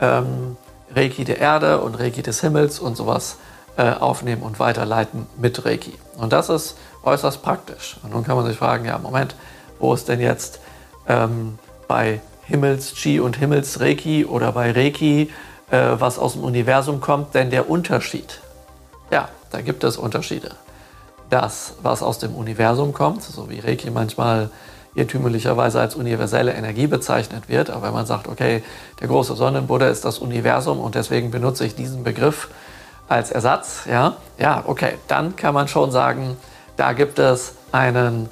ähm, 0.00 0.56
Reiki 0.94 1.24
der 1.24 1.38
Erde 1.38 1.80
und 1.80 1.98
Reiki 1.98 2.22
des 2.22 2.40
Himmels 2.40 2.78
und 2.78 2.96
sowas 2.96 3.38
äh, 3.76 3.90
aufnehmen 3.90 4.42
und 4.42 4.60
weiterleiten 4.60 5.26
mit 5.36 5.64
Reiki. 5.64 5.94
Und 6.16 6.32
das 6.32 6.48
ist 6.48 6.76
äußerst 7.02 7.42
praktisch. 7.42 7.96
Und 8.04 8.12
nun 8.12 8.22
kann 8.22 8.36
man 8.36 8.46
sich 8.46 8.56
fragen, 8.56 8.84
ja, 8.84 8.96
Moment, 8.98 9.34
wo 9.80 9.92
ist 9.92 10.08
denn 10.08 10.20
jetzt 10.20 10.60
ähm, 11.08 11.58
bei 11.88 12.20
Himmels-Chi 12.46 13.20
und 13.20 13.36
Himmels-Reiki 13.36 14.24
oder 14.24 14.52
bei 14.52 14.72
Reiki, 14.72 15.30
äh, 15.70 15.90
was 15.98 16.18
aus 16.18 16.34
dem 16.34 16.44
Universum 16.44 17.00
kommt, 17.00 17.34
denn 17.34 17.50
der 17.50 17.70
Unterschied? 17.70 18.40
Ja, 19.10 19.28
da 19.50 19.60
gibt 19.60 19.84
es 19.84 19.96
Unterschiede. 19.96 20.52
Das, 21.30 21.74
was 21.82 22.02
aus 22.02 22.18
dem 22.18 22.34
Universum 22.34 22.92
kommt, 22.92 23.22
so 23.22 23.48
wie 23.50 23.60
Reiki 23.60 23.90
manchmal 23.90 24.50
irrtümlicherweise 24.94 25.80
als 25.80 25.94
universelle 25.94 26.52
Energie 26.52 26.86
bezeichnet 26.86 27.48
wird. 27.48 27.70
Aber 27.70 27.86
wenn 27.88 27.94
man 27.94 28.06
sagt, 28.06 28.28
okay, 28.28 28.62
der 29.00 29.08
große 29.08 29.34
Sonnenbuddha 29.34 29.88
ist 29.88 30.04
das 30.04 30.18
Universum 30.18 30.78
und 30.78 30.94
deswegen 30.94 31.30
benutze 31.30 31.64
ich 31.66 31.74
diesen 31.74 32.04
Begriff 32.04 32.48
als 33.08 33.30
Ersatz, 33.30 33.82
ja, 33.90 34.16
ja, 34.38 34.62
okay, 34.66 34.94
dann 35.08 35.36
kann 35.36 35.54
man 35.54 35.68
schon 35.68 35.90
sagen, 35.90 36.36
da 36.76 36.92
gibt 36.92 37.18
es 37.18 37.54
einen, 37.72 38.28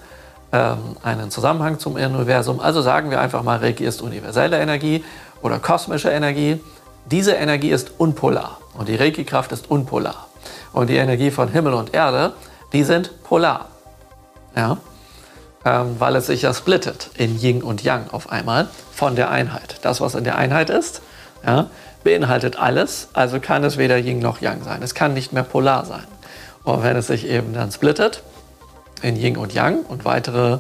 einen 0.53 1.30
Zusammenhang 1.30 1.78
zum 1.78 1.94
Universum. 1.94 2.61
Also 2.61 2.82
sagen 2.82 3.11
wir 3.11 3.20
einfach 3.20 3.42
mal, 3.42 3.59
Reiki 3.59 3.84
ist 3.84 4.03
universelle 4.03 4.61
Energie 4.61 5.03
oder 5.40 5.59
kosmische 5.59 6.11
Energie. 6.11 6.61
Diese 7.07 7.32
Energie 7.32 7.70
ist 7.70 7.92
unpolar 7.98 8.59
und 8.74 8.88
die 8.88 8.96
Reiki-Kraft 8.96 9.53
ist 9.53 9.70
unpolar. 9.70 10.28
Und 10.72 10.90
die 10.90 10.96
Energie 10.96 11.30
von 11.30 11.48
Himmel 11.48 11.72
und 11.72 11.94
Erde, 11.94 12.34
die 12.72 12.84
sind 12.84 13.22
polar. 13.24 13.68
Ja? 14.55 14.76
Ähm, 15.64 15.96
weil 15.98 16.16
es 16.16 16.26
sich 16.26 16.42
ja 16.42 16.53
splittet 16.53 17.11
in 17.16 17.40
Yin 17.40 17.62
und 17.62 17.82
Yang 17.82 18.11
auf 18.11 18.30
einmal 18.30 18.68
von 18.92 19.16
der 19.16 19.30
Einheit. 19.30 19.76
Das, 19.82 20.00
was 20.00 20.14
in 20.14 20.24
der 20.24 20.36
Einheit 20.36 20.70
ist, 20.70 21.00
ja, 21.46 21.68
beinhaltet 22.05 22.59
alles, 22.59 23.09
also 23.12 23.40
kann 23.40 23.64
es 23.64 23.78
weder 23.78 23.96
Yin 23.96 24.18
noch 24.18 24.40
Yang 24.40 24.64
sein. 24.64 24.82
Es 24.82 24.94
kann 24.94 25.14
nicht 25.14 25.32
mehr 25.32 25.44
polar 25.44 25.86
sein. 25.86 26.05
Und 26.64 26.82
wenn 26.82 26.96
es 26.96 27.07
sich 27.07 27.26
eben 27.26 27.55
dann 27.55 27.70
splittet 27.70 28.22
in 29.03 29.16
Yin 29.16 29.36
und 29.36 29.55
Yang 29.55 29.84
und 29.88 30.05
weitere 30.05 30.59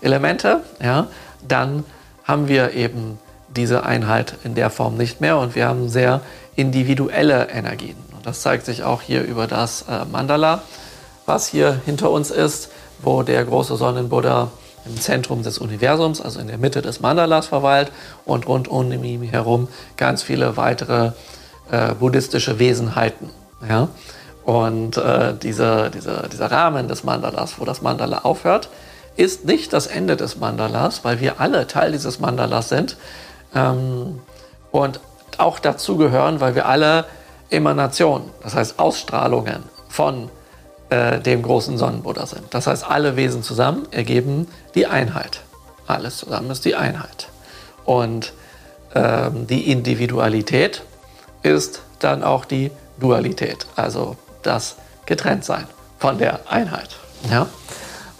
Elemente, 0.00 0.60
ja, 0.82 1.08
dann 1.46 1.84
haben 2.24 2.48
wir 2.48 2.72
eben 2.72 3.18
diese 3.54 3.84
Einheit 3.84 4.34
in 4.44 4.54
der 4.54 4.70
Form 4.70 4.96
nicht 4.96 5.20
mehr 5.20 5.38
und 5.38 5.54
wir 5.54 5.68
haben 5.68 5.88
sehr 5.88 6.20
individuelle 6.56 7.48
Energien. 7.50 7.96
Und 8.16 8.26
das 8.26 8.40
zeigt 8.40 8.66
sich 8.66 8.82
auch 8.82 9.02
hier 9.02 9.22
über 9.22 9.46
das 9.46 9.82
äh, 9.82 10.04
Mandala, 10.10 10.62
was 11.26 11.46
hier 11.46 11.80
hinter 11.84 12.10
uns 12.10 12.30
ist, 12.30 12.70
wo 13.02 13.22
der 13.22 13.44
große 13.44 13.76
Sonnenbuddha 13.76 14.50
im 14.86 15.00
Zentrum 15.00 15.42
des 15.42 15.58
Universums, 15.58 16.20
also 16.20 16.40
in 16.40 16.48
der 16.48 16.58
Mitte 16.58 16.82
des 16.82 17.00
Mandalas 17.00 17.46
verweilt 17.46 17.90
und 18.24 18.46
rund 18.46 18.68
um 18.68 18.92
ihn 18.92 19.22
herum 19.22 19.68
ganz 19.96 20.22
viele 20.22 20.56
weitere 20.56 21.12
äh, 21.70 21.94
buddhistische 21.94 22.58
Wesenheiten. 22.58 23.30
Ja? 23.66 23.88
Und 24.44 24.96
äh, 24.98 25.34
diese, 25.34 25.90
diese, 25.90 26.28
dieser 26.30 26.50
Rahmen 26.50 26.88
des 26.88 27.02
Mandalas, 27.04 27.58
wo 27.58 27.64
das 27.64 27.80
Mandala 27.80 28.18
aufhört, 28.18 28.68
ist 29.16 29.44
nicht 29.44 29.72
das 29.72 29.86
Ende 29.86 30.16
des 30.16 30.36
Mandalas, 30.36 31.04
weil 31.04 31.20
wir 31.20 31.40
alle 31.40 31.66
Teil 31.66 31.92
dieses 31.92 32.20
Mandalas 32.20 32.68
sind 32.68 32.96
ähm, 33.54 34.20
und 34.70 35.00
auch 35.38 35.58
dazugehören, 35.58 36.40
weil 36.40 36.54
wir 36.54 36.66
alle 36.66 37.06
Emanationen, 37.50 38.30
das 38.42 38.54
heißt 38.54 38.78
Ausstrahlungen 38.78 39.62
von 39.88 40.30
äh, 40.90 41.20
dem 41.20 41.42
großen 41.42 41.78
Sonnenbuddha 41.78 42.26
sind. 42.26 42.52
Das 42.52 42.66
heißt, 42.66 42.88
alle 42.88 43.16
Wesen 43.16 43.42
zusammen 43.42 43.86
ergeben 43.92 44.48
die 44.74 44.86
Einheit. 44.86 45.40
Alles 45.86 46.18
zusammen 46.18 46.50
ist 46.50 46.64
die 46.64 46.74
Einheit. 46.74 47.28
Und 47.84 48.32
ähm, 48.94 49.46
die 49.46 49.70
Individualität 49.70 50.82
ist 51.42 51.82
dann 52.00 52.22
auch 52.22 52.44
die 52.44 52.70
Dualität, 52.98 53.66
also 53.76 54.16
das 54.46 54.76
Getrenntsein 55.06 55.66
von 55.98 56.18
der 56.18 56.40
Einheit. 56.50 56.90
Ja? 57.30 57.46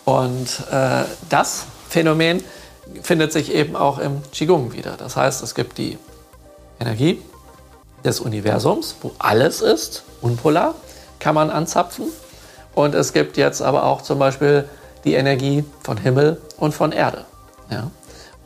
Und 0.04 0.48
äh, 0.70 1.04
das 1.28 1.66
Phänomen 1.88 2.42
findet 3.02 3.32
sich 3.32 3.52
eben 3.52 3.76
auch 3.76 3.98
im 3.98 4.22
Qigong 4.32 4.72
wieder. 4.72 4.96
Das 4.96 5.16
heißt, 5.16 5.42
es 5.42 5.54
gibt 5.54 5.78
die 5.78 5.98
Energie 6.80 7.22
des 8.04 8.20
Universums, 8.20 8.96
wo 9.00 9.12
alles 9.18 9.62
ist, 9.62 10.02
unpolar, 10.20 10.74
kann 11.18 11.34
man 11.34 11.50
anzapfen. 11.50 12.06
Und 12.74 12.94
es 12.94 13.12
gibt 13.12 13.36
jetzt 13.36 13.62
aber 13.62 13.84
auch 13.84 14.02
zum 14.02 14.18
Beispiel 14.18 14.68
die 15.04 15.14
Energie 15.14 15.64
von 15.82 15.96
Himmel 15.96 16.40
und 16.58 16.74
von 16.74 16.92
Erde. 16.92 17.24
Ja? 17.70 17.90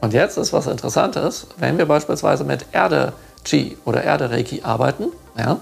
Und 0.00 0.12
jetzt 0.12 0.36
ist 0.36 0.52
was 0.52 0.66
Interessantes, 0.66 1.46
wenn 1.56 1.78
wir 1.78 1.86
beispielsweise 1.86 2.44
mit 2.44 2.66
Erde-Chi 2.72 3.78
oder 3.84 4.04
Erde-Reiki 4.04 4.62
arbeiten, 4.62 5.06
ja? 5.36 5.58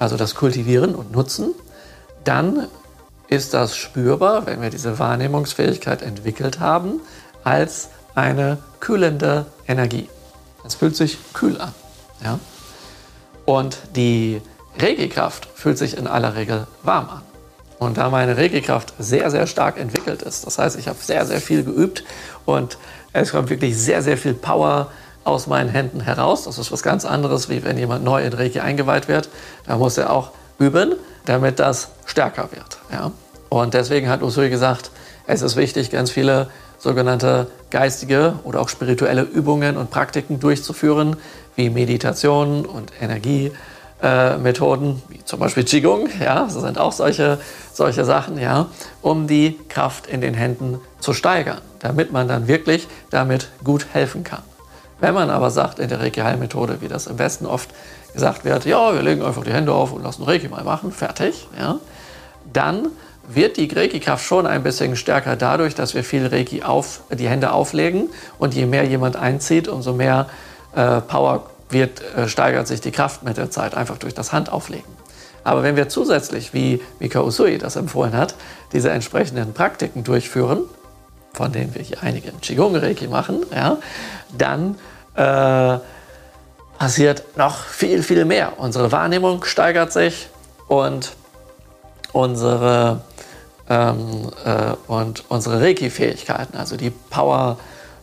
Also 0.00 0.16
das 0.16 0.34
kultivieren 0.34 0.94
und 0.94 1.12
nutzen, 1.12 1.54
dann 2.24 2.66
ist 3.28 3.54
das 3.54 3.76
spürbar, 3.76 4.46
wenn 4.46 4.62
wir 4.62 4.70
diese 4.70 4.98
Wahrnehmungsfähigkeit 4.98 6.02
entwickelt 6.02 6.58
haben, 6.58 7.00
als 7.44 7.90
eine 8.14 8.58
kühlende 8.80 9.46
Energie. 9.68 10.08
Es 10.64 10.74
fühlt 10.74 10.96
sich 10.96 11.18
kühl 11.34 11.60
an. 11.60 11.74
Ja? 12.24 12.40
Und 13.44 13.78
die 13.94 14.40
Regelkraft 14.80 15.48
fühlt 15.54 15.76
sich 15.76 15.96
in 15.96 16.06
aller 16.06 16.34
Regel 16.34 16.66
warm 16.82 17.08
an. 17.10 17.22
Und 17.78 17.98
da 17.98 18.08
meine 18.08 18.36
Regelkraft 18.36 18.94
sehr, 18.98 19.30
sehr 19.30 19.46
stark 19.46 19.78
entwickelt 19.78 20.22
ist, 20.22 20.46
das 20.46 20.58
heißt, 20.58 20.78
ich 20.78 20.88
habe 20.88 20.98
sehr, 21.00 21.24
sehr 21.26 21.40
viel 21.40 21.62
geübt 21.62 22.04
und 22.46 22.78
es 23.12 23.32
kommt 23.32 23.50
wirklich 23.50 23.76
sehr, 23.76 24.02
sehr 24.02 24.16
viel 24.16 24.34
Power 24.34 24.88
aus 25.24 25.46
meinen 25.46 25.68
Händen 25.68 26.00
heraus. 26.00 26.44
Das 26.44 26.58
ist 26.58 26.72
was 26.72 26.82
ganz 26.82 27.04
anderes, 27.04 27.48
wie 27.48 27.64
wenn 27.64 27.78
jemand 27.78 28.04
neu 28.04 28.24
in 28.24 28.32
Reiki 28.32 28.60
eingeweiht 28.60 29.08
wird. 29.08 29.28
Da 29.66 29.76
muss 29.76 29.98
er 29.98 30.10
auch 30.10 30.30
üben, 30.58 30.94
damit 31.24 31.58
das 31.58 31.88
stärker 32.06 32.50
wird. 32.52 32.78
Ja? 32.92 33.12
Und 33.48 33.74
deswegen 33.74 34.08
hat 34.08 34.22
Usui 34.22 34.48
gesagt, 34.50 34.90
es 35.26 35.42
ist 35.42 35.56
wichtig, 35.56 35.90
ganz 35.90 36.10
viele 36.10 36.48
sogenannte 36.78 37.48
geistige 37.70 38.34
oder 38.44 38.60
auch 38.60 38.68
spirituelle 38.68 39.22
Übungen 39.22 39.76
und 39.76 39.90
Praktiken 39.90 40.40
durchzuführen, 40.40 41.16
wie 41.56 41.68
Meditation 41.68 42.64
und 42.64 42.92
Energiemethoden, 43.00 44.90
äh, 44.90 45.12
wie 45.12 45.24
zum 45.24 45.40
Beispiel 45.40 45.64
Qigong, 45.64 46.08
ja, 46.20 46.44
das 46.44 46.54
sind 46.54 46.78
auch 46.78 46.92
solche, 46.92 47.38
solche 47.72 48.04
Sachen, 48.04 48.38
ja, 48.38 48.68
um 49.02 49.26
die 49.26 49.58
Kraft 49.68 50.06
in 50.06 50.20
den 50.20 50.34
Händen 50.34 50.80
zu 51.00 51.12
steigern, 51.12 51.60
damit 51.80 52.12
man 52.12 52.28
dann 52.28 52.48
wirklich 52.48 52.88
damit 53.10 53.48
gut 53.62 53.86
helfen 53.92 54.24
kann. 54.24 54.42
Wenn 55.00 55.14
man 55.14 55.30
aber 55.30 55.50
sagt, 55.50 55.78
in 55.78 55.88
der 55.88 56.00
Reiki-Heilmethode, 56.00 56.80
wie 56.80 56.88
das 56.88 57.06
im 57.06 57.18
Westen 57.18 57.46
oft 57.46 57.70
gesagt 58.12 58.44
wird, 58.44 58.66
ja, 58.66 58.92
wir 58.94 59.02
legen 59.02 59.22
einfach 59.22 59.44
die 59.44 59.52
Hände 59.52 59.72
auf 59.72 59.92
und 59.92 60.02
lassen 60.02 60.22
Reiki 60.22 60.48
mal 60.48 60.64
machen, 60.64 60.92
fertig, 60.92 61.48
ja, 61.58 61.78
dann 62.52 62.88
wird 63.28 63.56
die 63.56 63.68
Reiki-Kraft 63.72 64.24
schon 64.24 64.46
ein 64.46 64.62
bisschen 64.62 64.96
stärker 64.96 65.36
dadurch, 65.36 65.74
dass 65.74 65.94
wir 65.94 66.04
viel 66.04 66.26
Reiki 66.26 66.62
auf 66.62 67.00
die 67.10 67.28
Hände 67.28 67.52
auflegen 67.52 68.08
und 68.38 68.54
je 68.54 68.66
mehr 68.66 68.84
jemand 68.84 69.16
einzieht, 69.16 69.68
umso 69.68 69.92
mehr 69.92 70.26
äh, 70.74 71.00
Power 71.00 71.46
wird, 71.68 72.02
äh, 72.16 72.28
steigert 72.28 72.66
sich 72.66 72.80
die 72.80 72.90
Kraft 72.90 73.22
mit 73.22 73.36
der 73.36 73.50
Zeit, 73.50 73.74
einfach 73.74 73.98
durch 73.98 74.14
das 74.14 74.32
Handauflegen. 74.32 75.00
Aber 75.44 75.62
wenn 75.62 75.76
wir 75.76 75.88
zusätzlich, 75.88 76.52
wie 76.52 76.82
Mika 76.98 77.20
Usui 77.20 77.58
das 77.58 77.76
empfohlen 77.76 78.14
hat, 78.14 78.34
diese 78.72 78.90
entsprechenden 78.90 79.54
Praktiken 79.54 80.04
durchführen, 80.04 80.64
von 81.32 81.52
denen 81.52 81.74
wir 81.74 81.82
hier 81.82 82.02
einige 82.02 82.28
im 82.30 82.40
Qigong-Reiki 82.40 83.08
machen, 83.08 83.44
ja, 83.54 83.78
dann 84.36 84.76
äh, 85.14 85.78
passiert 86.78 87.36
noch 87.36 87.64
viel, 87.64 88.02
viel 88.02 88.24
mehr. 88.24 88.54
Unsere 88.58 88.90
Wahrnehmung 88.92 89.44
steigert 89.44 89.92
sich 89.92 90.28
und 90.68 91.12
unsere 92.12 93.02
ähm, 93.70 94.30
äh, 94.44 94.74
unsere 95.28 95.60
Reiki-Fähigkeiten, 95.60 96.56
also 96.58 96.76
die 96.76 96.90
Power, 96.90 97.56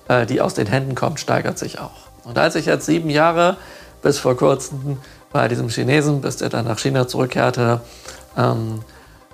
äh, 0.08 0.26
die 0.26 0.40
aus 0.42 0.54
den 0.54 0.68
Händen 0.68 0.96
kommt, 0.96 1.20
steigert 1.20 1.60
sich 1.60 1.80
auch. 1.80 2.08
Und 2.24 2.38
als 2.38 2.56
ich 2.56 2.66
jetzt 2.66 2.86
sieben 2.86 3.10
Jahre 3.10 3.58
bis 4.02 4.18
vor 4.18 4.38
kurzem 4.38 4.98
bei 5.32 5.48
diesem 5.50 5.68
Chinesen, 5.68 6.22
bis 6.22 6.38
der 6.38 6.50
dann 6.50 6.66
nach 6.66 6.80
China 6.80 7.08
zurückkehrte, 7.08 7.82
ähm, 8.38 8.82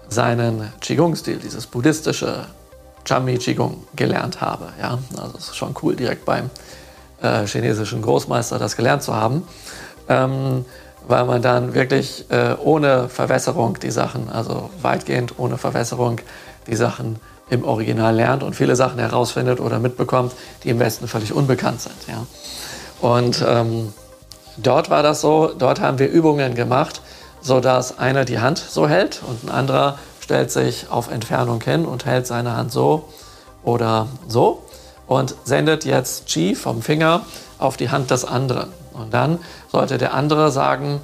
seinen 0.09 0.71
Qigong-Stil, 0.81 1.37
dieses 1.37 1.67
buddhistische 1.67 2.45
Chami 3.05 3.37
Qigong 3.37 3.83
gelernt 3.95 4.41
habe. 4.41 4.69
Ja? 4.81 4.99
Also 5.17 5.37
es 5.37 5.49
ist 5.49 5.55
schon 5.55 5.75
cool, 5.81 5.95
direkt 5.95 6.25
beim 6.25 6.49
äh, 7.21 7.45
chinesischen 7.45 8.01
Großmeister 8.01 8.59
das 8.59 8.75
gelernt 8.75 9.03
zu 9.03 9.15
haben. 9.15 9.47
Ähm, 10.09 10.65
weil 11.07 11.25
man 11.25 11.41
dann 11.41 11.73
wirklich 11.73 12.25
äh, 12.29 12.55
ohne 12.63 13.09
Verwässerung 13.09 13.77
die 13.79 13.91
Sachen, 13.91 14.29
also 14.29 14.69
weitgehend 14.81 15.33
ohne 15.37 15.57
Verwässerung 15.57 16.19
die 16.67 16.75
Sachen 16.75 17.17
im 17.49 17.65
Original 17.65 18.15
lernt 18.15 18.41
und 18.41 18.55
viele 18.55 18.75
Sachen 18.75 18.99
herausfindet 18.99 19.59
oder 19.59 19.79
mitbekommt, 19.79 20.33
die 20.63 20.69
im 20.69 20.79
Westen 20.79 21.07
völlig 21.07 21.33
unbekannt 21.33 21.81
sind. 21.81 21.95
Ja. 22.07 22.25
Und 23.01 23.43
ähm, 23.45 23.93
dort 24.57 24.89
war 24.89 25.03
das 25.03 25.19
so, 25.19 25.51
dort 25.57 25.81
haben 25.81 25.99
wir 25.99 26.09
Übungen 26.09 26.55
gemacht, 26.55 27.01
sodass 27.41 27.99
einer 27.99 28.23
die 28.23 28.39
Hand 28.39 28.57
so 28.57 28.87
hält 28.87 29.21
und 29.27 29.43
ein 29.43 29.49
anderer 29.49 29.97
stellt 30.33 30.49
sich 30.49 30.87
auf 30.89 31.11
Entfernung 31.11 31.61
hin 31.61 31.85
und 31.85 32.07
hält 32.07 32.25
seine 32.25 32.57
Hand 32.57 32.71
so 32.71 33.07
oder 33.63 34.07
so 34.27 34.63
und 35.05 35.35
sendet 35.43 35.85
jetzt 35.85 36.25
Qi 36.25 36.55
vom 36.55 36.81
Finger 36.81 37.21
auf 37.59 37.77
die 37.77 37.91
Hand 37.91 38.09
des 38.09 38.25
anderen. 38.25 38.69
Und 38.93 39.13
dann 39.13 39.37
sollte 39.71 39.99
der 39.99 40.15
andere 40.15 40.51
sagen, 40.51 41.01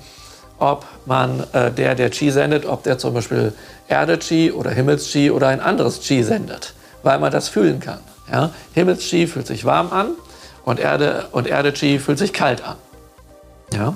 ob 0.57 0.83
man 1.05 1.43
äh, 1.53 1.69
der, 1.71 1.93
der 1.93 2.09
Qi 2.09 2.31
sendet, 2.31 2.65
ob 2.65 2.81
der 2.81 2.97
zum 2.97 3.13
Beispiel 3.13 3.53
Erde-Qi 3.87 4.51
oder 4.51 4.71
Himmels-Qi 4.71 5.29
oder 5.29 5.49
ein 5.49 5.59
anderes 5.59 5.99
Qi 5.99 6.23
sendet, 6.23 6.73
weil 7.03 7.19
man 7.19 7.31
das 7.31 7.49
fühlen 7.49 7.79
kann. 7.79 7.99
Ja? 8.31 8.49
Himmels-Qi 8.73 9.27
fühlt 9.27 9.45
sich 9.45 9.63
warm 9.63 9.93
an 9.93 10.07
und 10.65 10.79
Erde 10.79 11.27
und 11.33 11.45
Erde-Qi 11.45 11.99
fühlt 11.99 12.17
sich 12.17 12.33
kalt 12.33 12.63
an. 12.65 12.77
Ja? 13.75 13.93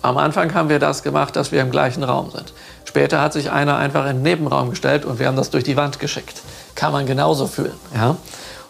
Am 0.00 0.16
Anfang 0.16 0.54
haben 0.54 0.70
wir 0.70 0.78
das 0.78 1.02
gemacht, 1.02 1.36
dass 1.36 1.52
wir 1.52 1.60
im 1.60 1.70
gleichen 1.70 2.02
Raum 2.02 2.30
sind. 2.30 2.54
Später 2.90 3.22
hat 3.22 3.32
sich 3.32 3.50
einer 3.50 3.76
einfach 3.76 4.04
in 4.06 4.16
den 4.16 4.22
Nebenraum 4.22 4.70
gestellt 4.70 5.04
und 5.04 5.18
wir 5.20 5.28
haben 5.28 5.36
das 5.36 5.50
durch 5.50 5.64
die 5.64 5.76
Wand 5.76 6.00
geschickt. 6.00 6.42
Kann 6.74 6.92
man 6.92 7.06
genauso 7.06 7.46
fühlen. 7.46 7.74
Ja? 7.94 8.16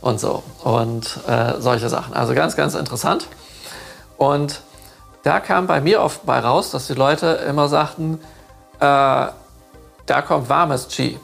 und 0.00 0.18
so 0.18 0.42
und 0.62 1.20
äh, 1.28 1.60
solche 1.60 1.88
Sachen. 1.88 2.14
Also 2.14 2.34
ganz, 2.34 2.56
ganz 2.56 2.74
interessant. 2.74 3.26
Und 4.16 4.60
da 5.22 5.40
kam 5.40 5.66
bei 5.66 5.80
mir 5.80 6.00
oft 6.00 6.24
bei 6.24 6.38
raus, 6.38 6.70
dass 6.70 6.86
die 6.86 6.94
Leute 6.94 7.26
immer 7.48 7.68
sagten, 7.68 8.18
äh, 8.78 9.26
da 10.06 10.22
kommt 10.26 10.48
warmes 10.48 10.88
Qi, 10.88 11.18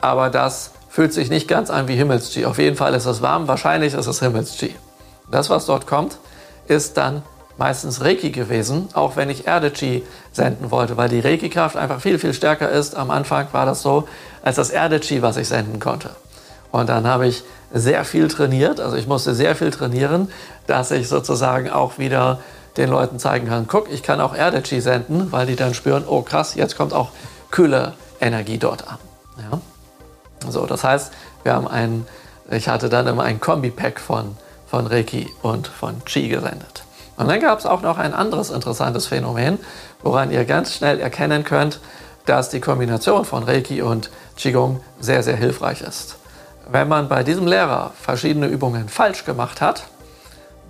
aber 0.00 0.30
das 0.30 0.72
fühlt 0.88 1.12
sich 1.12 1.30
nicht 1.30 1.46
ganz 1.48 1.70
an 1.70 1.88
wie 1.88 1.94
Himmels-Qi. 1.94 2.46
Auf 2.46 2.58
jeden 2.58 2.76
Fall 2.76 2.94
ist 2.94 3.06
es 3.06 3.22
warm, 3.22 3.48
wahrscheinlich 3.48 3.94
ist 3.94 4.06
es 4.06 4.20
Himmels-Qi. 4.20 4.74
Das, 5.30 5.50
was 5.50 5.66
dort 5.66 5.86
kommt, 5.86 6.18
ist 6.66 6.96
dann 6.96 7.22
meistens 7.58 8.02
Reiki 8.02 8.30
gewesen, 8.30 8.88
auch 8.92 9.16
wenn 9.16 9.30
ich 9.30 9.46
Erde-Chi 9.46 10.04
senden 10.32 10.70
wollte, 10.70 10.96
weil 10.96 11.08
die 11.08 11.20
Reiki-Kraft 11.20 11.76
einfach 11.76 12.00
viel, 12.00 12.18
viel 12.18 12.34
stärker 12.34 12.70
ist. 12.70 12.94
Am 12.94 13.10
Anfang 13.10 13.48
war 13.52 13.66
das 13.66 13.82
so, 13.82 14.08
als 14.42 14.56
das 14.56 14.70
Erde-Chi, 14.70 15.22
was 15.22 15.36
ich 15.36 15.48
senden 15.48 15.80
konnte. 15.80 16.10
Und 16.70 16.88
dann 16.88 17.06
habe 17.06 17.26
ich 17.26 17.44
sehr 17.72 18.04
viel 18.04 18.28
trainiert, 18.28 18.80
also 18.80 18.96
ich 18.96 19.06
musste 19.06 19.34
sehr 19.34 19.56
viel 19.56 19.70
trainieren, 19.70 20.30
dass 20.66 20.90
ich 20.90 21.08
sozusagen 21.08 21.70
auch 21.70 21.98
wieder 21.98 22.40
den 22.76 22.90
Leuten 22.90 23.18
zeigen 23.18 23.48
kann, 23.48 23.66
guck, 23.66 23.90
ich 23.90 24.02
kann 24.02 24.20
auch 24.20 24.34
Erde-Chi 24.34 24.80
senden, 24.80 25.32
weil 25.32 25.46
die 25.46 25.56
dann 25.56 25.74
spüren, 25.74 26.04
oh 26.06 26.22
krass, 26.22 26.54
jetzt 26.54 26.76
kommt 26.76 26.92
auch 26.92 27.10
kühle 27.50 27.94
Energie 28.20 28.58
dort 28.58 28.86
an. 28.86 28.98
Ja? 29.38 29.60
So, 30.50 30.66
das 30.66 30.84
heißt, 30.84 31.12
wir 31.42 31.54
haben 31.54 31.66
ein, 31.66 32.06
ich 32.50 32.68
hatte 32.68 32.88
dann 32.88 33.06
immer 33.06 33.22
ein 33.22 33.40
Kombi-Pack 33.40 34.00
von, 34.00 34.36
von 34.66 34.86
Reiki 34.86 35.28
und 35.42 35.66
von 35.66 36.04
Chi 36.04 36.28
gesendet. 36.28 36.85
Und 37.16 37.28
dann 37.28 37.40
gab 37.40 37.58
es 37.58 37.66
auch 37.66 37.82
noch 37.82 37.98
ein 37.98 38.14
anderes 38.14 38.50
interessantes 38.50 39.06
Phänomen, 39.06 39.58
woran 40.02 40.30
ihr 40.30 40.44
ganz 40.44 40.74
schnell 40.74 41.00
erkennen 41.00 41.44
könnt, 41.44 41.80
dass 42.26 42.50
die 42.50 42.60
Kombination 42.60 43.24
von 43.24 43.44
Reiki 43.44 43.82
und 43.82 44.10
Qigong 44.36 44.80
sehr, 45.00 45.22
sehr 45.22 45.36
hilfreich 45.36 45.80
ist. 45.80 46.16
Wenn 46.70 46.88
man 46.88 47.08
bei 47.08 47.22
diesem 47.22 47.46
Lehrer 47.46 47.92
verschiedene 48.00 48.46
Übungen 48.48 48.88
falsch 48.88 49.24
gemacht 49.24 49.60
hat, 49.60 49.84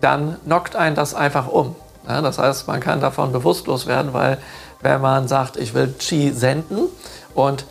dann 0.00 0.36
knockt 0.44 0.76
einen 0.76 0.94
das 0.94 1.14
einfach 1.14 1.48
um. 1.48 1.74
Das 2.06 2.38
heißt, 2.38 2.68
man 2.68 2.80
kann 2.80 3.00
davon 3.00 3.32
bewusstlos 3.32 3.86
werden, 3.86 4.12
weil 4.12 4.38
wenn 4.80 5.00
man 5.00 5.26
sagt, 5.26 5.56
ich 5.56 5.74
will 5.74 5.92
Qi 5.98 6.30
senden 6.30 6.88
und 7.34 7.64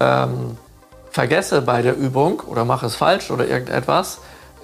ähm, 0.00 0.56
vergesse 1.10 1.60
bei 1.62 1.82
der 1.82 1.96
Übung 1.96 2.40
oder 2.40 2.64
mache 2.64 2.86
es 2.86 2.94
falsch 2.94 3.30
oder 3.30 3.46
irgendetwas, 3.46 4.18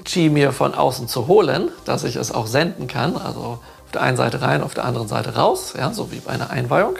Qi 0.04 0.28
mir 0.28 0.52
von 0.52 0.74
außen 0.74 1.08
zu 1.08 1.26
holen, 1.28 1.70
dass 1.84 2.04
ich 2.04 2.16
es 2.16 2.32
auch 2.32 2.46
senden 2.46 2.88
kann, 2.88 3.16
also 3.16 3.40
auf 3.40 3.90
der 3.92 4.02
einen 4.02 4.16
Seite 4.16 4.42
rein, 4.42 4.62
auf 4.62 4.74
der 4.74 4.84
anderen 4.84 5.08
Seite 5.08 5.36
raus, 5.36 5.74
ja, 5.78 5.92
so 5.92 6.10
wie 6.10 6.20
bei 6.20 6.32
einer 6.32 6.50
Einweihung. 6.50 6.96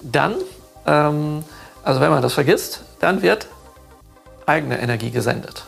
Dann, 0.00 0.34
ähm, 0.86 1.44
also 1.84 2.00
wenn 2.00 2.10
man 2.10 2.22
das 2.22 2.32
vergisst, 2.32 2.82
dann 3.00 3.22
wird 3.22 3.46
eigene 4.46 4.80
Energie 4.80 5.10
gesendet. 5.10 5.64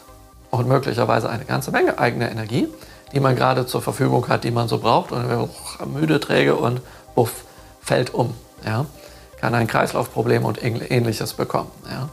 Und 0.51 0.68
möglicherweise 0.68 1.29
eine 1.29 1.45
ganze 1.45 1.70
Menge 1.70 1.99
eigene 1.99 2.31
Energie, 2.31 2.68
die 3.12 3.20
man 3.20 3.37
gerade 3.37 3.66
zur 3.66 3.83
Verfügung 3.83 4.29
hat, 4.29 4.45
die 4.45 4.51
man 4.51 4.68
so 4.68 4.79
braucht. 4.79 5.12
Und 5.12 5.22
dann 5.22 5.29
wird 5.29 5.51
müde, 5.87 6.20
träge 6.20 6.57
und 6.57 6.81
buff, 7.14 7.45
fällt 7.81 8.14
um. 8.14 8.35
Ja? 8.64 8.87
Kann 9.41 9.55
ein 9.55 9.66
Kreislaufproblem 9.66 10.45
und 10.45 10.62
ähnliches 10.62 11.35
bekommen. 11.35 11.70
Ja? 11.91 12.09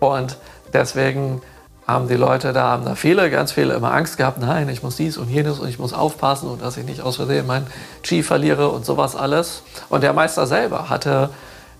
Und 0.00 0.36
deswegen 0.72 1.42
haben 1.88 2.06
die 2.06 2.14
Leute 2.14 2.52
da, 2.52 2.68
haben 2.68 2.84
da 2.84 2.94
viele, 2.94 3.30
ganz 3.30 3.50
viele 3.52 3.72
immer 3.72 3.94
Angst 3.94 4.18
gehabt, 4.18 4.38
nein, 4.38 4.68
ich 4.68 4.82
muss 4.82 4.96
dies 4.96 5.16
und 5.16 5.30
jenes 5.30 5.58
und 5.58 5.68
ich 5.68 5.78
muss 5.78 5.94
aufpassen 5.94 6.50
und 6.50 6.60
dass 6.60 6.76
ich 6.76 6.84
nicht 6.84 7.00
aus 7.00 7.16
Versehen 7.16 7.46
mein 7.46 7.66
Ski 8.02 8.22
verliere 8.22 8.68
und 8.68 8.84
sowas 8.84 9.16
alles. 9.16 9.62
Und 9.88 10.02
der 10.02 10.12
Meister 10.12 10.46
selber 10.46 10.90
hatte 10.90 11.30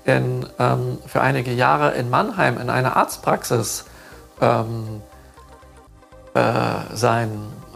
in, 0.06 0.46
ähm, 0.58 0.96
für 1.06 1.20
einige 1.20 1.52
Jahre 1.52 1.92
in 1.92 2.08
Mannheim 2.08 2.58
in 2.58 2.70
einer 2.70 2.96
Arztpraxis 2.96 3.84
ähm, 4.40 5.02
äh, 6.32 6.40
sein 6.94 7.30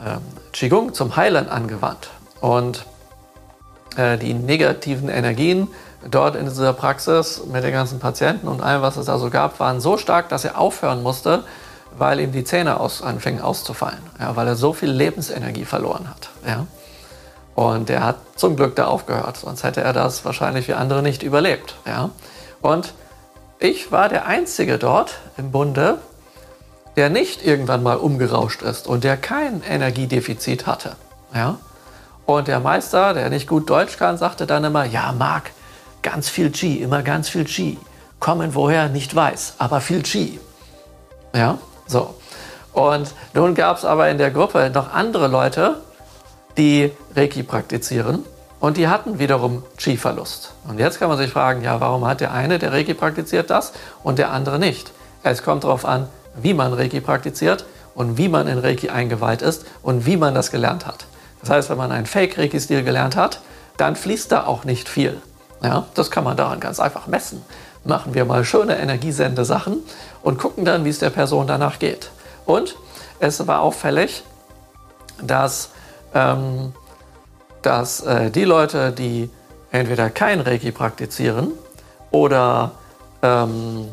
ähm, 0.05 0.23
Qigong 0.55 0.95
zum 0.95 1.17
Heilen 1.17 1.51
angewandt. 1.51 2.09
Und 2.41 2.87
äh, 3.97 4.17
die 4.17 4.33
negativen 4.33 5.11
Energien 5.11 5.69
dort 6.11 6.35
in 6.35 6.47
dieser 6.47 6.73
Praxis 6.73 7.43
mit 7.45 7.63
den 7.63 7.73
ganzen 7.73 8.01
Patienten 8.01 8.49
und 8.49 8.63
allem, 8.63 8.81
was 8.81 8.97
es 8.97 9.05
da 9.05 9.19
so 9.19 9.29
gab, 9.29 9.61
waren 9.61 9.83
so 9.83 9.99
stark, 9.99 10.31
dass 10.31 10.47
er 10.47 10.59
aufhören 10.59 11.03
musste, 11.03 11.45
weil 11.99 12.21
ihm 12.21 12.33
die 12.33 12.45
Zähne 12.45 12.81
aus, 12.81 13.03
anfingen 13.03 13.43
auszufallen, 13.43 14.01
ja, 14.19 14.37
weil 14.37 14.47
er 14.47 14.57
so 14.57 14.73
viel 14.73 14.91
Lebensenergie 14.91 15.65
verloren 15.65 16.09
hat. 16.09 16.31
Ja. 16.47 16.67
Und 17.55 17.91
er 17.91 18.05
hat 18.05 18.17
zum 18.37 18.57
Glück 18.57 18.77
da 18.77 18.87
aufgehört, 18.87 19.37
sonst 19.37 19.63
hätte 19.63 19.83
er 19.83 19.93
das 19.93 20.25
wahrscheinlich 20.25 20.69
wie 20.69 20.75
andere 20.75 21.03
nicht 21.03 21.23
überlebt. 21.23 21.77
Ja. 21.87 22.11
Und 22.63 22.95
ich 23.59 23.93
war 23.93 24.09
der 24.09 24.27
Einzige 24.27 24.79
dort 24.79 25.19
im 25.37 25.53
Bunde, 25.53 25.99
der 26.97 27.11
nicht 27.11 27.45
irgendwann 27.45 27.83
mal 27.83 27.97
umgerauscht 27.97 28.63
ist 28.63 28.87
und 28.87 29.05
der 29.05 29.17
kein 29.17 29.63
Energiedefizit 29.63 30.67
hatte. 30.67 30.97
Ja. 31.35 31.59
Und 32.27 32.49
der 32.49 32.61
Meister, 32.61 33.15
der 33.15 33.31
nicht 33.31 33.49
gut 33.49 33.69
Deutsch 33.69 33.97
kann, 33.99 34.17
sagte 34.17 34.47
dann 34.47 34.65
immer, 34.65 34.85
ja, 34.85 35.13
Marc, 35.13 35.51
ganz 36.03 36.29
viel 36.29 36.51
Qi, 36.51 36.77
immer 36.77 37.03
ganz 37.03 37.29
viel 37.29 37.45
Qi. 37.45 37.79
Kommen 38.21 38.55
woher, 38.55 38.89
nicht 38.89 39.15
weiß, 39.15 39.55
aber 39.59 39.81
viel 39.81 40.03
Qi. 40.03 40.39
Ja, 41.35 41.59
so. 41.93 42.15
Und 42.73 43.15
nun 43.35 43.55
gab 43.55 43.77
es 43.77 43.85
aber 43.85 44.09
in 44.09 44.19
der 44.19 44.31
Gruppe 44.31 44.71
noch 44.75 44.93
andere 44.93 45.29
Leute, 45.29 45.77
die 46.57 46.91
Reiki 47.15 47.43
praktizieren 47.43 48.25
und 48.61 48.77
die 48.77 48.89
hatten 48.89 49.19
wiederum 49.19 49.63
Chi-Verlust. 49.77 50.55
Und 50.69 50.79
jetzt 50.79 50.99
kann 50.99 51.09
man 51.09 51.19
sich 51.19 51.31
fragen, 51.31 51.63
ja, 51.63 51.81
warum 51.81 52.07
hat 52.07 52.21
der 52.21 52.33
eine, 52.33 52.59
der 52.59 52.73
Reiki 52.73 52.95
praktiziert, 52.95 53.51
das 53.51 53.73
und 54.03 54.19
der 54.19 54.31
andere 54.31 54.59
nicht? 54.59 54.93
Es 55.23 55.43
kommt 55.43 55.65
darauf 55.65 55.85
an, 55.85 56.09
wie 56.35 56.55
man 56.55 56.73
Reiki 56.73 57.01
praktiziert 57.01 57.65
und 57.95 58.17
wie 58.17 58.29
man 58.29 58.49
in 58.49 58.59
Reiki 58.59 58.89
eingeweiht 58.89 59.43
ist 59.43 59.67
und 59.83 60.07
wie 60.07 60.17
man 60.17 60.35
das 60.35 60.51
gelernt 60.51 60.87
hat. 60.87 61.07
Das 61.41 61.51
heißt, 61.51 61.71
wenn 61.71 61.77
man 61.77 61.93
einen 61.93 62.07
Fake-Reiki-Stil 62.07 62.85
gelernt 62.85 63.17
hat, 63.17 63.41
dann 63.77 63.97
fließt 63.97 64.33
da 64.33 64.47
auch 64.47 64.65
nicht 64.65 64.89
viel. 64.89 65.21
Ja, 65.63 65.87
das 65.95 66.11
kann 66.11 66.25
man 66.25 66.37
daran 66.37 66.61
ganz 66.61 66.81
einfach 66.81 67.07
messen 67.07 67.43
machen 67.85 68.15
wir 68.15 68.25
mal 68.25 68.45
schöne 68.45 68.79
Energiesende-Sachen 68.79 69.79
und 70.23 70.39
gucken 70.39 70.65
dann, 70.65 70.85
wie 70.85 70.89
es 70.89 70.99
der 70.99 71.11
Person 71.11 71.47
danach 71.47 71.79
geht. 71.79 72.11
Und 72.47 72.77
es 73.21 73.47
war 73.47 73.61
auffällig, 73.61 74.23
dass, 75.21 75.71
ähm, 76.15 76.73
dass 77.63 78.01
äh, 78.01 78.31
die 78.31 78.45
Leute, 78.45 78.93
die 78.93 79.31
entweder 79.71 80.11
kein 80.11 80.41
Reiki 80.41 80.73
praktizieren 80.73 81.53
oder, 82.11 82.73
ähm, 83.23 83.89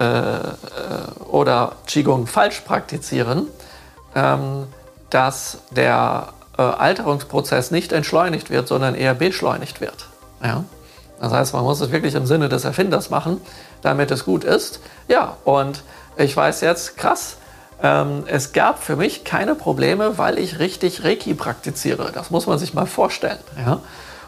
äh, 0.00 0.04
äh 0.04 0.52
oder 1.30 1.72
Qigong 1.86 2.26
falsch 2.26 2.60
praktizieren, 2.60 3.48
ähm, 4.14 4.66
dass 5.10 5.58
der 5.70 6.28
äh, 6.56 6.62
Alterungsprozess 6.62 7.70
nicht 7.70 7.92
entschleunigt 7.92 8.50
wird, 8.50 8.68
sondern 8.68 8.94
eher 8.94 9.14
beschleunigt 9.14 9.80
wird. 9.80 10.08
Ja? 10.42 10.64
Das 11.20 11.32
heißt, 11.32 11.54
man 11.54 11.64
muss 11.64 11.80
es 11.80 11.90
wirklich 11.90 12.14
im 12.14 12.26
Sinne 12.26 12.48
des 12.48 12.64
Erfinders 12.64 13.10
machen, 13.10 13.40
damit 13.82 14.10
es 14.10 14.24
gut 14.24 14.44
ist. 14.44 14.80
Ja, 15.08 15.36
und 15.44 15.82
ich 16.16 16.36
weiß 16.36 16.60
jetzt, 16.60 16.96
krass, 16.96 17.36
ähm, 17.82 18.24
es 18.26 18.52
gab 18.52 18.82
für 18.82 18.96
mich 18.96 19.24
keine 19.24 19.54
Probleme, 19.54 20.18
weil 20.18 20.38
ich 20.38 20.58
richtig 20.58 21.04
Reiki 21.04 21.34
praktiziere. 21.34 22.10
Das 22.12 22.30
muss 22.30 22.46
man 22.46 22.58
sich 22.58 22.74
mal 22.74 22.86
vorstellen. 22.86 23.38
Ja? 23.64 23.80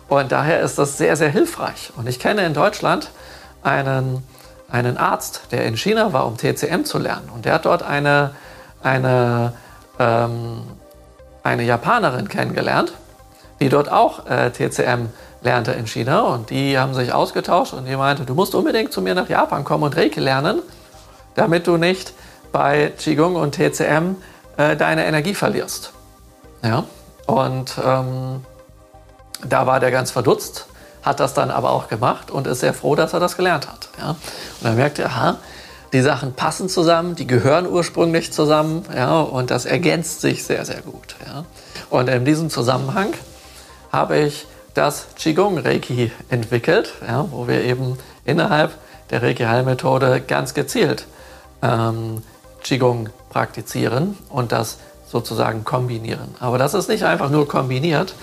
Und 0.08 0.32
daher 0.32 0.60
ist 0.60 0.78
das 0.78 0.98
sehr, 0.98 1.16
sehr 1.16 1.30
hilfreich. 1.30 1.92
Und 1.96 2.08
ich 2.08 2.20
kenne 2.20 2.44
in 2.44 2.54
Deutschland 2.54 3.10
einen, 3.62 4.22
einen 4.70 4.96
Arzt, 4.96 5.42
der 5.50 5.64
in 5.64 5.76
China 5.76 6.12
war, 6.12 6.26
um 6.26 6.36
TCM 6.36 6.84
zu 6.84 6.98
lernen. 6.98 7.30
Und 7.34 7.44
der 7.44 7.54
hat 7.54 7.64
dort 7.66 7.82
eine, 7.82 8.32
eine, 8.82 9.52
ähm, 9.98 10.62
eine 11.42 11.62
Japanerin 11.62 12.28
kennengelernt, 12.28 12.92
die 13.60 13.68
dort 13.68 13.90
auch 13.90 14.26
äh, 14.26 14.50
TCM 14.50 15.08
lernte 15.46 15.72
in 15.72 15.86
China 15.86 16.22
und 16.22 16.50
die 16.50 16.78
haben 16.78 16.92
sich 16.92 17.12
ausgetauscht 17.12 17.72
und 17.72 17.86
die 17.86 17.96
meinte, 17.96 18.24
du 18.24 18.34
musst 18.34 18.54
unbedingt 18.54 18.92
zu 18.92 19.00
mir 19.00 19.14
nach 19.14 19.28
Japan 19.28 19.64
kommen 19.64 19.84
und 19.84 19.96
Reiki 19.96 20.20
lernen, 20.20 20.60
damit 21.34 21.66
du 21.66 21.78
nicht 21.78 22.12
bei 22.52 22.92
Qigong 22.98 23.36
und 23.36 23.54
TCM 23.54 24.16
äh, 24.56 24.76
deine 24.76 25.06
Energie 25.06 25.34
verlierst. 25.34 25.92
Ja? 26.62 26.84
Und 27.26 27.74
ähm, 27.82 28.44
da 29.48 29.66
war 29.66 29.80
der 29.80 29.90
ganz 29.90 30.10
verdutzt, 30.10 30.66
hat 31.02 31.20
das 31.20 31.32
dann 31.32 31.50
aber 31.50 31.70
auch 31.70 31.88
gemacht 31.88 32.30
und 32.30 32.46
ist 32.46 32.60
sehr 32.60 32.74
froh, 32.74 32.96
dass 32.96 33.12
er 33.12 33.20
das 33.20 33.36
gelernt 33.36 33.68
hat. 33.68 33.88
Ja? 33.98 34.10
Und 34.10 34.18
dann 34.62 34.76
merkt 34.76 34.98
er, 34.98 35.06
aha, 35.06 35.36
die 35.92 36.00
Sachen 36.00 36.34
passen 36.34 36.68
zusammen, 36.68 37.14
die 37.14 37.26
gehören 37.26 37.66
ursprünglich 37.66 38.32
zusammen 38.32 38.84
ja? 38.94 39.20
und 39.20 39.50
das 39.52 39.64
ergänzt 39.64 40.20
sich 40.20 40.44
sehr, 40.44 40.64
sehr 40.64 40.80
gut. 40.80 41.14
Ja? 41.24 41.44
Und 41.88 42.08
in 42.08 42.24
diesem 42.24 42.50
Zusammenhang 42.50 43.12
habe 43.92 44.18
ich 44.18 44.46
das 44.76 45.08
Qigong 45.16 45.58
Reiki 45.58 46.12
entwickelt, 46.28 46.94
ja, 47.06 47.26
wo 47.30 47.48
wir 47.48 47.62
eben 47.62 47.98
innerhalb 48.24 48.72
der 49.10 49.22
Reiki-Heilmethode 49.22 50.20
ganz 50.20 50.54
gezielt 50.54 51.06
ähm, 51.62 52.22
Qigong 52.62 53.08
praktizieren 53.30 54.18
und 54.28 54.52
das 54.52 54.78
sozusagen 55.06 55.64
kombinieren. 55.64 56.34
Aber 56.40 56.58
das 56.58 56.74
ist 56.74 56.88
nicht 56.88 57.04
einfach 57.04 57.30
nur 57.30 57.48
kombiniert, 57.48 58.14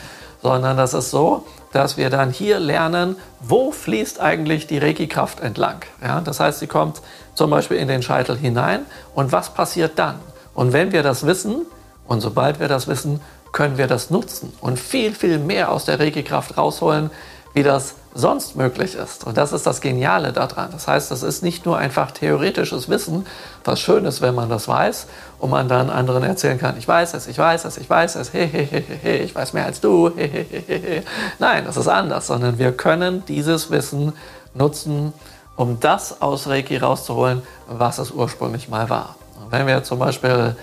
sondern 0.42 0.76
das 0.78 0.94
ist 0.94 1.10
so, 1.10 1.46
dass 1.72 1.98
wir 1.98 2.10
dann 2.10 2.30
hier 2.30 2.60
lernen, 2.60 3.16
wo 3.40 3.72
fließt 3.72 4.20
eigentlich 4.20 4.68
die 4.68 4.78
Reiki-Kraft 4.78 5.40
entlang. 5.40 5.78
Ja, 6.04 6.22
das 6.22 6.40
heißt, 6.40 6.60
sie 6.60 6.68
kommt 6.68 7.02
zum 7.34 7.50
Beispiel 7.50 7.78
in 7.78 7.88
den 7.88 8.04
Scheitel 8.04 8.38
hinein 8.38 8.86
und 9.16 9.32
was 9.32 9.54
passiert 9.54 9.98
dann? 9.98 10.20
Und 10.54 10.74
wenn 10.74 10.92
wir 10.92 11.02
das 11.02 11.26
wissen, 11.26 11.66
und 12.06 12.22
sobald 12.22 12.60
wir 12.60 12.68
das 12.68 12.88
wissen, 12.88 13.22
können 13.54 13.78
wir 13.78 13.88
das 13.88 14.10
nutzen 14.10 14.52
und 14.60 14.78
viel, 14.78 15.14
viel 15.14 15.40
mehr 15.40 15.72
aus 15.72 15.86
der 15.86 16.00
Reiki-Kraft 16.00 16.58
rausholen, 16.58 17.10
wie 17.54 17.64
das 17.64 17.96
sonst 18.16 18.56
möglich 18.56 18.96
ist. 18.96 19.26
Und 19.26 19.38
das 19.38 19.54
ist 19.54 19.66
das 19.66 19.80
Geniale 19.80 20.34
daran. 20.34 20.70
Das 20.72 20.88
heißt, 20.88 21.12
es 21.12 21.24
ist 21.24 21.44
nicht 21.44 21.66
nur 21.66 21.78
einfach 21.78 22.12
theoretisches 22.12 22.90
Wissen, 22.90 23.26
was 23.64 23.80
schön 23.80 24.06
ist, 24.06 24.22
wenn 24.22 24.36
man 24.36 24.50
das 24.50 24.68
weiß 24.68 25.08
und 25.40 25.52
man 25.52 25.68
dann 25.68 25.90
anderen 25.90 26.24
erzählen 26.24 26.60
kann, 26.60 26.78
ich 26.78 26.88
weiß 26.88 27.14
es, 27.14 27.28
ich 27.28 27.38
weiß 27.38 27.66
es, 27.66 27.78
ich 27.78 27.90
weiß 27.90 28.16
es, 28.16 28.32
he, 28.32 28.46
he, 28.46 28.66
he, 28.66 28.84
he, 29.02 29.10
ich 29.18 29.34
weiß 29.36 29.54
mehr 29.54 29.66
als 29.66 29.80
du. 29.82 30.10
He, 30.16 30.28
he, 30.28 30.46
he, 30.50 30.64
he. 30.68 31.02
Nein, 31.40 31.64
das 31.66 31.78
ist 31.78 31.88
anders, 31.88 32.28
sondern 32.28 32.58
wir 32.58 32.72
können 32.72 33.24
dieses 33.28 33.72
Wissen 33.72 34.14
nutzen, 34.56 35.14
um 35.56 35.80
das 35.80 36.22
aus 36.22 36.48
Reiki 36.48 36.78
rauszuholen, 36.78 37.44
was 37.68 38.00
es 38.00 38.12
ursprünglich 38.12 38.70
mal 38.70 38.90
war. 38.90 39.16
Wenn 39.50 39.68
wir 39.68 39.84
zum 39.84 40.00
Beispiel 40.00 40.56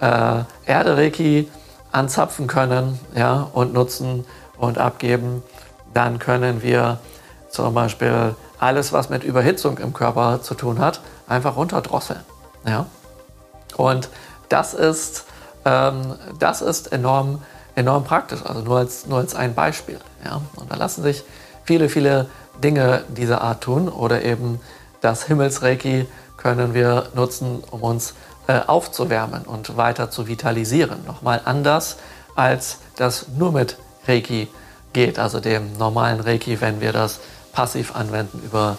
äh, 0.00 0.40
Erde-Reiki 0.66 1.48
anzapfen 1.92 2.46
können 2.46 2.98
ja, 3.14 3.48
und 3.52 3.72
nutzen 3.72 4.24
und 4.58 4.78
abgeben, 4.78 5.42
dann 5.94 6.18
können 6.18 6.62
wir 6.62 6.98
zum 7.50 7.74
Beispiel 7.74 8.34
alles, 8.58 8.92
was 8.92 9.08
mit 9.08 9.24
Überhitzung 9.24 9.78
im 9.78 9.92
Körper 9.92 10.42
zu 10.42 10.54
tun 10.54 10.78
hat, 10.78 11.00
einfach 11.26 11.56
runterdrosseln. 11.56 12.20
Ja? 12.66 12.86
Und 13.76 14.08
das 14.48 14.74
ist, 14.74 15.24
ähm, 15.64 16.14
das 16.38 16.62
ist 16.62 16.92
enorm, 16.92 17.42
enorm 17.74 18.04
praktisch, 18.04 18.40
also 18.44 18.62
nur 18.62 18.78
als, 18.78 19.06
nur 19.06 19.18
als 19.18 19.34
ein 19.34 19.54
Beispiel. 19.54 19.98
Ja? 20.24 20.40
Und 20.56 20.70
da 20.70 20.76
lassen 20.76 21.02
sich 21.02 21.24
viele, 21.64 21.88
viele 21.88 22.28
Dinge 22.62 23.04
dieser 23.08 23.42
Art 23.42 23.62
tun 23.62 23.88
oder 23.88 24.22
eben 24.22 24.60
das 25.00 25.24
Himmelsreiki 25.24 26.06
können 26.36 26.74
wir 26.74 27.08
nutzen, 27.14 27.62
um 27.70 27.82
uns 27.82 28.14
äh, 28.46 28.60
aufzuwärmen 28.66 29.42
und 29.42 29.76
weiter 29.76 30.10
zu 30.10 30.26
vitalisieren. 30.26 31.04
Nochmal 31.06 31.40
anders, 31.44 31.96
als 32.34 32.78
das 32.96 33.26
nur 33.36 33.52
mit 33.52 33.76
Reiki 34.06 34.48
geht, 34.92 35.18
also 35.18 35.40
dem 35.40 35.72
normalen 35.78 36.20
Reiki, 36.20 36.60
wenn 36.60 36.80
wir 36.80 36.92
das 36.92 37.20
passiv 37.52 37.96
anwenden 37.96 38.40
über, 38.44 38.76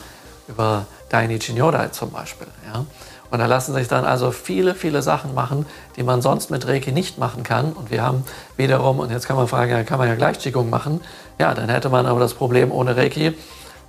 über 0.48 0.86
Dainichi 1.10 1.54
Nyodai 1.54 1.90
zum 1.90 2.12
Beispiel. 2.12 2.48
Ja? 2.74 2.86
Und 3.30 3.40
da 3.40 3.46
lassen 3.46 3.74
sich 3.74 3.88
dann 3.88 4.06
also 4.06 4.32
viele, 4.32 4.74
viele 4.74 5.02
Sachen 5.02 5.34
machen, 5.34 5.66
die 5.98 6.04
man 6.04 6.22
sonst 6.22 6.50
mit 6.50 6.66
Reiki 6.66 6.92
nicht 6.92 7.18
machen 7.18 7.44
kann. 7.44 7.74
Und 7.74 7.92
wir 7.92 8.02
haben 8.02 8.24
wiederum, 8.56 9.00
und 9.00 9.12
jetzt 9.12 9.28
kann 9.28 9.36
man 9.36 9.48
fragen, 9.48 9.72
ja, 9.72 9.84
kann 9.84 9.98
man 9.98 10.08
ja 10.08 10.16
gleich 10.16 10.40
Qigong 10.40 10.70
machen? 10.70 11.02
Ja, 11.38 11.54
dann 11.54 11.70
hätte 11.70 11.90
man 11.90 12.06
aber 12.06 12.20
das 12.20 12.34
Problem 12.34 12.72
ohne 12.72 12.96
Reiki, 12.96 13.34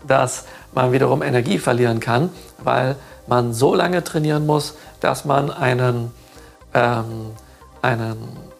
dass 0.06 0.44
man 0.72 0.92
wiederum 0.92 1.22
Energie 1.22 1.58
verlieren 1.58 2.00
kann, 2.00 2.30
weil 2.58 2.96
man 3.26 3.52
so 3.52 3.74
lange 3.74 4.02
trainieren 4.02 4.46
muss, 4.46 4.74
dass 5.00 5.24
man 5.24 5.50
einen, 5.50 6.12
ähm, 6.74 7.30
einen 7.82 8.16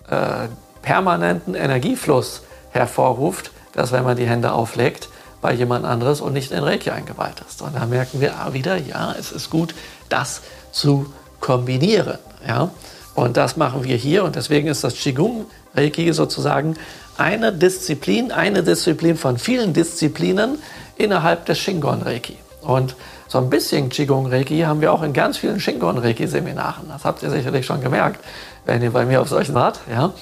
äh, 0.09 0.49
permanenten 0.83 1.55
Energiefluss 1.55 2.43
hervorruft, 2.71 3.51
dass 3.73 3.93
wenn 3.93 4.05
man 4.05 4.17
die 4.17 4.27
Hände 4.27 4.53
auflegt, 4.53 5.09
bei 5.41 5.53
jemand 5.53 5.85
anderes 5.85 6.21
und 6.21 6.33
nicht 6.33 6.51
in 6.51 6.65
Reiki 6.65 6.91
eingeweiht 6.91 7.41
ist. 7.49 7.63
Und 7.63 7.77
da 7.77 7.87
merken 7.87 8.21
wir 8.21 8.35
wieder, 8.53 8.77
ja, 8.77 9.15
es 9.19 9.31
ist 9.31 9.51
gut, 9.51 9.75
das 10.09 10.43
zu 10.73 11.13
kombinieren. 11.41 12.19
Ja? 12.47 12.71
Und 13.15 13.37
das 13.37 13.57
machen 13.57 13.85
wir 13.85 13.97
hier 13.97 14.25
und 14.25 14.37
deswegen 14.37 14.69
ist 14.69 14.85
das 14.85 14.95
Qigong 14.95 15.47
Reiki 15.75 16.13
sozusagen 16.13 16.77
eine 17.17 17.53
Disziplin, 17.53 18.33
eine 18.33 18.63
Disziplin 18.63 19.17
von 19.17 19.39
vielen 19.39 19.73
Disziplinen 19.73 20.59
innerhalb 20.97 21.47
des 21.47 21.59
Shingon 21.59 22.03
Reiki. 22.03 22.37
Und 22.63 22.97
so 23.29 23.39
ein 23.39 23.51
bisschen 23.51 23.91
Qigong 23.91 24.27
Reiki 24.27 24.61
haben 24.61 24.81
wir 24.81 24.91
auch 24.91 25.03
in 25.03 25.13
ganz 25.13 25.37
vielen 25.37 25.61
Shingon 25.61 25.99
Reiki 25.99 26.27
Seminaren. 26.27 26.89
Das 26.89 27.05
habt 27.05 27.23
ihr 27.23 27.31
sicherlich 27.31 27.67
schon 27.67 27.83
gemerkt, 27.83 28.25
wenn 28.65 28.83
ihr 28.83 28.91
bei 28.91 29.05
mir 29.05 29.21
auf 29.21 29.29
solchen 29.29 29.55
wart. 29.55 29.81
Ja? 29.91 30.13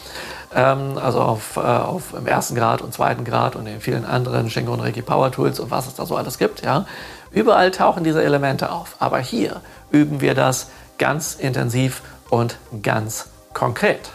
Ähm, 0.53 0.99
also 1.01 1.21
auf, 1.21 1.57
äh, 1.57 1.61
auf 1.61 2.15
im 2.15 2.27
ersten 2.27 2.57
Grad 2.57 2.83
und 2.83 2.93
zweiten 2.93 3.25
Grad 3.25 3.55
und 3.55 3.67
in 3.69 3.81
vielen 3.81 4.05
anderen 4.05 4.51
Shingon 4.51 4.81
Reiki 4.81 5.03
Power 5.03 5.31
Tools 5.31 5.61
und 5.61 5.71
was 5.71 5.87
es 5.87 5.95
da 5.95 6.05
so 6.05 6.17
alles 6.17 6.37
gibt. 6.37 6.65
Ja? 6.65 6.85
Überall 7.31 7.71
tauchen 7.71 8.03
diese 8.03 8.25
Elemente 8.25 8.73
auf. 8.73 8.97
Aber 8.99 9.21
hier 9.21 9.61
üben 9.93 10.21
wir 10.21 10.35
das 10.35 10.71
ganz 10.99 11.35
intensiv 11.35 12.03
und 12.29 12.59
ganz 12.83 13.29
konkret. 13.55 14.11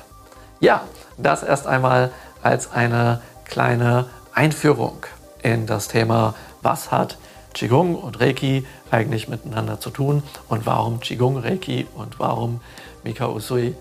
Ja, 0.59 0.81
das 1.17 1.43
erst 1.43 1.65
einmal 1.65 2.11
als 2.43 2.73
eine 2.73 3.21
kleine 3.45 4.07
Einführung 4.33 4.97
in 5.41 5.65
das 5.65 5.87
Thema, 5.87 6.35
was 6.61 6.91
hat 6.91 7.17
Qigong 7.53 7.95
und 7.95 8.19
Reiki 8.19 8.65
eigentlich 8.89 9.27
miteinander 9.27 9.79
zu 9.79 9.89
tun 9.89 10.23
und 10.49 10.65
warum 10.65 10.99
Qigong 10.99 11.37
Reiki 11.37 11.87
und 11.95 12.19
warum 12.19 12.61
Mika 13.03 13.27
Usui 13.27 13.75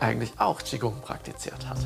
eigentlich 0.00 0.32
auch 0.38 0.62
Qigong 0.62 1.00
praktiziert 1.02 1.66
hat. 1.68 1.78